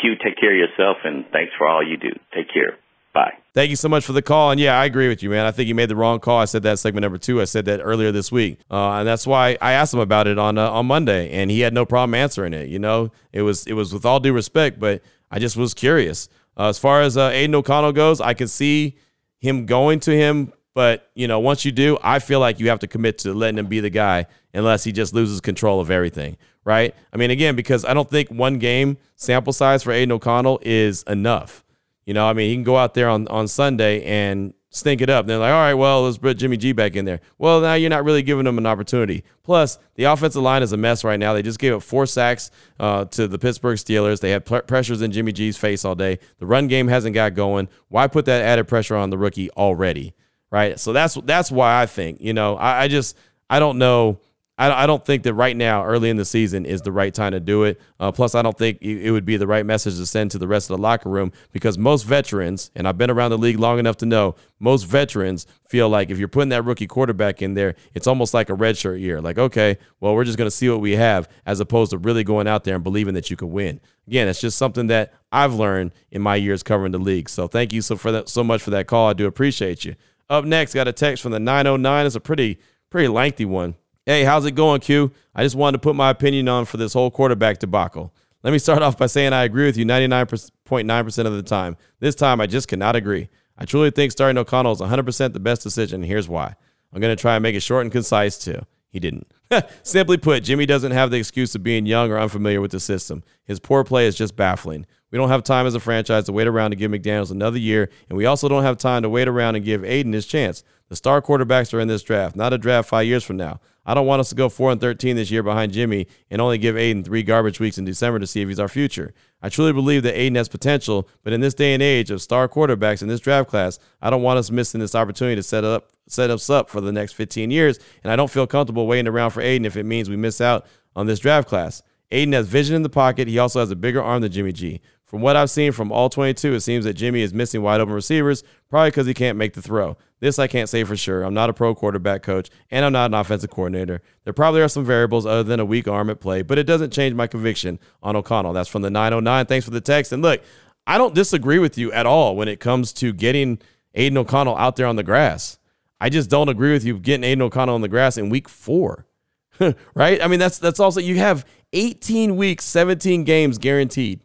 Q, 0.00 0.14
take 0.22 0.38
care 0.38 0.52
of 0.52 0.68
yourself, 0.68 0.98
and 1.04 1.24
thanks 1.32 1.52
for 1.56 1.66
all 1.66 1.86
you 1.86 1.96
do. 1.96 2.12
Take 2.34 2.52
care. 2.52 2.76
Bye. 3.12 3.43
Thank 3.54 3.70
you 3.70 3.76
so 3.76 3.88
much 3.88 4.04
for 4.04 4.12
the 4.12 4.20
call. 4.20 4.50
And 4.50 4.60
yeah, 4.60 4.76
I 4.76 4.84
agree 4.84 5.06
with 5.06 5.22
you, 5.22 5.30
man. 5.30 5.46
I 5.46 5.52
think 5.52 5.68
you 5.68 5.76
made 5.76 5.88
the 5.88 5.94
wrong 5.94 6.18
call. 6.18 6.40
I 6.40 6.44
said 6.44 6.64
that 6.64 6.80
segment 6.80 7.02
number 7.02 7.18
two. 7.18 7.40
I 7.40 7.44
said 7.44 7.66
that 7.66 7.78
earlier 7.80 8.10
this 8.10 8.32
week, 8.32 8.58
uh, 8.68 8.94
and 8.94 9.06
that's 9.06 9.28
why 9.28 9.56
I 9.62 9.72
asked 9.74 9.94
him 9.94 10.00
about 10.00 10.26
it 10.26 10.40
on 10.40 10.58
uh, 10.58 10.68
on 10.70 10.86
Monday, 10.86 11.30
and 11.30 11.52
he 11.52 11.60
had 11.60 11.72
no 11.72 11.86
problem 11.86 12.14
answering 12.14 12.52
it. 12.52 12.68
You 12.68 12.80
know, 12.80 13.12
it 13.32 13.42
was 13.42 13.64
it 13.68 13.74
was 13.74 13.92
with 13.92 14.04
all 14.04 14.18
due 14.18 14.32
respect, 14.32 14.80
but 14.80 15.02
I 15.30 15.38
just 15.38 15.56
was 15.56 15.72
curious. 15.72 16.28
Uh, 16.58 16.68
as 16.68 16.80
far 16.80 17.02
as 17.02 17.16
uh, 17.16 17.28
Aidan 17.28 17.54
O'Connell 17.54 17.92
goes, 17.92 18.20
I 18.20 18.34
can 18.34 18.48
see 18.48 18.96
him 19.38 19.66
going 19.66 20.00
to 20.00 20.10
him, 20.10 20.52
but 20.74 21.10
you 21.14 21.28
know, 21.28 21.38
once 21.38 21.64
you 21.64 21.70
do, 21.70 21.96
I 22.02 22.18
feel 22.18 22.40
like 22.40 22.58
you 22.58 22.70
have 22.70 22.80
to 22.80 22.88
commit 22.88 23.18
to 23.18 23.34
letting 23.34 23.58
him 23.58 23.66
be 23.66 23.78
the 23.78 23.90
guy, 23.90 24.26
unless 24.52 24.82
he 24.82 24.90
just 24.90 25.14
loses 25.14 25.40
control 25.40 25.80
of 25.80 25.92
everything, 25.92 26.38
right? 26.64 26.92
I 27.12 27.18
mean, 27.18 27.30
again, 27.30 27.54
because 27.54 27.84
I 27.84 27.94
don't 27.94 28.10
think 28.10 28.30
one 28.30 28.58
game 28.58 28.96
sample 29.14 29.52
size 29.52 29.84
for 29.84 29.92
Aidan 29.92 30.10
O'Connell 30.10 30.58
is 30.62 31.04
enough. 31.04 31.63
You 32.06 32.14
know, 32.14 32.26
I 32.26 32.32
mean, 32.32 32.48
he 32.48 32.54
can 32.56 32.64
go 32.64 32.76
out 32.76 32.94
there 32.94 33.08
on 33.08 33.28
on 33.28 33.48
Sunday 33.48 34.04
and 34.04 34.54
stink 34.70 35.00
it 35.00 35.08
up. 35.08 35.20
And 35.20 35.30
they're 35.30 35.38
like, 35.38 35.52
all 35.52 35.60
right, 35.60 35.74
well, 35.74 36.02
let's 36.02 36.18
put 36.18 36.36
Jimmy 36.36 36.56
G 36.56 36.72
back 36.72 36.96
in 36.96 37.04
there. 37.04 37.20
Well, 37.38 37.60
now 37.60 37.74
you're 37.74 37.90
not 37.90 38.04
really 38.04 38.22
giving 38.22 38.44
them 38.44 38.58
an 38.58 38.66
opportunity. 38.66 39.22
Plus, 39.44 39.78
the 39.94 40.04
offensive 40.04 40.42
line 40.42 40.62
is 40.62 40.72
a 40.72 40.76
mess 40.76 41.04
right 41.04 41.18
now. 41.18 41.32
They 41.32 41.42
just 41.42 41.60
gave 41.60 41.74
up 41.74 41.82
four 41.82 42.06
sacks 42.06 42.50
uh, 42.80 43.04
to 43.06 43.28
the 43.28 43.38
Pittsburgh 43.38 43.78
Steelers. 43.78 44.20
They 44.20 44.30
had 44.30 44.44
pl- 44.44 44.62
pressures 44.62 45.00
in 45.00 45.12
Jimmy 45.12 45.32
G's 45.32 45.56
face 45.56 45.84
all 45.84 45.94
day. 45.94 46.18
The 46.38 46.46
run 46.46 46.66
game 46.66 46.88
hasn't 46.88 47.14
got 47.14 47.34
going. 47.34 47.68
Why 47.88 48.08
put 48.08 48.24
that 48.24 48.42
added 48.42 48.66
pressure 48.66 48.96
on 48.96 49.10
the 49.10 49.18
rookie 49.18 49.50
already? 49.52 50.14
Right. 50.50 50.78
So 50.78 50.92
that's 50.92 51.14
that's 51.24 51.50
why 51.50 51.80
I 51.80 51.86
think, 51.86 52.20
you 52.20 52.32
know, 52.32 52.56
I, 52.56 52.82
I 52.82 52.88
just 52.88 53.16
I 53.48 53.58
don't 53.58 53.78
know 53.78 54.18
I, 54.56 54.86
don't 54.86 55.04
think 55.04 55.24
that 55.24 55.34
right 55.34 55.56
now, 55.56 55.84
early 55.84 56.10
in 56.10 56.16
the 56.16 56.24
season, 56.24 56.64
is 56.64 56.80
the 56.82 56.92
right 56.92 57.12
time 57.12 57.32
to 57.32 57.40
do 57.40 57.64
it. 57.64 57.80
Uh, 57.98 58.12
plus, 58.12 58.36
I 58.36 58.42
don't 58.42 58.56
think 58.56 58.80
it 58.82 59.10
would 59.10 59.24
be 59.24 59.36
the 59.36 59.48
right 59.48 59.66
message 59.66 59.96
to 59.96 60.06
send 60.06 60.30
to 60.30 60.38
the 60.38 60.46
rest 60.46 60.70
of 60.70 60.76
the 60.76 60.82
locker 60.82 61.08
room 61.08 61.32
because 61.50 61.76
most 61.76 62.04
veterans, 62.04 62.70
and 62.76 62.86
I've 62.86 62.96
been 62.96 63.10
around 63.10 63.32
the 63.32 63.38
league 63.38 63.58
long 63.58 63.80
enough 63.80 63.96
to 63.98 64.06
know, 64.06 64.36
most 64.60 64.84
veterans 64.84 65.46
feel 65.66 65.88
like 65.88 66.10
if 66.10 66.18
you're 66.18 66.28
putting 66.28 66.50
that 66.50 66.64
rookie 66.64 66.86
quarterback 66.86 67.42
in 67.42 67.54
there, 67.54 67.74
it's 67.94 68.06
almost 68.06 68.32
like 68.32 68.48
a 68.48 68.52
redshirt 68.52 69.00
year. 69.00 69.20
Like, 69.20 69.38
okay, 69.38 69.76
well, 69.98 70.14
we're 70.14 70.24
just 70.24 70.38
going 70.38 70.46
to 70.46 70.56
see 70.56 70.68
what 70.68 70.80
we 70.80 70.92
have, 70.92 71.28
as 71.46 71.58
opposed 71.58 71.90
to 71.90 71.98
really 71.98 72.22
going 72.22 72.46
out 72.46 72.62
there 72.62 72.76
and 72.76 72.84
believing 72.84 73.14
that 73.14 73.30
you 73.30 73.36
can 73.36 73.50
win. 73.50 73.80
Again, 74.06 74.28
it's 74.28 74.40
just 74.40 74.56
something 74.56 74.86
that 74.86 75.14
I've 75.32 75.54
learned 75.54 75.92
in 76.12 76.22
my 76.22 76.36
years 76.36 76.62
covering 76.62 76.92
the 76.92 76.98
league. 76.98 77.28
So, 77.28 77.48
thank 77.48 77.72
you 77.72 77.82
so 77.82 77.96
for 77.96 78.12
that 78.12 78.28
so 78.28 78.44
much 78.44 78.62
for 78.62 78.70
that 78.70 78.86
call. 78.86 79.08
I 79.08 79.14
do 79.14 79.26
appreciate 79.26 79.84
you. 79.84 79.96
Up 80.30 80.44
next, 80.44 80.74
got 80.74 80.86
a 80.86 80.92
text 80.92 81.24
from 81.24 81.32
the 81.32 81.40
909. 81.40 82.06
It's 82.06 82.14
a 82.14 82.20
pretty 82.20 82.58
pretty 82.88 83.08
lengthy 83.08 83.44
one. 83.44 83.74
Hey, 84.06 84.24
how's 84.24 84.44
it 84.44 84.50
going, 84.50 84.82
Q? 84.82 85.12
I 85.34 85.44
just 85.44 85.56
wanted 85.56 85.78
to 85.78 85.80
put 85.80 85.96
my 85.96 86.10
opinion 86.10 86.46
on 86.46 86.66
for 86.66 86.76
this 86.76 86.92
whole 86.92 87.10
quarterback 87.10 87.58
debacle. 87.58 88.12
Let 88.42 88.52
me 88.52 88.58
start 88.58 88.82
off 88.82 88.98
by 88.98 89.06
saying 89.06 89.32
I 89.32 89.44
agree 89.44 89.64
with 89.64 89.78
you 89.78 89.86
99.9% 89.86 91.26
of 91.26 91.32
the 91.32 91.42
time. 91.42 91.78
This 92.00 92.14
time, 92.14 92.38
I 92.38 92.46
just 92.46 92.68
cannot 92.68 92.96
agree. 92.96 93.30
I 93.56 93.64
truly 93.64 93.90
think 93.90 94.12
starting 94.12 94.36
O'Connell 94.36 94.72
is 94.72 94.80
100% 94.80 95.32
the 95.32 95.40
best 95.40 95.62
decision, 95.62 96.02
and 96.02 96.04
here's 96.04 96.28
why. 96.28 96.54
I'm 96.92 97.00
going 97.00 97.16
to 97.16 97.20
try 97.20 97.36
and 97.36 97.42
make 97.42 97.54
it 97.54 97.60
short 97.60 97.86
and 97.86 97.90
concise, 97.90 98.36
too. 98.36 98.60
He 98.90 99.00
didn't. 99.00 99.26
Simply 99.82 100.18
put, 100.18 100.44
Jimmy 100.44 100.66
doesn't 100.66 100.92
have 100.92 101.10
the 101.10 101.16
excuse 101.16 101.54
of 101.54 101.62
being 101.62 101.86
young 101.86 102.12
or 102.12 102.18
unfamiliar 102.18 102.60
with 102.60 102.72
the 102.72 102.80
system. 102.80 103.24
His 103.44 103.58
poor 103.58 103.84
play 103.84 104.06
is 104.06 104.14
just 104.14 104.36
baffling. 104.36 104.84
We 105.12 105.18
don't 105.18 105.30
have 105.30 105.44
time 105.44 105.66
as 105.66 105.74
a 105.74 105.80
franchise 105.80 106.24
to 106.24 106.32
wait 106.32 106.46
around 106.46 106.72
to 106.72 106.76
give 106.76 106.90
McDaniels 106.90 107.30
another 107.30 107.58
year, 107.58 107.88
and 108.10 108.18
we 108.18 108.26
also 108.26 108.50
don't 108.50 108.64
have 108.64 108.76
time 108.76 109.02
to 109.02 109.08
wait 109.08 109.28
around 109.28 109.56
and 109.56 109.64
give 109.64 109.82
Aidan 109.82 110.12
his 110.12 110.26
chance. 110.26 110.62
The 110.90 110.96
star 110.96 111.22
quarterbacks 111.22 111.72
are 111.72 111.80
in 111.80 111.88
this 111.88 112.02
draft, 112.02 112.36
not 112.36 112.52
a 112.52 112.58
draft 112.58 112.90
five 112.90 113.06
years 113.06 113.24
from 113.24 113.38
now. 113.38 113.60
I 113.86 113.94
don't 113.94 114.06
want 114.06 114.20
us 114.20 114.30
to 114.30 114.34
go 114.34 114.48
4 114.48 114.72
and 114.72 114.80
13 114.80 115.16
this 115.16 115.30
year 115.30 115.42
behind 115.42 115.72
Jimmy 115.72 116.06
and 116.30 116.40
only 116.40 116.58
give 116.58 116.76
Aidan 116.76 117.04
three 117.04 117.22
garbage 117.22 117.60
weeks 117.60 117.78
in 117.78 117.84
December 117.84 118.18
to 118.18 118.26
see 118.26 118.40
if 118.40 118.48
he's 118.48 118.58
our 118.58 118.68
future. 118.68 119.12
I 119.42 119.50
truly 119.50 119.72
believe 119.72 120.02
that 120.04 120.18
Aidan 120.18 120.36
has 120.36 120.48
potential, 120.48 121.08
but 121.22 121.32
in 121.32 121.40
this 121.40 121.54
day 121.54 121.74
and 121.74 121.82
age 121.82 122.10
of 122.10 122.22
star 122.22 122.48
quarterbacks 122.48 123.02
in 123.02 123.08
this 123.08 123.20
draft 123.20 123.50
class, 123.50 123.78
I 124.00 124.10
don't 124.10 124.22
want 124.22 124.38
us 124.38 124.50
missing 124.50 124.80
this 124.80 124.94
opportunity 124.94 125.36
to 125.36 125.42
set 125.42 125.64
up 125.64 125.90
set 126.06 126.30
us 126.30 126.50
up 126.50 126.68
for 126.68 126.82
the 126.82 126.92
next 126.92 127.14
15 127.14 127.50
years, 127.50 127.78
and 128.02 128.12
I 128.12 128.16
don't 128.16 128.30
feel 128.30 128.46
comfortable 128.46 128.86
waiting 128.86 129.08
around 129.08 129.30
for 129.30 129.40
Aidan 129.40 129.64
if 129.64 129.76
it 129.76 129.84
means 129.84 130.10
we 130.10 130.16
miss 130.16 130.40
out 130.40 130.66
on 130.94 131.06
this 131.06 131.18
draft 131.18 131.48
class. 131.48 131.82
Aidan 132.10 132.34
has 132.34 132.46
vision 132.46 132.76
in 132.76 132.82
the 132.82 132.90
pocket. 132.90 133.26
He 133.26 133.38
also 133.38 133.60
has 133.60 133.70
a 133.70 133.76
bigger 133.76 134.02
arm 134.02 134.22
than 134.22 134.30
Jimmy 134.30 134.52
G. 134.52 134.80
From 135.14 135.22
what 135.22 135.36
I've 135.36 135.48
seen 135.48 135.70
from 135.70 135.92
all 135.92 136.10
22, 136.10 136.54
it 136.54 136.60
seems 136.62 136.84
that 136.86 136.94
Jimmy 136.94 137.22
is 137.22 137.32
missing 137.32 137.62
wide 137.62 137.80
open 137.80 137.94
receivers, 137.94 138.42
probably 138.68 138.90
because 138.90 139.06
he 139.06 139.14
can't 139.14 139.38
make 139.38 139.52
the 139.52 139.62
throw. 139.62 139.96
This 140.18 140.40
I 140.40 140.48
can't 140.48 140.68
say 140.68 140.82
for 140.82 140.96
sure. 140.96 141.22
I'm 141.22 141.32
not 141.32 141.48
a 141.48 141.52
pro 141.52 141.72
quarterback 141.72 142.24
coach, 142.24 142.50
and 142.68 142.84
I'm 142.84 142.92
not 142.92 143.12
an 143.12 143.14
offensive 143.14 143.50
coordinator. 143.50 144.02
There 144.24 144.32
probably 144.32 144.60
are 144.60 144.68
some 144.68 144.84
variables 144.84 145.24
other 145.24 145.44
than 145.44 145.60
a 145.60 145.64
weak 145.64 145.86
arm 145.86 146.10
at 146.10 146.18
play, 146.18 146.42
but 146.42 146.58
it 146.58 146.64
doesn't 146.64 146.92
change 146.92 147.14
my 147.14 147.28
conviction 147.28 147.78
on 148.02 148.16
O'Connell. 148.16 148.54
That's 148.54 148.68
from 148.68 148.82
the 148.82 148.90
909. 148.90 149.46
Thanks 149.46 149.64
for 149.64 149.70
the 149.70 149.80
text. 149.80 150.10
And 150.10 150.20
look, 150.20 150.42
I 150.84 150.98
don't 150.98 151.14
disagree 151.14 151.60
with 151.60 151.78
you 151.78 151.92
at 151.92 152.06
all 152.06 152.34
when 152.34 152.48
it 152.48 152.58
comes 152.58 152.92
to 152.94 153.12
getting 153.12 153.60
Aidan 153.94 154.18
O'Connell 154.18 154.56
out 154.56 154.74
there 154.74 154.88
on 154.88 154.96
the 154.96 155.04
grass. 155.04 155.60
I 156.00 156.08
just 156.08 156.28
don't 156.28 156.48
agree 156.48 156.72
with 156.72 156.82
you 156.82 156.98
getting 156.98 157.22
Aidan 157.22 157.42
O'Connell 157.42 157.76
on 157.76 157.82
the 157.82 157.88
grass 157.88 158.16
in 158.16 158.30
week 158.30 158.48
four. 158.48 159.06
right? 159.94 160.20
I 160.20 160.26
mean, 160.26 160.40
that's 160.40 160.58
that's 160.58 160.80
also 160.80 160.98
you 160.98 161.18
have 161.18 161.46
18 161.72 162.34
weeks, 162.34 162.64
17 162.64 163.22
games 163.22 163.58
guaranteed. 163.58 164.23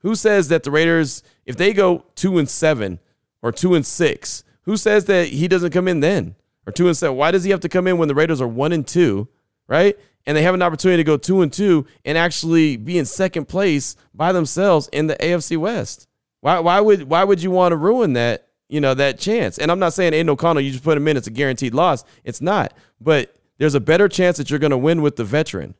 Who 0.00 0.14
says 0.14 0.48
that 0.48 0.62
the 0.62 0.70
Raiders, 0.70 1.22
if 1.46 1.56
they 1.56 1.72
go 1.72 2.04
two 2.14 2.38
and 2.38 2.48
seven 2.48 2.98
or 3.42 3.52
two 3.52 3.74
and 3.74 3.84
six, 3.86 4.44
Who 4.62 4.76
says 4.76 5.06
that 5.06 5.28
he 5.28 5.48
doesn't 5.48 5.72
come 5.72 5.88
in 5.88 6.00
then 6.00 6.36
or 6.66 6.72
two 6.72 6.86
and 6.86 6.96
seven? 6.96 7.16
Why 7.16 7.30
does 7.30 7.44
he 7.44 7.50
have 7.50 7.60
to 7.60 7.68
come 7.68 7.86
in 7.86 7.98
when 7.98 8.08
the 8.08 8.14
Raiders 8.14 8.40
are 8.40 8.48
one 8.48 8.72
and 8.72 8.86
two, 8.86 9.28
right? 9.66 9.98
And 10.26 10.36
they 10.36 10.42
have 10.42 10.54
an 10.54 10.62
opportunity 10.62 10.98
to 10.98 11.06
go 11.06 11.16
two 11.16 11.42
and 11.42 11.52
two 11.52 11.86
and 12.04 12.18
actually 12.18 12.76
be 12.76 12.98
in 12.98 13.06
second 13.06 13.46
place 13.46 13.96
by 14.14 14.32
themselves 14.32 14.88
in 14.92 15.06
the 15.06 15.16
AFC 15.16 15.56
West. 15.56 16.06
Why, 16.40 16.58
why 16.60 16.80
would 16.80 17.04
why 17.04 17.24
would 17.24 17.42
you 17.42 17.50
want 17.50 17.72
to 17.72 17.76
ruin 17.76 18.12
that 18.14 18.48
you 18.68 18.80
know 18.80 18.94
that 18.94 19.18
chance? 19.18 19.58
And 19.58 19.70
I'm 19.70 19.78
not 19.78 19.92
saying 19.92 20.14
Aidan 20.14 20.30
O'Connell, 20.30 20.62
you 20.62 20.70
just 20.70 20.84
put 20.84 20.96
him 20.96 21.08
in, 21.08 21.16
it's 21.16 21.26
a 21.26 21.32
guaranteed 21.32 21.74
loss. 21.74 22.04
It's 22.24 22.40
not, 22.40 22.72
but 23.00 23.34
there's 23.58 23.74
a 23.74 23.80
better 23.80 24.08
chance 24.08 24.36
that 24.36 24.50
you're 24.50 24.58
going 24.58 24.70
to 24.70 24.78
win 24.78 25.02
with 25.02 25.16
the 25.16 25.24
veteran. 25.24 25.74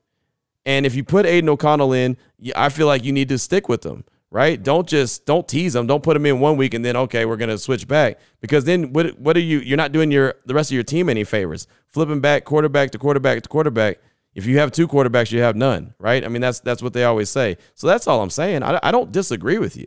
And 0.66 0.84
if 0.84 0.94
you 0.94 1.04
put 1.04 1.26
Aidan 1.26 1.48
O'Connell 1.48 1.92
in, 1.92 2.16
I 2.54 2.68
feel 2.68 2.86
like 2.86 3.04
you 3.04 3.12
need 3.12 3.28
to 3.30 3.38
stick 3.38 3.68
with 3.68 3.82
them, 3.82 4.04
right? 4.30 4.62
Don't 4.62 4.86
just 4.86 5.24
don't 5.24 5.48
tease 5.48 5.72
them. 5.72 5.86
Don't 5.86 6.02
put 6.02 6.14
them 6.14 6.26
in 6.26 6.40
one 6.40 6.56
week 6.56 6.74
and 6.74 6.84
then 6.84 6.96
okay, 6.96 7.24
we're 7.24 7.36
gonna 7.36 7.58
switch 7.58 7.88
back 7.88 8.18
because 8.40 8.64
then 8.64 8.92
what 8.92 9.18
what 9.18 9.36
are 9.36 9.40
you? 9.40 9.60
You're 9.60 9.78
not 9.78 9.92
doing 9.92 10.10
your 10.10 10.34
the 10.46 10.54
rest 10.54 10.70
of 10.70 10.74
your 10.74 10.82
team 10.82 11.08
any 11.08 11.24
favors. 11.24 11.66
Flipping 11.88 12.20
back 12.20 12.44
quarterback 12.44 12.90
to 12.92 12.98
quarterback 12.98 13.42
to 13.42 13.48
quarterback. 13.48 13.98
If 14.34 14.46
you 14.46 14.58
have 14.58 14.70
two 14.70 14.86
quarterbacks, 14.86 15.32
you 15.32 15.40
have 15.40 15.56
none, 15.56 15.94
right? 15.98 16.24
I 16.24 16.28
mean 16.28 16.42
that's 16.42 16.60
that's 16.60 16.82
what 16.82 16.92
they 16.92 17.04
always 17.04 17.30
say. 17.30 17.56
So 17.74 17.86
that's 17.86 18.06
all 18.06 18.22
I'm 18.22 18.30
saying. 18.30 18.62
I, 18.62 18.78
I 18.82 18.90
don't 18.90 19.10
disagree 19.10 19.58
with 19.58 19.76
you, 19.76 19.86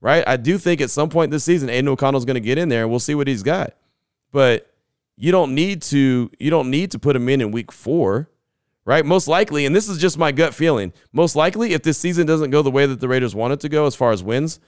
right? 0.00 0.22
I 0.26 0.36
do 0.36 0.58
think 0.58 0.80
at 0.80 0.90
some 0.90 1.08
point 1.08 1.30
this 1.30 1.44
season, 1.44 1.70
Aidan 1.70 1.88
O'Connell's 1.88 2.24
going 2.24 2.34
to 2.34 2.40
get 2.40 2.58
in 2.58 2.68
there 2.68 2.82
and 2.82 2.90
we'll 2.90 3.00
see 3.00 3.14
what 3.14 3.26
he's 3.26 3.42
got. 3.42 3.74
But 4.32 4.70
you 5.16 5.32
don't 5.32 5.54
need 5.54 5.82
to 5.82 6.30
you 6.38 6.50
don't 6.50 6.70
need 6.70 6.90
to 6.92 6.98
put 6.98 7.16
him 7.16 7.28
in 7.28 7.40
in 7.40 7.50
week 7.50 7.72
four 7.72 8.28
right? 8.90 9.06
Most 9.06 9.28
likely, 9.28 9.66
and 9.66 9.76
this 9.76 9.88
is 9.88 9.98
just 9.98 10.18
my 10.18 10.32
gut 10.32 10.52
feeling, 10.52 10.92
most 11.12 11.36
likely, 11.36 11.74
if 11.74 11.84
this 11.84 11.96
season 11.96 12.26
doesn't 12.26 12.50
go 12.50 12.60
the 12.60 12.72
way 12.72 12.86
that 12.86 12.98
the 12.98 13.06
Raiders 13.06 13.36
want 13.36 13.52
it 13.52 13.60
to 13.60 13.68
go 13.68 13.86
as 13.86 13.94
far 13.94 14.10
as 14.10 14.20
wins, 14.20 14.58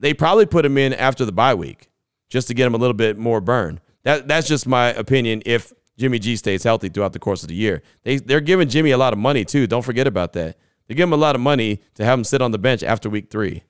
they 0.00 0.12
probably 0.12 0.44
put 0.44 0.66
him 0.66 0.76
in 0.76 0.92
after 0.92 1.24
the 1.24 1.32
bye 1.32 1.54
week 1.54 1.88
just 2.28 2.46
to 2.48 2.54
get 2.54 2.66
him 2.66 2.74
a 2.74 2.76
little 2.76 2.92
bit 2.92 3.16
more 3.16 3.40
burn. 3.40 3.80
That 4.02 4.28
that's 4.28 4.46
just 4.46 4.66
my 4.66 4.88
opinion. 4.88 5.42
If 5.46 5.72
Jimmy 5.96 6.18
G 6.18 6.36
stays 6.36 6.62
healthy 6.62 6.90
throughout 6.90 7.14
the 7.14 7.18
course 7.18 7.40
of 7.42 7.48
the 7.48 7.54
year, 7.54 7.82
they 8.02 8.18
they're 8.18 8.42
giving 8.42 8.68
Jimmy 8.68 8.90
a 8.90 8.98
lot 8.98 9.14
of 9.14 9.18
money 9.18 9.46
too. 9.46 9.66
Don't 9.66 9.80
forget 9.80 10.06
about 10.06 10.34
that. 10.34 10.58
They 10.86 10.94
give 10.94 11.04
him 11.04 11.14
a 11.14 11.16
lot 11.16 11.34
of 11.34 11.40
money 11.40 11.80
to 11.94 12.04
have 12.04 12.18
him 12.18 12.24
sit 12.24 12.42
on 12.42 12.50
the 12.50 12.58
bench 12.58 12.82
after 12.82 13.08
week 13.08 13.30
three. 13.30 13.62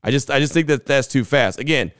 I 0.00 0.12
just 0.12 0.30
I 0.30 0.38
just 0.38 0.52
think 0.52 0.68
that 0.68 0.86
that's 0.86 1.08
too 1.08 1.24
fast. 1.24 1.58
Again, 1.58 1.90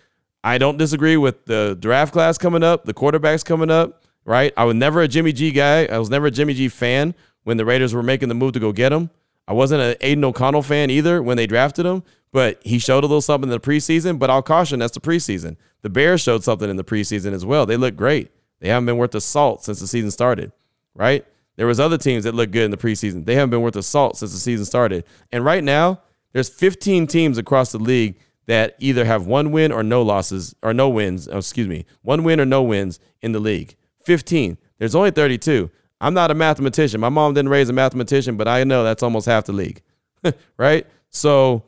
I 0.45 0.59
don't 0.59 0.77
disagree 0.77 1.17
with 1.17 1.47
the 1.47 1.77
draft 1.81 2.13
class 2.13 2.39
coming 2.39 2.63
up, 2.63 2.85
the 2.85 2.95
quarterbacks 2.95 3.45
coming 3.45 3.73
up. 3.73 4.05
Right? 4.25 4.53
I 4.57 4.65
was 4.65 4.75
never 4.77 5.03
a 5.03 5.09
Jimmy 5.09 5.33
G 5.33 5.51
guy. 5.51 5.87
I 5.87 5.99
was 5.99 6.11
never 6.11 6.27
a 6.27 6.31
Jimmy 6.31 6.55
G 6.55 6.69
fan 6.69 7.15
when 7.47 7.59
the 7.59 7.65
Raiders 7.65 7.95
were 7.95 8.03
making 8.03 8.29
the 8.29 8.35
move 8.35 8.55
to 8.55 8.59
go 8.59 8.73
get 8.73 8.93
him. 8.93 9.09
I 9.47 9.53
wasn't 9.53 9.81
an 9.81 9.95
Aidan 10.01 10.25
O'Connell 10.25 10.63
fan 10.63 10.91
either 10.91 11.23
when 11.23 11.37
they 11.37 11.47
drafted 11.47 11.87
him, 11.87 12.03
but 12.33 12.61
he 12.65 12.81
showed 12.81 13.05
a 13.05 13.07
little 13.07 13.21
something 13.21 13.49
in 13.49 13.53
the 13.53 13.61
preseason. 13.61 14.19
But 14.19 14.31
I'll 14.31 14.43
caution 14.43 14.81
that's 14.81 14.95
the 14.95 15.01
preseason. 15.01 15.57
The 15.83 15.89
Bears 15.89 16.21
showed 16.21 16.43
something 16.43 16.69
in 16.69 16.75
the 16.75 16.83
preseason 16.83 17.33
as 17.33 17.47
well. 17.47 17.65
They 17.65 17.77
look 17.77 17.95
great. 17.95 18.33
They 18.59 18.67
haven't 18.67 18.87
been 18.87 18.97
worth 18.97 19.15
a 19.15 19.21
salt 19.21 19.63
since 19.63 19.79
the 19.79 19.87
season 19.87 20.11
started, 20.11 20.51
right? 20.97 21.25
There 21.55 21.69
was 21.69 21.79
other 21.79 21.97
teams 21.97 22.25
that 22.25 22.35
looked 22.35 22.51
good 22.51 22.65
in 22.65 22.73
the 22.73 22.77
preseason. 22.77 23.25
They 23.25 23.37
haven't 23.37 23.51
been 23.51 23.63
worth 23.63 23.77
a 23.77 23.83
salt 23.85 24.17
since 24.17 24.33
the 24.33 24.41
season 24.41 24.67
started. 24.67 25.05
And 25.31 25.45
right 25.45 25.63
now, 25.63 26.01
there's 26.33 26.49
15 26.49 27.07
teams 27.07 27.39
across 27.39 27.71
the 27.71 27.79
league 27.79 28.19
that 28.47 28.75
either 28.81 29.05
have 29.05 29.29
one 29.29 29.53
win 29.53 29.71
or 29.71 29.85
no 29.85 30.03
losses 30.03 30.57
or 30.65 30.75
no 30.75 30.89
wins. 30.89 31.29
Oh, 31.29 31.39
excuse 31.39 31.69
me, 31.69 31.87
one 32.03 32.25
win 32.25 32.41
or 32.41 32.45
no 32.45 32.65
wins 32.65 32.99
in 33.23 33.31
the 33.31 33.39
league. 33.39 33.77
15. 34.05 34.59
There's 34.79 34.97
only 34.97 35.13
32. 35.13 35.71
I'm 36.01 36.15
not 36.15 36.31
a 36.31 36.35
mathematician. 36.35 37.01
My 37.01 37.09
mom 37.09 37.35
didn't 37.35 37.51
raise 37.51 37.69
a 37.69 37.73
mathematician, 37.73 38.37
but 38.37 38.49
I 38.49 38.65
know 38.65 38.85
that's 38.85 39.03
almost 39.03 39.27
half 39.27 39.45
the 39.45 39.53
league, 39.53 39.83
right? 40.59 40.87
So 41.11 41.65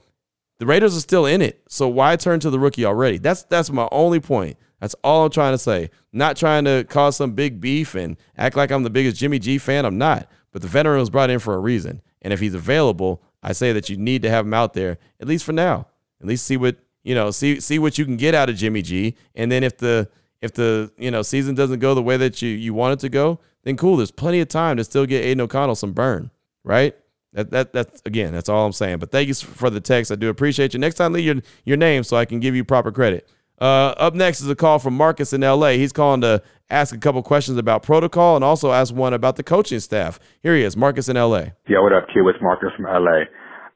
the 0.59 0.67
Raiders 0.67 0.97
are 0.97 1.01
still 1.01 1.27
in 1.27 1.41
it. 1.41 1.63
So 1.69 1.89
why 1.89 2.17
turn 2.17 2.41
to 2.41 2.51
the 2.51 2.59
rookie 2.59 2.85
already? 2.85 3.19
That's 3.19 3.45
that's 3.45 3.71
my 3.71 3.89
only 3.91 4.21
point. 4.21 4.59
That's 4.81 4.95
all 5.03 5.25
I'm 5.25 5.31
trying 5.31 5.55
to 5.55 5.59
say. 5.59 5.91
not 6.13 6.37
trying 6.37 6.65
to 6.65 6.85
cause 6.85 7.17
some 7.17 7.33
big 7.33 7.61
beef 7.61 7.95
and 7.95 8.17
act 8.37 8.57
like 8.57 8.71
I'm 8.71 8.85
the 8.85 8.91
biggest 8.91 9.17
Jimmy 9.17 9.39
G 9.39 9.59
fan. 9.59 9.85
I'm 9.85 9.99
not. 9.99 10.31
But 10.53 10.63
the 10.63 10.69
veteran 10.69 11.01
was 11.01 11.11
brought 11.11 11.31
in 11.31 11.41
for 11.41 11.55
a 11.55 11.59
reason. 11.59 12.01
And 12.23 12.33
if 12.33 12.41
he's 12.41 12.55
available, 12.55 13.23
I 13.43 13.53
say 13.53 13.73
that 13.73 13.89
you 13.89 13.97
need 13.97 14.23
to 14.23 14.31
have 14.31 14.47
him 14.47 14.55
out 14.55 14.75
there 14.75 14.99
at 15.21 15.29
least 15.29 15.45
for 15.45 15.53
now. 15.53 15.87
At 16.21 16.27
least 16.27 16.47
see 16.47 16.57
what 16.57 16.77
you 17.03 17.15
know, 17.15 17.31
see 17.31 17.61
see 17.61 17.79
what 17.79 17.99
you 17.99 18.05
can 18.05 18.17
get 18.17 18.35
out 18.35 18.51
of 18.51 18.57
Jimmy 18.57 18.83
G. 18.83 19.17
And 19.35 19.51
then 19.51 19.63
if 19.63 19.79
the 19.79 20.09
if 20.41 20.53
the 20.53 20.93
you 20.97 21.11
know 21.11 21.23
season 21.23 21.55
doesn't 21.55 21.81
go 21.81 21.95
the 21.95 22.03
way 22.03 22.17
that 22.17 22.43
you 22.43 22.51
you 22.51 22.75
want 22.75 22.95
it 22.95 23.01
to 23.01 23.09
go, 23.09 23.41
then 23.65 23.77
cool. 23.77 23.97
There's 23.97 24.11
plenty 24.11 24.41
of 24.41 24.49
time 24.49 24.77
to 24.77 24.85
still 24.85 25.07
get 25.07 25.25
Aidan 25.25 25.41
O'Connell 25.43 25.75
some 25.75 25.93
burn, 25.93 26.31
right? 26.65 26.95
That 27.33 27.51
that 27.51 27.73
that's 27.73 28.03
again, 28.05 28.33
that's 28.33 28.49
all 28.49 28.65
I'm 28.67 28.73
saying. 28.73 28.99
But 28.99 29.11
thank 29.11 29.29
you 29.29 29.35
for 29.35 29.71
the 29.71 29.81
text. 29.81 30.11
I 30.11 30.15
do 30.15 30.29
appreciate 30.29 30.75
you. 30.75 30.81
Next 30.81 30.97
time, 30.97 31.13
leave 31.13 31.25
your 31.25 31.37
your 31.65 31.77
name 31.77 32.05
so 32.05 32.17
I 32.17 32.25
can 32.25 32.41
give 32.41 32.55
you 32.55 32.65
proper 32.65 32.93
credit. 32.93 33.29
Uh, 33.61 33.93
up 33.99 34.15
next 34.15 34.41
is 34.41 34.49
a 34.49 34.55
call 34.55 34.79
from 34.79 34.97
Marcus 34.97 35.33
in 35.33 35.41
LA. 35.41 35.71
He's 35.71 35.93
calling 35.93 36.21
to 36.21 36.43
ask 36.71 36.95
a 36.95 36.99
couple 36.99 37.23
questions 37.25 37.59
about 37.59 37.83
protocol 37.83 38.37
and 38.37 38.45
also 38.45 38.71
ask 38.71 38.95
one 38.95 39.13
about 39.15 39.35
the 39.35 39.43
coaching 39.43 39.81
staff. 39.81 40.21
Here 40.43 40.55
he 40.55 40.63
is, 40.63 40.77
Marcus 40.77 41.09
in 41.09 41.17
LA. 41.17 41.47
Yeah, 41.69 41.81
what 41.81 41.93
up, 41.93 42.07
Q? 42.13 42.29
It's 42.29 42.39
Marcus 42.41 42.71
from 42.77 42.85
LA. 42.85 43.25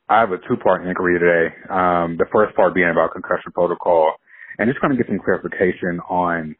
I 0.09 0.21
have 0.21 0.31
a 0.31 0.39
two 0.49 0.57
part 0.57 0.87
inquiry 0.87 1.19
today. 1.19 1.55
Um, 1.69 2.17
the 2.17 2.27
first 2.33 2.55
part 2.55 2.75
being 2.75 2.91
about 2.91 3.13
concussion 3.13 3.51
protocol, 3.53 4.13
and 4.59 4.68
just 4.68 4.80
going 4.80 4.92
to 4.92 4.96
get 4.96 5.09
some 5.09 5.20
clarification 5.24 6.00
on 6.09 6.57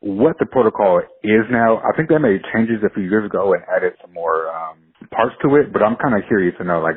what 0.00 0.38
the 0.38 0.46
protocol 0.46 1.00
is 1.24 1.44
now. 1.50 1.78
I 1.78 1.96
think 1.96 2.08
they 2.08 2.18
made 2.18 2.42
changes 2.54 2.82
a 2.84 2.94
few 2.94 3.04
years 3.04 3.26
ago 3.26 3.54
and 3.54 3.62
added 3.74 3.94
some 4.02 4.12
more 4.12 4.48
um, 4.54 4.78
parts 5.10 5.34
to 5.42 5.56
it, 5.56 5.72
but 5.72 5.82
I'm 5.82 5.96
kind 5.96 6.14
of 6.14 6.28
curious 6.28 6.54
to 6.58 6.64
know 6.64 6.80
like 6.80 6.96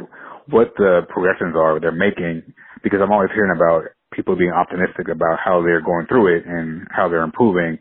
what 0.49 0.73
the 0.77 1.01
progressions 1.09 1.55
are 1.55 1.79
they're 1.79 1.91
making 1.91 2.43
because 2.83 2.99
I'm 3.01 3.11
always 3.11 3.29
hearing 3.33 3.55
about 3.55 3.85
people 4.13 4.35
being 4.35 4.51
optimistic 4.51 5.07
about 5.09 5.39
how 5.43 5.61
they're 5.63 5.81
going 5.81 6.07
through 6.07 6.37
it 6.37 6.45
and 6.45 6.87
how 6.91 7.09
they're 7.09 7.23
improving, 7.23 7.79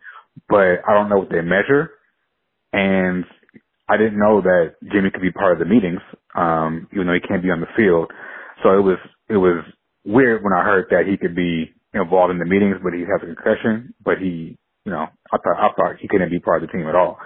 but 0.49 0.85
I 0.89 0.95
don't 0.95 1.09
know 1.09 1.19
what 1.19 1.31
they 1.31 1.41
measure. 1.43 1.91
And 2.73 3.25
I 3.89 3.97
didn't 3.97 4.19
know 4.19 4.43
that 4.43 4.75
Jimmy 4.93 5.11
could 5.11 5.23
be 5.23 5.33
part 5.33 5.53
of 5.53 5.59
the 5.59 5.65
meetings, 5.65 6.01
um, 6.37 6.89
even 6.93 7.07
though 7.07 7.15
he 7.15 7.27
can't 7.27 7.43
be 7.43 7.51
on 7.51 7.61
the 7.61 7.73
field. 7.77 8.11
So 8.63 8.71
it 8.79 8.83
was 8.83 8.99
it 9.29 9.37
was 9.37 9.65
weird 10.05 10.45
when 10.45 10.53
I 10.53 10.63
heard 10.65 10.87
that 10.91 11.07
he 11.09 11.17
could 11.17 11.35
be 11.35 11.73
involved 11.95 12.31
in 12.31 12.39
the 12.39 12.45
meetings, 12.45 12.77
but 12.83 12.93
he 12.93 13.01
has 13.01 13.21
a 13.23 13.27
concussion, 13.27 13.95
but 14.05 14.19
he 14.19 14.59
you 14.89 14.93
know, 14.93 15.05
I 15.31 15.37
thought 15.37 15.61
I 15.61 15.69
thought 15.77 16.01
he 16.01 16.09
couldn't 16.09 16.31
be 16.31 16.41
part 16.41 16.63
of 16.63 16.69
the 16.69 16.73
team 16.73 16.89
at 16.89 16.97
all. 16.97 17.19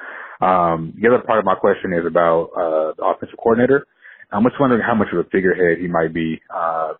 Um, 0.42 0.94
the 1.00 1.06
other 1.06 1.22
part 1.22 1.38
of 1.38 1.44
my 1.44 1.54
question 1.54 1.92
is 1.92 2.04
about 2.04 2.50
uh, 2.58 2.92
the 2.98 3.04
offensive 3.06 3.38
coordinator. 3.38 3.86
I'm 4.32 4.42
just 4.42 4.58
wondering 4.58 4.82
how 4.82 4.96
much 4.96 5.08
of 5.12 5.18
a 5.24 5.30
figurehead 5.30 5.78
he 5.78 5.86
might 5.86 6.12
be, 6.12 6.40
uh, 6.50 6.94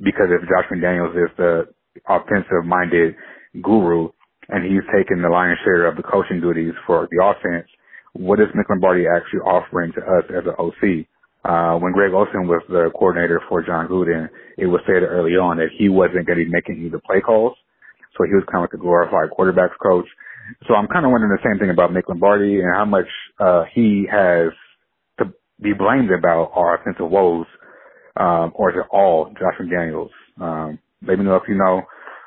because 0.00 0.32
if 0.32 0.40
Josh 0.48 0.64
McDaniels 0.72 1.12
is 1.12 1.30
the 1.36 1.68
offensive-minded 2.08 3.16
guru 3.60 4.08
and 4.48 4.64
he's 4.64 4.86
taking 4.94 5.20
the 5.20 5.28
lion's 5.28 5.58
share 5.64 5.84
of 5.86 5.96
the 5.96 6.02
coaching 6.02 6.40
duties 6.40 6.72
for 6.86 7.08
the 7.10 7.20
offense, 7.20 7.68
what 8.14 8.40
is 8.40 8.46
Mick 8.56 8.70
Lombardi 8.70 9.04
actually 9.06 9.40
offering 9.40 9.92
to 9.92 10.00
us 10.00 10.24
as 10.30 10.44
an 10.46 10.56
OC? 10.56 11.04
Uh, 11.46 11.78
when 11.78 11.92
Greg 11.92 12.12
Olson 12.12 12.48
was 12.48 12.62
the 12.68 12.90
coordinator 12.98 13.40
for 13.48 13.62
Jon 13.62 13.86
Gruden, 13.86 14.28
it 14.58 14.66
was 14.66 14.80
said 14.84 15.06
early 15.06 15.38
on 15.38 15.58
that 15.58 15.68
he 15.78 15.88
wasn't 15.88 16.26
going 16.26 16.38
to 16.38 16.44
be 16.44 16.50
making 16.50 16.90
the 16.90 16.98
play 16.98 17.20
calls. 17.20 17.56
So 18.18 18.24
he 18.24 18.34
was 18.34 18.42
kind 18.50 18.64
of 18.64 18.70
like 18.70 18.74
a 18.74 18.82
glorified 18.82 19.30
quarterbacks 19.30 19.78
coach. 19.80 20.06
So 20.66 20.74
I'm 20.74 20.88
kind 20.88 21.04
of 21.04 21.12
wondering 21.12 21.30
the 21.30 21.48
same 21.48 21.60
thing 21.60 21.70
about 21.70 21.90
Mick 21.90 22.08
Lombardi 22.08 22.58
and 22.58 22.74
how 22.74 22.84
much 22.84 23.06
uh, 23.38 23.62
he 23.72 24.06
has 24.10 24.50
to 25.18 25.26
be 25.62 25.72
blamed 25.72 26.10
about 26.10 26.50
our 26.54 26.80
offensive 26.80 27.08
woes, 27.08 27.46
um, 28.16 28.50
or 28.54 28.70
is 28.70 28.76
it 28.78 28.86
all 28.90 29.30
Josh 29.38 29.54
McDaniels? 29.60 30.10
Um, 30.40 30.78
let 31.06 31.18
me 31.18 31.24
know 31.24 31.36
if 31.36 31.44
you 31.48 31.54
know. 31.54 31.82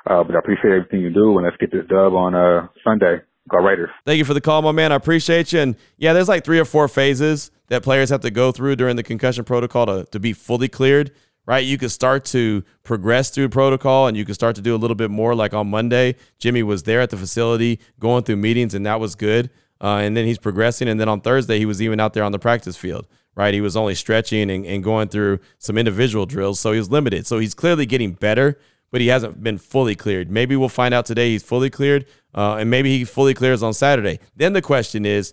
Uh, 0.06 0.24
but 0.24 0.34
I 0.34 0.38
appreciate 0.38 0.72
everything 0.72 1.02
you 1.02 1.12
do, 1.12 1.36
and 1.36 1.44
let's 1.44 1.56
get 1.58 1.72
this 1.72 1.84
dub 1.88 2.14
on 2.14 2.34
uh, 2.34 2.68
Sunday. 2.84 3.20
Go 3.48 3.58
Raiders. 3.58 3.90
Thank 4.06 4.18
you 4.18 4.24
for 4.24 4.34
the 4.34 4.40
call, 4.40 4.62
my 4.62 4.72
man. 4.72 4.92
I 4.92 4.94
appreciate 4.94 5.52
you. 5.52 5.60
And 5.60 5.76
yeah, 5.98 6.12
there's 6.12 6.28
like 6.28 6.44
three 6.44 6.58
or 6.58 6.64
four 6.64 6.88
phases 6.88 7.50
that 7.70 7.82
players 7.82 8.10
have 8.10 8.20
to 8.20 8.30
go 8.30 8.52
through 8.52 8.76
during 8.76 8.96
the 8.96 9.02
concussion 9.02 9.44
protocol 9.44 9.86
to, 9.86 10.04
to 10.12 10.20
be 10.20 10.32
fully 10.32 10.68
cleared 10.68 11.10
right? 11.46 11.64
You 11.64 11.78
could 11.78 11.90
start 11.90 12.24
to 12.26 12.62
progress 12.84 13.30
through 13.30 13.48
protocol 13.48 14.06
and 14.06 14.16
you 14.16 14.24
could 14.24 14.36
start 14.36 14.54
to 14.54 14.62
do 14.62 14.72
a 14.72 14.78
little 14.78 14.94
bit 14.94 15.10
more. 15.10 15.34
Like 15.34 15.52
on 15.52 15.68
Monday, 15.68 16.14
Jimmy 16.38 16.62
was 16.62 16.84
there 16.84 17.00
at 17.00 17.10
the 17.10 17.16
facility 17.16 17.80
going 17.98 18.22
through 18.22 18.36
meetings, 18.36 18.72
and 18.72 18.86
that 18.86 19.00
was 19.00 19.16
good. 19.16 19.50
Uh, 19.80 19.96
and 19.96 20.16
then 20.16 20.26
he's 20.26 20.38
progressing. 20.38 20.86
And 20.88 21.00
then 21.00 21.08
on 21.08 21.20
Thursday, 21.20 21.58
he 21.58 21.66
was 21.66 21.82
even 21.82 21.98
out 21.98 22.12
there 22.12 22.22
on 22.22 22.30
the 22.30 22.38
practice 22.38 22.76
field, 22.76 23.08
right? 23.34 23.52
He 23.52 23.60
was 23.60 23.76
only 23.76 23.96
stretching 23.96 24.48
and, 24.48 24.64
and 24.64 24.84
going 24.84 25.08
through 25.08 25.40
some 25.58 25.76
individual 25.76 26.24
drills. 26.24 26.60
So 26.60 26.70
he 26.70 26.78
was 26.78 26.88
limited. 26.88 27.26
So 27.26 27.40
he's 27.40 27.54
clearly 27.54 27.84
getting 27.84 28.12
better, 28.12 28.56
but 28.92 29.00
he 29.00 29.08
hasn't 29.08 29.42
been 29.42 29.58
fully 29.58 29.96
cleared. 29.96 30.30
Maybe 30.30 30.54
we'll 30.54 30.68
find 30.68 30.92
out 30.92 31.04
today 31.04 31.30
he's 31.30 31.42
fully 31.42 31.70
cleared, 31.70 32.06
uh, 32.34 32.56
and 32.56 32.70
maybe 32.70 32.96
he 32.96 33.04
fully 33.04 33.34
clears 33.34 33.62
on 33.62 33.74
Saturday. 33.74 34.20
Then 34.36 34.52
the 34.52 34.62
question 34.62 35.06
is, 35.06 35.32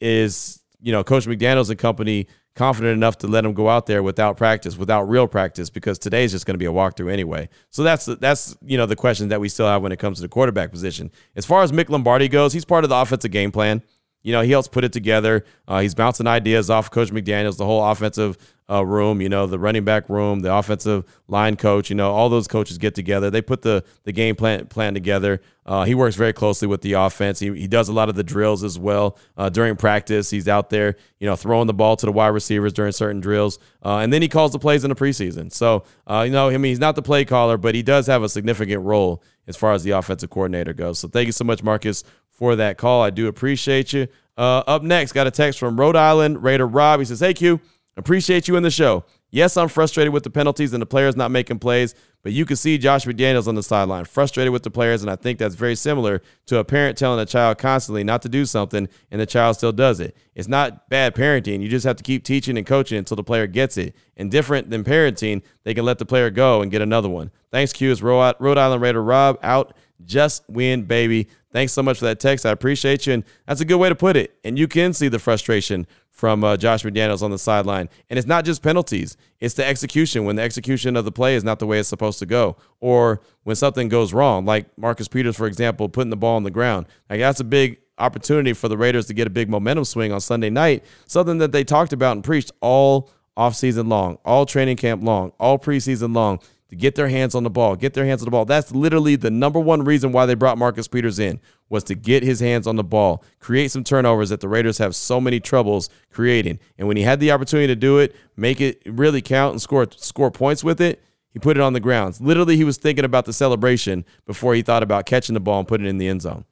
is, 0.00 0.57
you 0.80 0.92
know, 0.92 1.02
Coach 1.02 1.26
McDaniels 1.26 1.70
and 1.70 1.78
company 1.78 2.26
confident 2.54 2.92
enough 2.92 3.18
to 3.18 3.26
let 3.28 3.44
him 3.44 3.54
go 3.54 3.68
out 3.68 3.86
there 3.86 4.02
without 4.02 4.36
practice, 4.36 4.76
without 4.76 5.08
real 5.08 5.28
practice, 5.28 5.70
because 5.70 5.98
today's 5.98 6.32
just 6.32 6.44
going 6.44 6.54
to 6.54 6.58
be 6.58 6.66
a 6.66 6.72
walkthrough 6.72 7.10
anyway. 7.10 7.48
So 7.70 7.82
that's 7.82 8.06
that's 8.06 8.56
you 8.62 8.76
know 8.76 8.86
the 8.86 8.96
question 8.96 9.28
that 9.28 9.40
we 9.40 9.48
still 9.48 9.66
have 9.66 9.82
when 9.82 9.92
it 9.92 9.98
comes 9.98 10.18
to 10.18 10.22
the 10.22 10.28
quarterback 10.28 10.70
position. 10.70 11.10
As 11.36 11.46
far 11.46 11.62
as 11.62 11.72
Mick 11.72 11.88
Lombardi 11.88 12.28
goes, 12.28 12.52
he's 12.52 12.64
part 12.64 12.84
of 12.84 12.90
the 12.90 12.96
offensive 12.96 13.30
game 13.30 13.52
plan. 13.52 13.82
You 14.22 14.32
know, 14.32 14.42
he 14.42 14.50
helps 14.50 14.68
put 14.68 14.84
it 14.84 14.92
together. 14.92 15.44
Uh, 15.66 15.80
he's 15.80 15.94
bouncing 15.94 16.26
ideas 16.26 16.70
off 16.70 16.90
Coach 16.90 17.10
McDaniels, 17.10 17.56
the 17.56 17.64
whole 17.64 17.84
offensive 17.84 18.36
uh, 18.70 18.84
room, 18.84 19.20
you 19.22 19.28
know, 19.28 19.46
the 19.46 19.58
running 19.58 19.84
back 19.84 20.08
room, 20.10 20.40
the 20.40 20.54
offensive 20.54 21.04
line 21.26 21.56
coach, 21.56 21.88
you 21.88 21.96
know, 21.96 22.12
all 22.12 22.28
those 22.28 22.46
coaches 22.46 22.76
get 22.76 22.94
together. 22.94 23.30
They 23.30 23.40
put 23.40 23.62
the 23.62 23.82
the 24.04 24.12
game 24.12 24.36
plan 24.36 24.66
plan 24.66 24.92
together. 24.92 25.40
Uh, 25.64 25.84
he 25.84 25.94
works 25.94 26.16
very 26.16 26.32
closely 26.32 26.68
with 26.68 26.82
the 26.82 26.94
offense. 26.94 27.38
He, 27.38 27.50
he 27.54 27.66
does 27.66 27.88
a 27.88 27.92
lot 27.92 28.08
of 28.08 28.14
the 28.14 28.22
drills 28.24 28.64
as 28.64 28.78
well 28.78 29.18
uh, 29.36 29.48
during 29.48 29.76
practice. 29.76 30.30
He's 30.30 30.48
out 30.48 30.70
there, 30.70 30.96
you 31.18 31.26
know, 31.26 31.36
throwing 31.36 31.66
the 31.66 31.74
ball 31.74 31.96
to 31.96 32.06
the 32.06 32.12
wide 32.12 32.28
receivers 32.28 32.72
during 32.72 32.92
certain 32.92 33.20
drills, 33.20 33.58
uh, 33.82 33.98
and 33.98 34.12
then 34.12 34.20
he 34.20 34.28
calls 34.28 34.52
the 34.52 34.58
plays 34.58 34.84
in 34.84 34.90
the 34.90 34.96
preseason. 34.96 35.50
So, 35.52 35.84
uh, 36.06 36.22
you 36.26 36.32
know, 36.32 36.48
I 36.48 36.52
mean, 36.52 36.70
he's 36.70 36.78
not 36.78 36.94
the 36.94 37.02
play 37.02 37.24
caller, 37.24 37.56
but 37.56 37.74
he 37.74 37.82
does 37.82 38.06
have 38.06 38.22
a 38.22 38.28
significant 38.28 38.84
role 38.84 39.22
as 39.46 39.56
far 39.56 39.72
as 39.72 39.82
the 39.82 39.92
offensive 39.92 40.28
coordinator 40.28 40.74
goes. 40.74 40.98
So, 40.98 41.08
thank 41.08 41.26
you 41.26 41.32
so 41.32 41.44
much, 41.44 41.62
Marcus, 41.62 42.04
for 42.38 42.54
that 42.56 42.78
call. 42.78 43.02
I 43.02 43.10
do 43.10 43.26
appreciate 43.26 43.92
you. 43.92 44.06
Uh, 44.36 44.62
up 44.68 44.84
next, 44.84 45.12
got 45.12 45.26
a 45.26 45.30
text 45.32 45.58
from 45.58 45.78
Rhode 45.78 45.96
Island 45.96 46.44
Raider 46.44 46.66
Rob. 46.66 47.00
He 47.00 47.04
says, 47.04 47.20
"Hey 47.20 47.34
Q." 47.34 47.60
Appreciate 47.96 48.46
you 48.46 48.54
in 48.54 48.62
the 48.62 48.70
show. 48.70 49.04
Yes, 49.30 49.58
I'm 49.58 49.68
frustrated 49.68 50.12
with 50.12 50.22
the 50.22 50.30
penalties 50.30 50.72
and 50.72 50.80
the 50.80 50.86
players 50.86 51.14
not 51.14 51.30
making 51.30 51.58
plays, 51.58 51.94
but 52.22 52.32
you 52.32 52.46
can 52.46 52.56
see 52.56 52.78
Josh 52.78 53.04
McDaniels 53.04 53.46
on 53.46 53.54
the 53.54 53.62
sideline, 53.62 54.06
frustrated 54.06 54.52
with 54.52 54.62
the 54.62 54.70
players, 54.70 55.02
and 55.02 55.10
I 55.10 55.16
think 55.16 55.38
that's 55.38 55.54
very 55.54 55.76
similar 55.76 56.22
to 56.46 56.58
a 56.58 56.64
parent 56.64 56.96
telling 56.96 57.20
a 57.20 57.26
child 57.26 57.58
constantly 57.58 58.04
not 58.04 58.22
to 58.22 58.30
do 58.30 58.46
something 58.46 58.88
and 59.10 59.20
the 59.20 59.26
child 59.26 59.56
still 59.56 59.72
does 59.72 60.00
it. 60.00 60.16
It's 60.34 60.48
not 60.48 60.88
bad 60.88 61.14
parenting. 61.14 61.60
You 61.60 61.68
just 61.68 61.84
have 61.84 61.96
to 61.96 62.02
keep 62.02 62.24
teaching 62.24 62.56
and 62.56 62.66
coaching 62.66 62.96
until 62.96 63.16
the 63.16 63.24
player 63.24 63.46
gets 63.46 63.76
it. 63.76 63.94
And 64.16 64.30
different 64.30 64.70
than 64.70 64.82
parenting, 64.82 65.42
they 65.62 65.74
can 65.74 65.84
let 65.84 65.98
the 65.98 66.06
player 66.06 66.30
go 66.30 66.62
and 66.62 66.70
get 66.70 66.80
another 66.80 67.08
one. 67.08 67.30
Thanks, 67.50 67.72
Q. 67.72 67.92
It's 67.92 68.02
Rhode 68.02 68.58
Island 68.58 68.82
Raider 68.82 69.02
Rob 69.02 69.38
out. 69.42 69.76
Just 70.04 70.44
win, 70.48 70.84
baby. 70.84 71.28
Thanks 71.52 71.72
so 71.72 71.82
much 71.82 71.98
for 71.98 72.04
that 72.06 72.20
text. 72.20 72.46
I 72.46 72.50
appreciate 72.50 73.06
you. 73.06 73.14
And 73.14 73.24
that's 73.46 73.60
a 73.60 73.64
good 73.64 73.78
way 73.78 73.88
to 73.88 73.94
put 73.94 74.16
it. 74.16 74.38
And 74.44 74.58
you 74.58 74.68
can 74.68 74.92
see 74.92 75.08
the 75.08 75.18
frustration 75.18 75.86
from 76.18 76.42
uh, 76.42 76.56
Josh 76.56 76.82
McDaniels 76.82 77.22
on 77.22 77.30
the 77.30 77.38
sideline. 77.38 77.88
And 78.10 78.18
it's 78.18 78.26
not 78.26 78.44
just 78.44 78.60
penalties, 78.60 79.16
it's 79.38 79.54
the 79.54 79.64
execution 79.64 80.24
when 80.24 80.34
the 80.34 80.42
execution 80.42 80.96
of 80.96 81.04
the 81.04 81.12
play 81.12 81.36
is 81.36 81.44
not 81.44 81.60
the 81.60 81.66
way 81.66 81.78
it's 81.78 81.88
supposed 81.88 82.18
to 82.18 82.26
go, 82.26 82.56
or 82.80 83.20
when 83.44 83.54
something 83.54 83.88
goes 83.88 84.12
wrong, 84.12 84.44
like 84.44 84.66
Marcus 84.76 85.06
Peters, 85.06 85.36
for 85.36 85.46
example, 85.46 85.88
putting 85.88 86.10
the 86.10 86.16
ball 86.16 86.34
on 86.34 86.42
the 86.42 86.50
ground. 86.50 86.86
Like 87.08 87.20
that's 87.20 87.38
a 87.38 87.44
big 87.44 87.78
opportunity 87.98 88.52
for 88.52 88.66
the 88.66 88.76
Raiders 88.76 89.06
to 89.06 89.14
get 89.14 89.28
a 89.28 89.30
big 89.30 89.48
momentum 89.48 89.84
swing 89.84 90.10
on 90.10 90.20
Sunday 90.20 90.50
night, 90.50 90.84
something 91.06 91.38
that 91.38 91.52
they 91.52 91.62
talked 91.62 91.92
about 91.92 92.16
and 92.16 92.24
preached 92.24 92.50
all 92.60 93.10
offseason 93.36 93.88
long, 93.88 94.18
all 94.24 94.44
training 94.44 94.76
camp 94.76 95.04
long, 95.04 95.32
all 95.38 95.56
preseason 95.56 96.16
long 96.16 96.40
to 96.68 96.76
get 96.76 96.94
their 96.94 97.08
hands 97.08 97.34
on 97.34 97.44
the 97.44 97.50
ball, 97.50 97.76
get 97.76 97.94
their 97.94 98.04
hands 98.04 98.20
on 98.20 98.26
the 98.26 98.30
ball. 98.30 98.44
That's 98.44 98.72
literally 98.72 99.16
the 99.16 99.30
number 99.30 99.58
one 99.58 99.84
reason 99.84 100.12
why 100.12 100.26
they 100.26 100.34
brought 100.34 100.58
Marcus 100.58 100.86
Peters 100.86 101.18
in 101.18 101.40
was 101.68 101.82
to 101.84 101.94
get 101.94 102.22
his 102.22 102.40
hands 102.40 102.66
on 102.66 102.76
the 102.76 102.84
ball, 102.84 103.24
create 103.40 103.70
some 103.70 103.84
turnovers 103.84 104.28
that 104.28 104.40
the 104.40 104.48
Raiders 104.48 104.78
have 104.78 104.94
so 104.94 105.20
many 105.20 105.40
troubles 105.40 105.88
creating. 106.10 106.58
And 106.76 106.86
when 106.86 106.96
he 106.96 107.02
had 107.02 107.20
the 107.20 107.30
opportunity 107.30 107.68
to 107.68 107.76
do 107.76 107.98
it, 107.98 108.14
make 108.36 108.60
it 108.60 108.82
really 108.86 109.22
count 109.22 109.52
and 109.52 109.62
score 109.62 109.86
score 109.96 110.30
points 110.30 110.62
with 110.62 110.80
it, 110.80 111.02
he 111.30 111.38
put 111.38 111.56
it 111.56 111.62
on 111.62 111.72
the 111.72 111.80
grounds. 111.80 112.20
Literally, 112.20 112.56
he 112.56 112.64
was 112.64 112.76
thinking 112.76 113.04
about 113.04 113.24
the 113.24 113.32
celebration 113.32 114.04
before 114.26 114.54
he 114.54 114.62
thought 114.62 114.82
about 114.82 115.06
catching 115.06 115.34
the 115.34 115.40
ball 115.40 115.58
and 115.58 115.68
putting 115.68 115.86
it 115.86 115.90
in 115.90 115.98
the 115.98 116.08
end 116.08 116.22
zone. 116.22 116.44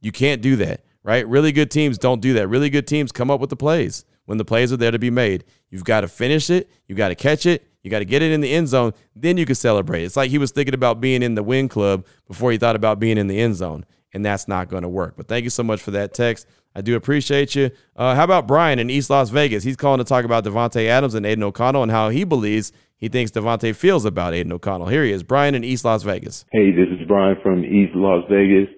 You 0.00 0.12
can't 0.12 0.42
do 0.42 0.56
that, 0.56 0.84
right? 1.02 1.26
Really 1.26 1.52
good 1.52 1.70
teams 1.70 1.98
don't 1.98 2.20
do 2.20 2.34
that. 2.34 2.48
Really 2.48 2.70
good 2.70 2.86
teams 2.86 3.12
come 3.12 3.30
up 3.30 3.40
with 3.40 3.50
the 3.50 3.56
plays 3.56 4.04
when 4.26 4.38
the 4.38 4.44
plays 4.44 4.72
are 4.72 4.76
there 4.76 4.90
to 4.90 4.98
be 4.98 5.10
made. 5.10 5.44
You've 5.70 5.84
got 5.84 6.02
to 6.02 6.08
finish 6.08 6.50
it, 6.50 6.70
you've 6.86 6.98
got 6.98 7.08
to 7.08 7.14
catch 7.14 7.46
it, 7.46 7.66
you 7.84 7.90
got 7.90 8.00
to 8.00 8.04
get 8.04 8.22
it 8.22 8.32
in 8.32 8.40
the 8.40 8.50
end 8.50 8.66
zone, 8.66 8.92
then 9.14 9.36
you 9.36 9.46
can 9.46 9.54
celebrate. 9.54 10.02
It's 10.02 10.16
like 10.16 10.30
he 10.30 10.38
was 10.38 10.50
thinking 10.50 10.74
about 10.74 11.00
being 11.00 11.22
in 11.22 11.34
the 11.34 11.42
win 11.42 11.68
club 11.68 12.04
before 12.26 12.50
he 12.50 12.58
thought 12.58 12.74
about 12.74 12.98
being 12.98 13.18
in 13.18 13.28
the 13.28 13.38
end 13.38 13.54
zone, 13.54 13.84
and 14.12 14.24
that's 14.24 14.48
not 14.48 14.68
going 14.68 14.82
to 14.82 14.88
work. 14.88 15.14
But 15.16 15.28
thank 15.28 15.44
you 15.44 15.50
so 15.50 15.62
much 15.62 15.80
for 15.80 15.92
that 15.92 16.14
text. 16.14 16.48
I 16.74 16.80
do 16.80 16.96
appreciate 16.96 17.54
you. 17.54 17.70
Uh, 17.94 18.16
how 18.16 18.24
about 18.24 18.48
Brian 18.48 18.78
in 18.78 18.90
East 18.90 19.10
Las 19.10 19.30
Vegas? 19.30 19.62
He's 19.62 19.76
calling 19.76 19.98
to 19.98 20.04
talk 20.04 20.24
about 20.24 20.44
Davante 20.44 20.88
Adams 20.88 21.14
and 21.14 21.24
Aidan 21.24 21.44
O'Connell 21.44 21.84
and 21.84 21.92
how 21.92 22.08
he 22.08 22.24
believes 22.24 22.72
he 22.96 23.08
thinks 23.08 23.30
Davante 23.30 23.76
feels 23.76 24.04
about 24.04 24.32
Aidan 24.32 24.52
O'Connell. 24.52 24.88
Here 24.88 25.04
he 25.04 25.12
is, 25.12 25.22
Brian 25.22 25.54
in 25.54 25.62
East 25.62 25.84
Las 25.84 26.02
Vegas. 26.04 26.46
Hey, 26.52 26.70
this 26.70 26.88
is 26.88 27.06
Brian 27.06 27.36
from 27.42 27.64
East 27.64 27.94
Las 27.94 28.24
Vegas. 28.30 28.68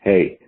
Hey, 0.00 0.38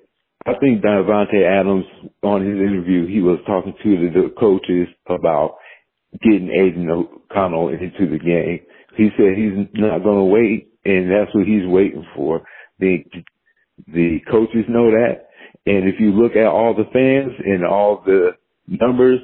I 0.44 0.54
think 0.58 0.82
Davante 0.82 1.44
Adams 1.44 1.84
on 2.22 2.44
his 2.44 2.56
interview, 2.56 3.06
he 3.06 3.20
was 3.20 3.38
talking 3.46 3.74
to 3.82 4.10
the 4.10 4.34
coaches 4.38 4.88
about 5.06 5.56
getting 6.22 6.50
Aidan 6.50 6.90
O'Connell 6.90 7.68
into 7.68 8.10
the 8.10 8.18
game. 8.18 8.60
He 8.96 9.10
said 9.16 9.36
he's 9.36 9.68
not 9.74 10.02
going 10.02 10.18
to 10.18 10.24
wait, 10.24 10.72
and 10.84 11.10
that's 11.10 11.34
what 11.34 11.46
he's 11.46 11.66
waiting 11.66 12.04
for. 12.16 12.42
The 12.78 13.04
the 13.86 14.18
coaches 14.30 14.64
know 14.68 14.90
that, 14.90 15.28
and 15.66 15.88
if 15.88 16.00
you 16.00 16.10
look 16.10 16.32
at 16.32 16.46
all 16.46 16.74
the 16.74 16.90
fans 16.92 17.32
and 17.44 17.64
all 17.64 18.02
the 18.04 18.30
numbers, 18.66 19.20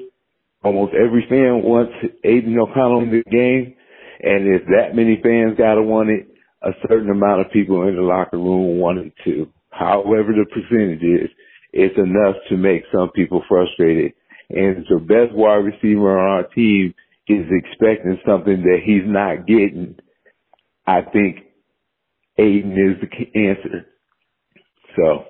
almost 0.63 0.95
every 0.95 1.27
fan 1.29 1.63
wants 1.63 1.93
Aidan 2.23 2.59
O'Connell 2.59 3.03
in 3.03 3.11
the 3.11 3.25
game, 3.31 3.75
and 4.23 4.47
if 4.47 4.63
that 4.67 4.95
many 4.95 5.21
fans 5.23 5.59
got 5.59 5.75
to 5.75 5.83
want 5.83 6.11
it, 6.11 6.29
a 6.63 6.71
certain 6.89 7.11
amount 7.11 7.41
of 7.41 7.53
people 7.53 7.87
in 7.89 7.97
the 7.97 8.03
locker 8.03 8.39
room 8.39 8.79
want 8.79 8.99
it 8.99 9.13
too. 9.25 9.49
However 9.71 10.33
the 10.33 10.47
percentage 10.47 11.03
is, 11.03 11.31
it's 11.73 11.99
enough 11.99 12.37
to 12.49 12.57
make 12.57 12.85
some 12.93 13.11
people 13.11 13.43
frustrated 13.49 14.13
and 14.51 14.85
the 14.89 14.99
best 14.99 15.35
wide 15.35 15.65
receiver 15.65 16.19
on 16.19 16.45
our 16.45 16.49
team 16.49 16.95
is 17.29 17.47
expecting 17.51 18.19
something 18.27 18.63
that 18.63 18.81
he's 18.85 19.05
not 19.07 19.47
getting, 19.47 19.97
I 20.87 21.03
think 21.03 21.39
Aidan 22.39 22.73
is 22.73 23.01
the 23.01 23.41
answer. 23.41 23.87
So 24.97 25.25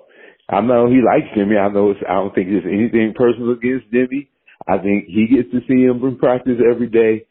I 0.49 0.61
know 0.61 0.89
he 0.89 1.01
likes 1.01 1.33
Jimmy. 1.35 1.57
I 1.57 1.69
know 1.69 1.91
it's, 1.91 1.99
I 2.07 2.13
don't 2.13 2.35
think 2.35 2.49
there's 2.49 2.65
anything 2.65 3.13
personal 3.15 3.53
against 3.53 3.91
Jimmy. 3.91 4.29
I 4.67 4.77
think 4.77 5.05
he 5.07 5.27
gets 5.27 5.51
to 5.51 5.61
see 5.67 5.83
him 5.83 6.03
in 6.03 6.17
practice 6.17 6.59
every 6.59 6.87
day. 6.87 7.25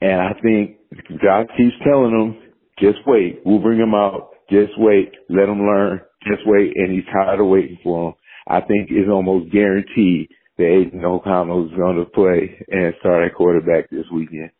And 0.00 0.20
I 0.20 0.32
think 0.42 0.76
God 1.22 1.48
keeps 1.56 1.76
telling 1.84 2.10
him, 2.12 2.52
just 2.78 2.98
wait. 3.06 3.40
We'll 3.44 3.60
bring 3.60 3.78
him 3.78 3.94
out. 3.94 4.30
Just 4.50 4.72
wait. 4.76 5.12
Let 5.30 5.48
him 5.48 5.60
learn. 5.60 6.00
Just 6.26 6.42
wait. 6.46 6.72
And 6.76 6.92
he's 6.92 7.04
tired 7.12 7.40
of 7.40 7.46
waiting 7.46 7.78
for 7.82 8.08
him. 8.08 8.14
I 8.46 8.60
think 8.60 8.88
it's 8.90 9.08
almost 9.08 9.52
guaranteed 9.52 10.28
that 10.56 10.64
Aidan 10.64 11.04
O'Connell 11.04 11.66
is 11.66 11.72
going 11.76 11.96
to 11.96 12.04
play 12.04 12.64
and 12.68 12.94
start 13.00 13.24
at 13.24 13.34
quarterback 13.34 13.90
this 13.90 14.06
weekend. 14.12 14.50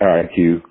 All 0.00 0.08
right, 0.08 0.28
Q. 0.34 0.62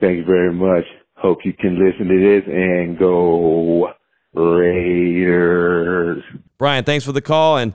Thank 0.00 0.18
you 0.18 0.24
very 0.24 0.52
much. 0.52 0.84
Hope 1.16 1.38
you 1.44 1.52
can 1.52 1.78
listen 1.78 2.08
to 2.08 2.18
this 2.20 2.42
and 2.46 2.98
go 2.98 3.88
Raiders. 4.34 6.22
Brian, 6.58 6.84
thanks 6.84 7.04
for 7.04 7.12
the 7.12 7.20
call. 7.20 7.58
And 7.58 7.74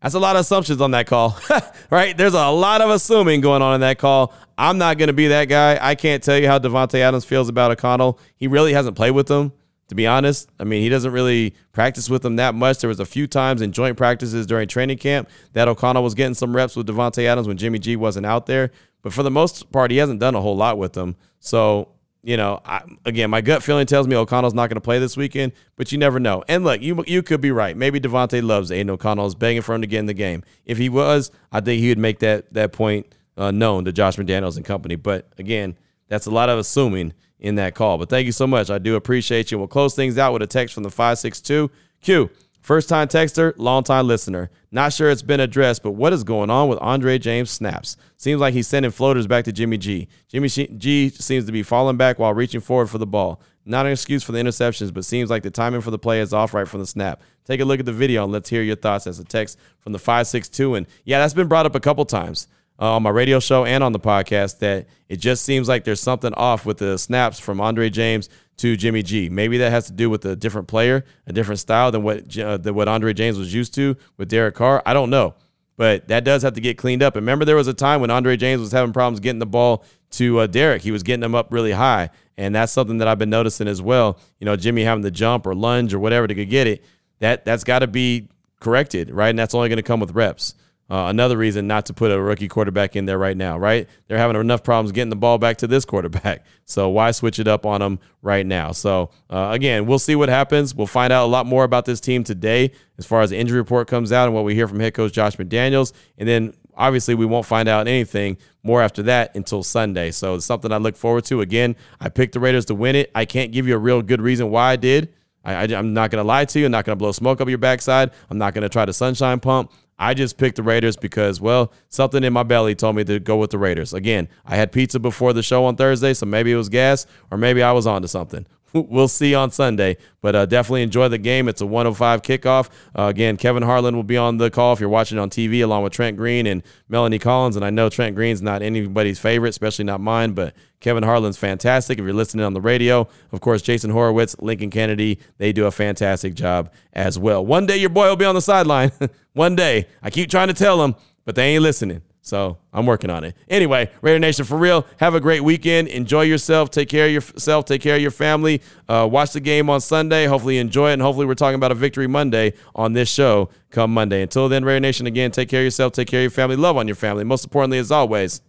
that's 0.00 0.14
a 0.14 0.18
lot 0.18 0.36
of 0.36 0.40
assumptions 0.40 0.80
on 0.80 0.92
that 0.92 1.06
call, 1.06 1.38
right? 1.90 2.16
There's 2.16 2.34
a 2.34 2.48
lot 2.48 2.80
of 2.80 2.90
assuming 2.90 3.40
going 3.40 3.62
on 3.62 3.74
in 3.74 3.80
that 3.82 3.98
call. 3.98 4.32
I'm 4.56 4.78
not 4.78 4.98
going 4.98 5.08
to 5.08 5.12
be 5.12 5.28
that 5.28 5.46
guy. 5.46 5.78
I 5.80 5.94
can't 5.94 6.22
tell 6.22 6.38
you 6.38 6.46
how 6.46 6.58
Davante 6.58 6.98
Adams 6.98 7.24
feels 7.24 7.48
about 7.48 7.70
O'Connell. 7.72 8.18
He 8.36 8.48
really 8.48 8.72
hasn't 8.72 8.96
played 8.96 9.12
with 9.12 9.26
them 9.26 9.52
to 9.88 9.94
be 9.94 10.06
honest. 10.06 10.48
I 10.60 10.64
mean, 10.64 10.82
he 10.82 10.88
doesn't 10.88 11.12
really 11.12 11.54
practice 11.72 12.08
with 12.08 12.22
them 12.22 12.36
that 12.36 12.54
much. 12.54 12.78
There 12.78 12.88
was 12.88 13.00
a 13.00 13.06
few 13.06 13.26
times 13.26 13.62
in 13.62 13.72
joint 13.72 13.96
practices 13.96 14.46
during 14.46 14.68
training 14.68 14.98
camp 14.98 15.28
that 15.54 15.68
O'Connell 15.68 16.02
was 16.02 16.14
getting 16.14 16.34
some 16.34 16.54
reps 16.54 16.76
with 16.76 16.86
Davante 16.86 17.24
Adams 17.24 17.48
when 17.48 17.56
Jimmy 17.56 17.78
G 17.78 17.96
wasn't 17.96 18.26
out 18.26 18.46
there. 18.46 18.70
But 19.02 19.12
for 19.12 19.22
the 19.22 19.30
most 19.30 19.70
part, 19.72 19.90
he 19.90 19.96
hasn't 19.96 20.20
done 20.20 20.34
a 20.34 20.40
whole 20.40 20.56
lot 20.56 20.78
with 20.78 20.92
them. 20.92 21.16
So, 21.40 21.88
you 22.22 22.36
know, 22.36 22.60
I, 22.64 22.82
again, 23.04 23.30
my 23.30 23.40
gut 23.40 23.62
feeling 23.62 23.86
tells 23.86 24.06
me 24.08 24.16
O'Connell's 24.16 24.54
not 24.54 24.68
going 24.68 24.76
to 24.76 24.82
play 24.82 24.98
this 24.98 25.16
weekend, 25.16 25.52
but 25.76 25.92
you 25.92 25.98
never 25.98 26.18
know. 26.18 26.44
And 26.48 26.64
look, 26.64 26.82
you 26.82 27.02
you 27.06 27.22
could 27.22 27.40
be 27.40 27.52
right. 27.52 27.76
Maybe 27.76 28.00
Davante 28.00 28.42
loves 28.42 28.70
Aidan 28.70 28.90
O'Connell, 28.90 29.26
is 29.26 29.34
begging 29.34 29.62
for 29.62 29.74
him 29.74 29.80
to 29.80 29.86
get 29.86 30.00
in 30.00 30.06
the 30.06 30.14
game. 30.14 30.42
If 30.66 30.78
he 30.78 30.88
was, 30.88 31.30
I 31.52 31.60
think 31.60 31.80
he 31.80 31.88
would 31.88 31.98
make 31.98 32.18
that 32.18 32.52
that 32.52 32.72
point 32.72 33.14
uh, 33.36 33.52
known 33.52 33.84
to 33.84 33.92
Josh 33.92 34.16
McDaniels 34.16 34.56
and 34.56 34.64
company. 34.64 34.96
But 34.96 35.28
again, 35.38 35.78
that's 36.08 36.26
a 36.26 36.30
lot 36.30 36.48
of 36.48 36.58
assuming 36.58 37.14
in 37.40 37.54
that 37.56 37.74
call. 37.74 37.98
But 37.98 38.08
thank 38.08 38.26
you 38.26 38.32
so 38.32 38.46
much. 38.46 38.70
I 38.70 38.78
do 38.78 38.96
appreciate 38.96 39.50
you. 39.50 39.58
We'll 39.58 39.68
close 39.68 39.94
things 39.94 40.18
out 40.18 40.32
with 40.32 40.42
a 40.42 40.46
text 40.46 40.74
from 40.74 40.82
the 40.82 40.90
562 40.90 41.70
Q. 42.00 42.30
First 42.60 42.88
time 42.88 43.08
texter, 43.08 43.54
long 43.56 43.82
time 43.82 44.06
listener. 44.06 44.50
Not 44.70 44.92
sure 44.92 45.08
it's 45.10 45.22
been 45.22 45.40
addressed, 45.40 45.82
but 45.82 45.92
what 45.92 46.12
is 46.12 46.22
going 46.24 46.50
on 46.50 46.68
with 46.68 46.78
Andre 46.80 47.18
James 47.18 47.50
snaps? 47.50 47.96
Seems 48.16 48.40
like 48.40 48.52
he's 48.52 48.66
sending 48.66 48.90
floaters 48.90 49.26
back 49.26 49.44
to 49.46 49.52
Jimmy 49.52 49.78
G. 49.78 50.08
Jimmy 50.28 50.48
G 50.48 51.08
seems 51.08 51.46
to 51.46 51.52
be 51.52 51.62
falling 51.62 51.96
back 51.96 52.18
while 52.18 52.34
reaching 52.34 52.60
forward 52.60 52.90
for 52.90 52.98
the 52.98 53.06
ball. 53.06 53.40
Not 53.64 53.86
an 53.86 53.92
excuse 53.92 54.22
for 54.22 54.32
the 54.32 54.38
interceptions, 54.38 54.92
but 54.92 55.04
seems 55.04 55.30
like 55.30 55.42
the 55.42 55.50
timing 55.50 55.80
for 55.80 55.90
the 55.90 55.98
play 55.98 56.20
is 56.20 56.32
off 56.32 56.52
right 56.52 56.68
from 56.68 56.80
the 56.80 56.86
snap. 56.86 57.22
Take 57.44 57.60
a 57.60 57.64
look 57.64 57.80
at 57.80 57.86
the 57.86 57.92
video 57.92 58.24
and 58.24 58.32
let's 58.32 58.48
hear 58.48 58.62
your 58.62 58.76
thoughts 58.76 59.06
as 59.06 59.18
a 59.18 59.24
text 59.24 59.58
from 59.80 59.92
the 59.92 59.98
562. 59.98 60.74
And 60.74 60.86
yeah, 61.04 61.18
that's 61.18 61.34
been 61.34 61.48
brought 61.48 61.66
up 61.66 61.74
a 61.74 61.80
couple 61.80 62.04
times 62.04 62.48
uh, 62.80 62.94
on 62.94 63.02
my 63.02 63.10
radio 63.10 63.40
show 63.40 63.64
and 63.64 63.82
on 63.82 63.92
the 63.92 64.00
podcast 64.00 64.58
that 64.60 64.86
it 65.08 65.16
just 65.16 65.44
seems 65.44 65.68
like 65.68 65.84
there's 65.84 66.00
something 66.00 66.32
off 66.34 66.64
with 66.64 66.78
the 66.78 66.98
snaps 66.98 67.38
from 67.38 67.60
Andre 67.60 67.90
James 67.90 68.28
to 68.58 68.76
Jimmy 68.76 69.02
G. 69.02 69.28
Maybe 69.28 69.58
that 69.58 69.70
has 69.70 69.86
to 69.86 69.92
do 69.92 70.10
with 70.10 70.24
a 70.24 70.36
different 70.36 70.68
player, 70.68 71.04
a 71.26 71.32
different 71.32 71.60
style 71.60 71.90
than 71.90 72.02
what 72.02 72.36
uh, 72.38 72.56
than 72.56 72.74
what 72.74 72.88
Andre 72.88 73.12
James 73.14 73.38
was 73.38 73.52
used 73.52 73.74
to 73.74 73.96
with 74.16 74.28
Derek 74.28 74.54
Carr. 74.54 74.82
I 74.84 74.94
don't 74.94 75.10
know, 75.10 75.34
but 75.76 76.08
that 76.08 76.24
does 76.24 76.42
have 76.42 76.54
to 76.54 76.60
get 76.60 76.78
cleaned 76.78 77.02
up. 77.02 77.16
And 77.16 77.22
remember, 77.22 77.44
there 77.44 77.56
was 77.56 77.68
a 77.68 77.74
time 77.74 78.00
when 78.00 78.10
Andre 78.10 78.36
James 78.36 78.60
was 78.60 78.72
having 78.72 78.92
problems 78.92 79.20
getting 79.20 79.38
the 79.38 79.46
ball 79.46 79.84
to 80.12 80.40
uh, 80.40 80.46
Derek. 80.46 80.82
He 80.82 80.90
was 80.90 81.02
getting 81.02 81.20
them 81.20 81.34
up 81.34 81.52
really 81.52 81.72
high, 81.72 82.10
and 82.36 82.54
that's 82.54 82.72
something 82.72 82.98
that 82.98 83.08
I've 83.08 83.18
been 83.18 83.30
noticing 83.30 83.68
as 83.68 83.80
well. 83.80 84.18
You 84.38 84.44
know, 84.44 84.56
Jimmy 84.56 84.82
having 84.84 85.04
to 85.04 85.10
jump 85.10 85.46
or 85.46 85.54
lunge 85.54 85.94
or 85.94 85.98
whatever 85.98 86.26
to 86.26 86.34
get 86.44 86.66
it. 86.66 86.84
That 87.20 87.44
that's 87.44 87.64
got 87.64 87.80
to 87.80 87.86
be 87.86 88.28
corrected, 88.60 89.10
right? 89.10 89.30
And 89.30 89.38
that's 89.38 89.54
only 89.54 89.68
going 89.68 89.78
to 89.78 89.82
come 89.82 90.00
with 90.00 90.12
reps. 90.12 90.54
Uh, 90.90 91.06
another 91.08 91.36
reason 91.36 91.66
not 91.66 91.84
to 91.86 91.92
put 91.92 92.10
a 92.10 92.20
rookie 92.20 92.48
quarterback 92.48 92.96
in 92.96 93.04
there 93.04 93.18
right 93.18 93.36
now, 93.36 93.58
right? 93.58 93.88
They're 94.06 94.16
having 94.16 94.40
enough 94.40 94.62
problems 94.62 94.92
getting 94.92 95.10
the 95.10 95.16
ball 95.16 95.36
back 95.36 95.58
to 95.58 95.66
this 95.66 95.84
quarterback. 95.84 96.44
So 96.68 96.90
why 96.90 97.12
switch 97.12 97.38
it 97.38 97.48
up 97.48 97.64
on 97.64 97.80
them 97.80 97.98
right 98.20 98.44
now? 98.44 98.72
So 98.72 99.08
uh, 99.30 99.48
again, 99.52 99.86
we'll 99.86 99.98
see 99.98 100.14
what 100.14 100.28
happens. 100.28 100.74
We'll 100.74 100.86
find 100.86 101.10
out 101.14 101.24
a 101.24 101.30
lot 101.30 101.46
more 101.46 101.64
about 101.64 101.86
this 101.86 101.98
team 101.98 102.24
today 102.24 102.72
as 102.98 103.06
far 103.06 103.22
as 103.22 103.30
the 103.30 103.38
injury 103.38 103.58
report 103.58 103.88
comes 103.88 104.12
out 104.12 104.26
and 104.26 104.34
what 104.34 104.44
we 104.44 104.54
hear 104.54 104.68
from 104.68 104.78
head 104.78 104.92
coach 104.92 105.14
Josh 105.14 105.36
McDaniels. 105.36 105.94
And 106.18 106.28
then 106.28 106.52
obviously 106.76 107.14
we 107.14 107.24
won't 107.24 107.46
find 107.46 107.70
out 107.70 107.88
anything 107.88 108.36
more 108.62 108.82
after 108.82 109.02
that 109.04 109.34
until 109.34 109.62
Sunday. 109.62 110.10
So 110.10 110.34
it's 110.34 110.44
something 110.44 110.70
I 110.70 110.76
look 110.76 110.94
forward 110.94 111.24
to. 111.26 111.40
Again, 111.40 111.74
I 112.00 112.10
picked 112.10 112.34
the 112.34 112.40
Raiders 112.40 112.66
to 112.66 112.74
win 112.74 112.96
it. 112.96 113.10
I 113.14 113.24
can't 113.24 113.50
give 113.50 113.66
you 113.66 113.74
a 113.74 113.78
real 113.78 114.02
good 114.02 114.20
reason 114.20 114.50
why 114.50 114.72
I 114.72 114.76
did. 114.76 115.14
I, 115.44 115.64
am 115.64 115.94
not 115.94 116.10
going 116.10 116.22
to 116.22 116.28
lie 116.28 116.44
to 116.44 116.58
you. 116.58 116.66
I'm 116.66 116.72
not 116.72 116.84
going 116.84 116.92
to 116.92 116.98
blow 116.98 117.12
smoke 117.12 117.40
up 117.40 117.48
your 117.48 117.56
backside. 117.56 118.10
I'm 118.28 118.36
not 118.36 118.52
going 118.52 118.62
to 118.62 118.68
try 118.68 118.84
to 118.84 118.92
sunshine 118.92 119.40
pump. 119.40 119.72
I 119.98 120.14
just 120.14 120.38
picked 120.38 120.56
the 120.56 120.62
Raiders 120.62 120.96
because, 120.96 121.40
well, 121.40 121.72
something 121.88 122.22
in 122.22 122.32
my 122.32 122.44
belly 122.44 122.74
told 122.74 122.96
me 122.96 123.04
to 123.04 123.18
go 123.18 123.36
with 123.36 123.50
the 123.50 123.58
Raiders. 123.58 123.92
Again, 123.92 124.28
I 124.46 124.56
had 124.56 124.70
pizza 124.70 125.00
before 125.00 125.32
the 125.32 125.42
show 125.42 125.64
on 125.64 125.76
Thursday, 125.76 126.14
so 126.14 126.24
maybe 126.26 126.52
it 126.52 126.56
was 126.56 126.68
gas 126.68 127.06
or 127.30 127.38
maybe 127.38 127.62
I 127.62 127.72
was 127.72 127.86
onto 127.86 128.06
something. 128.06 128.46
We'll 128.88 129.08
see 129.08 129.34
on 129.34 129.50
Sunday, 129.50 129.96
but 130.20 130.34
uh, 130.34 130.46
definitely 130.46 130.82
enjoy 130.82 131.08
the 131.08 131.18
game. 131.18 131.48
It's 131.48 131.60
a 131.60 131.66
105 131.66 132.22
kickoff. 132.22 132.68
Uh, 132.96 133.04
again, 133.04 133.36
Kevin 133.36 133.62
Harlan 133.62 133.96
will 133.96 134.02
be 134.02 134.16
on 134.16 134.36
the 134.36 134.50
call 134.50 134.72
if 134.72 134.80
you're 134.80 134.88
watching 134.88 135.18
on 135.18 135.30
TV, 135.30 135.62
along 135.62 135.84
with 135.84 135.92
Trent 135.92 136.16
Green 136.16 136.46
and 136.46 136.62
Melanie 136.88 137.18
Collins. 137.18 137.56
And 137.56 137.64
I 137.64 137.70
know 137.70 137.88
Trent 137.88 138.14
Green's 138.14 138.42
not 138.42 138.62
anybody's 138.62 139.18
favorite, 139.18 139.50
especially 139.50 139.84
not 139.84 140.00
mine, 140.00 140.32
but 140.32 140.54
Kevin 140.80 141.02
Harlan's 141.02 141.38
fantastic. 141.38 141.98
If 141.98 142.04
you're 142.04 142.14
listening 142.14 142.44
on 142.44 142.54
the 142.54 142.60
radio, 142.60 143.08
of 143.32 143.40
course, 143.40 143.62
Jason 143.62 143.90
Horowitz, 143.90 144.36
Lincoln 144.38 144.70
Kennedy, 144.70 145.18
they 145.38 145.52
do 145.52 145.66
a 145.66 145.70
fantastic 145.70 146.34
job 146.34 146.70
as 146.92 147.18
well. 147.18 147.44
One 147.44 147.66
day 147.66 147.78
your 147.78 147.90
boy 147.90 148.08
will 148.08 148.16
be 148.16 148.24
on 148.24 148.34
the 148.34 148.42
sideline. 148.42 148.92
One 149.32 149.56
day. 149.56 149.86
I 150.02 150.10
keep 150.10 150.30
trying 150.30 150.48
to 150.48 150.54
tell 150.54 150.78
them, 150.78 150.94
but 151.24 151.34
they 151.34 151.54
ain't 151.54 151.62
listening. 151.62 152.02
So 152.28 152.58
I'm 152.72 152.84
working 152.84 153.10
on 153.10 153.24
it. 153.24 153.34
Anyway, 153.48 153.90
Raider 154.02 154.18
Nation, 154.18 154.44
for 154.44 154.58
real, 154.58 154.86
have 154.98 155.14
a 155.14 155.20
great 155.20 155.42
weekend. 155.42 155.88
Enjoy 155.88 156.22
yourself. 156.22 156.70
Take 156.70 156.88
care 156.88 157.06
of 157.06 157.12
yourself. 157.12 157.64
Take 157.64 157.80
care 157.80 157.96
of 157.96 158.02
your 158.02 158.10
family. 158.10 158.60
Uh, 158.88 159.08
watch 159.10 159.32
the 159.32 159.40
game 159.40 159.70
on 159.70 159.80
Sunday. 159.80 160.26
Hopefully, 160.26 160.58
enjoy 160.58 160.90
it. 160.90 160.94
And 160.94 161.02
hopefully, 161.02 161.26
we're 161.26 161.34
talking 161.34 161.54
about 161.54 161.72
a 161.72 161.74
victory 161.74 162.06
Monday 162.06 162.52
on 162.74 162.92
this 162.92 163.08
show 163.08 163.48
come 163.70 163.92
Monday. 163.92 164.22
Until 164.22 164.48
then, 164.48 164.64
Raider 164.64 164.80
Nation, 164.80 165.06
again, 165.06 165.30
take 165.30 165.48
care 165.48 165.60
of 165.60 165.64
yourself. 165.64 165.92
Take 165.92 166.08
care 166.08 166.20
of 166.20 166.24
your 166.24 166.30
family. 166.30 166.56
Love 166.56 166.76
on 166.76 166.86
your 166.86 166.96
family. 166.96 167.24
Most 167.24 167.44
importantly, 167.44 167.78
as 167.78 167.90
always, 167.90 168.42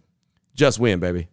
just 0.55 0.79
win, 0.79 0.99
baby. 0.99 1.27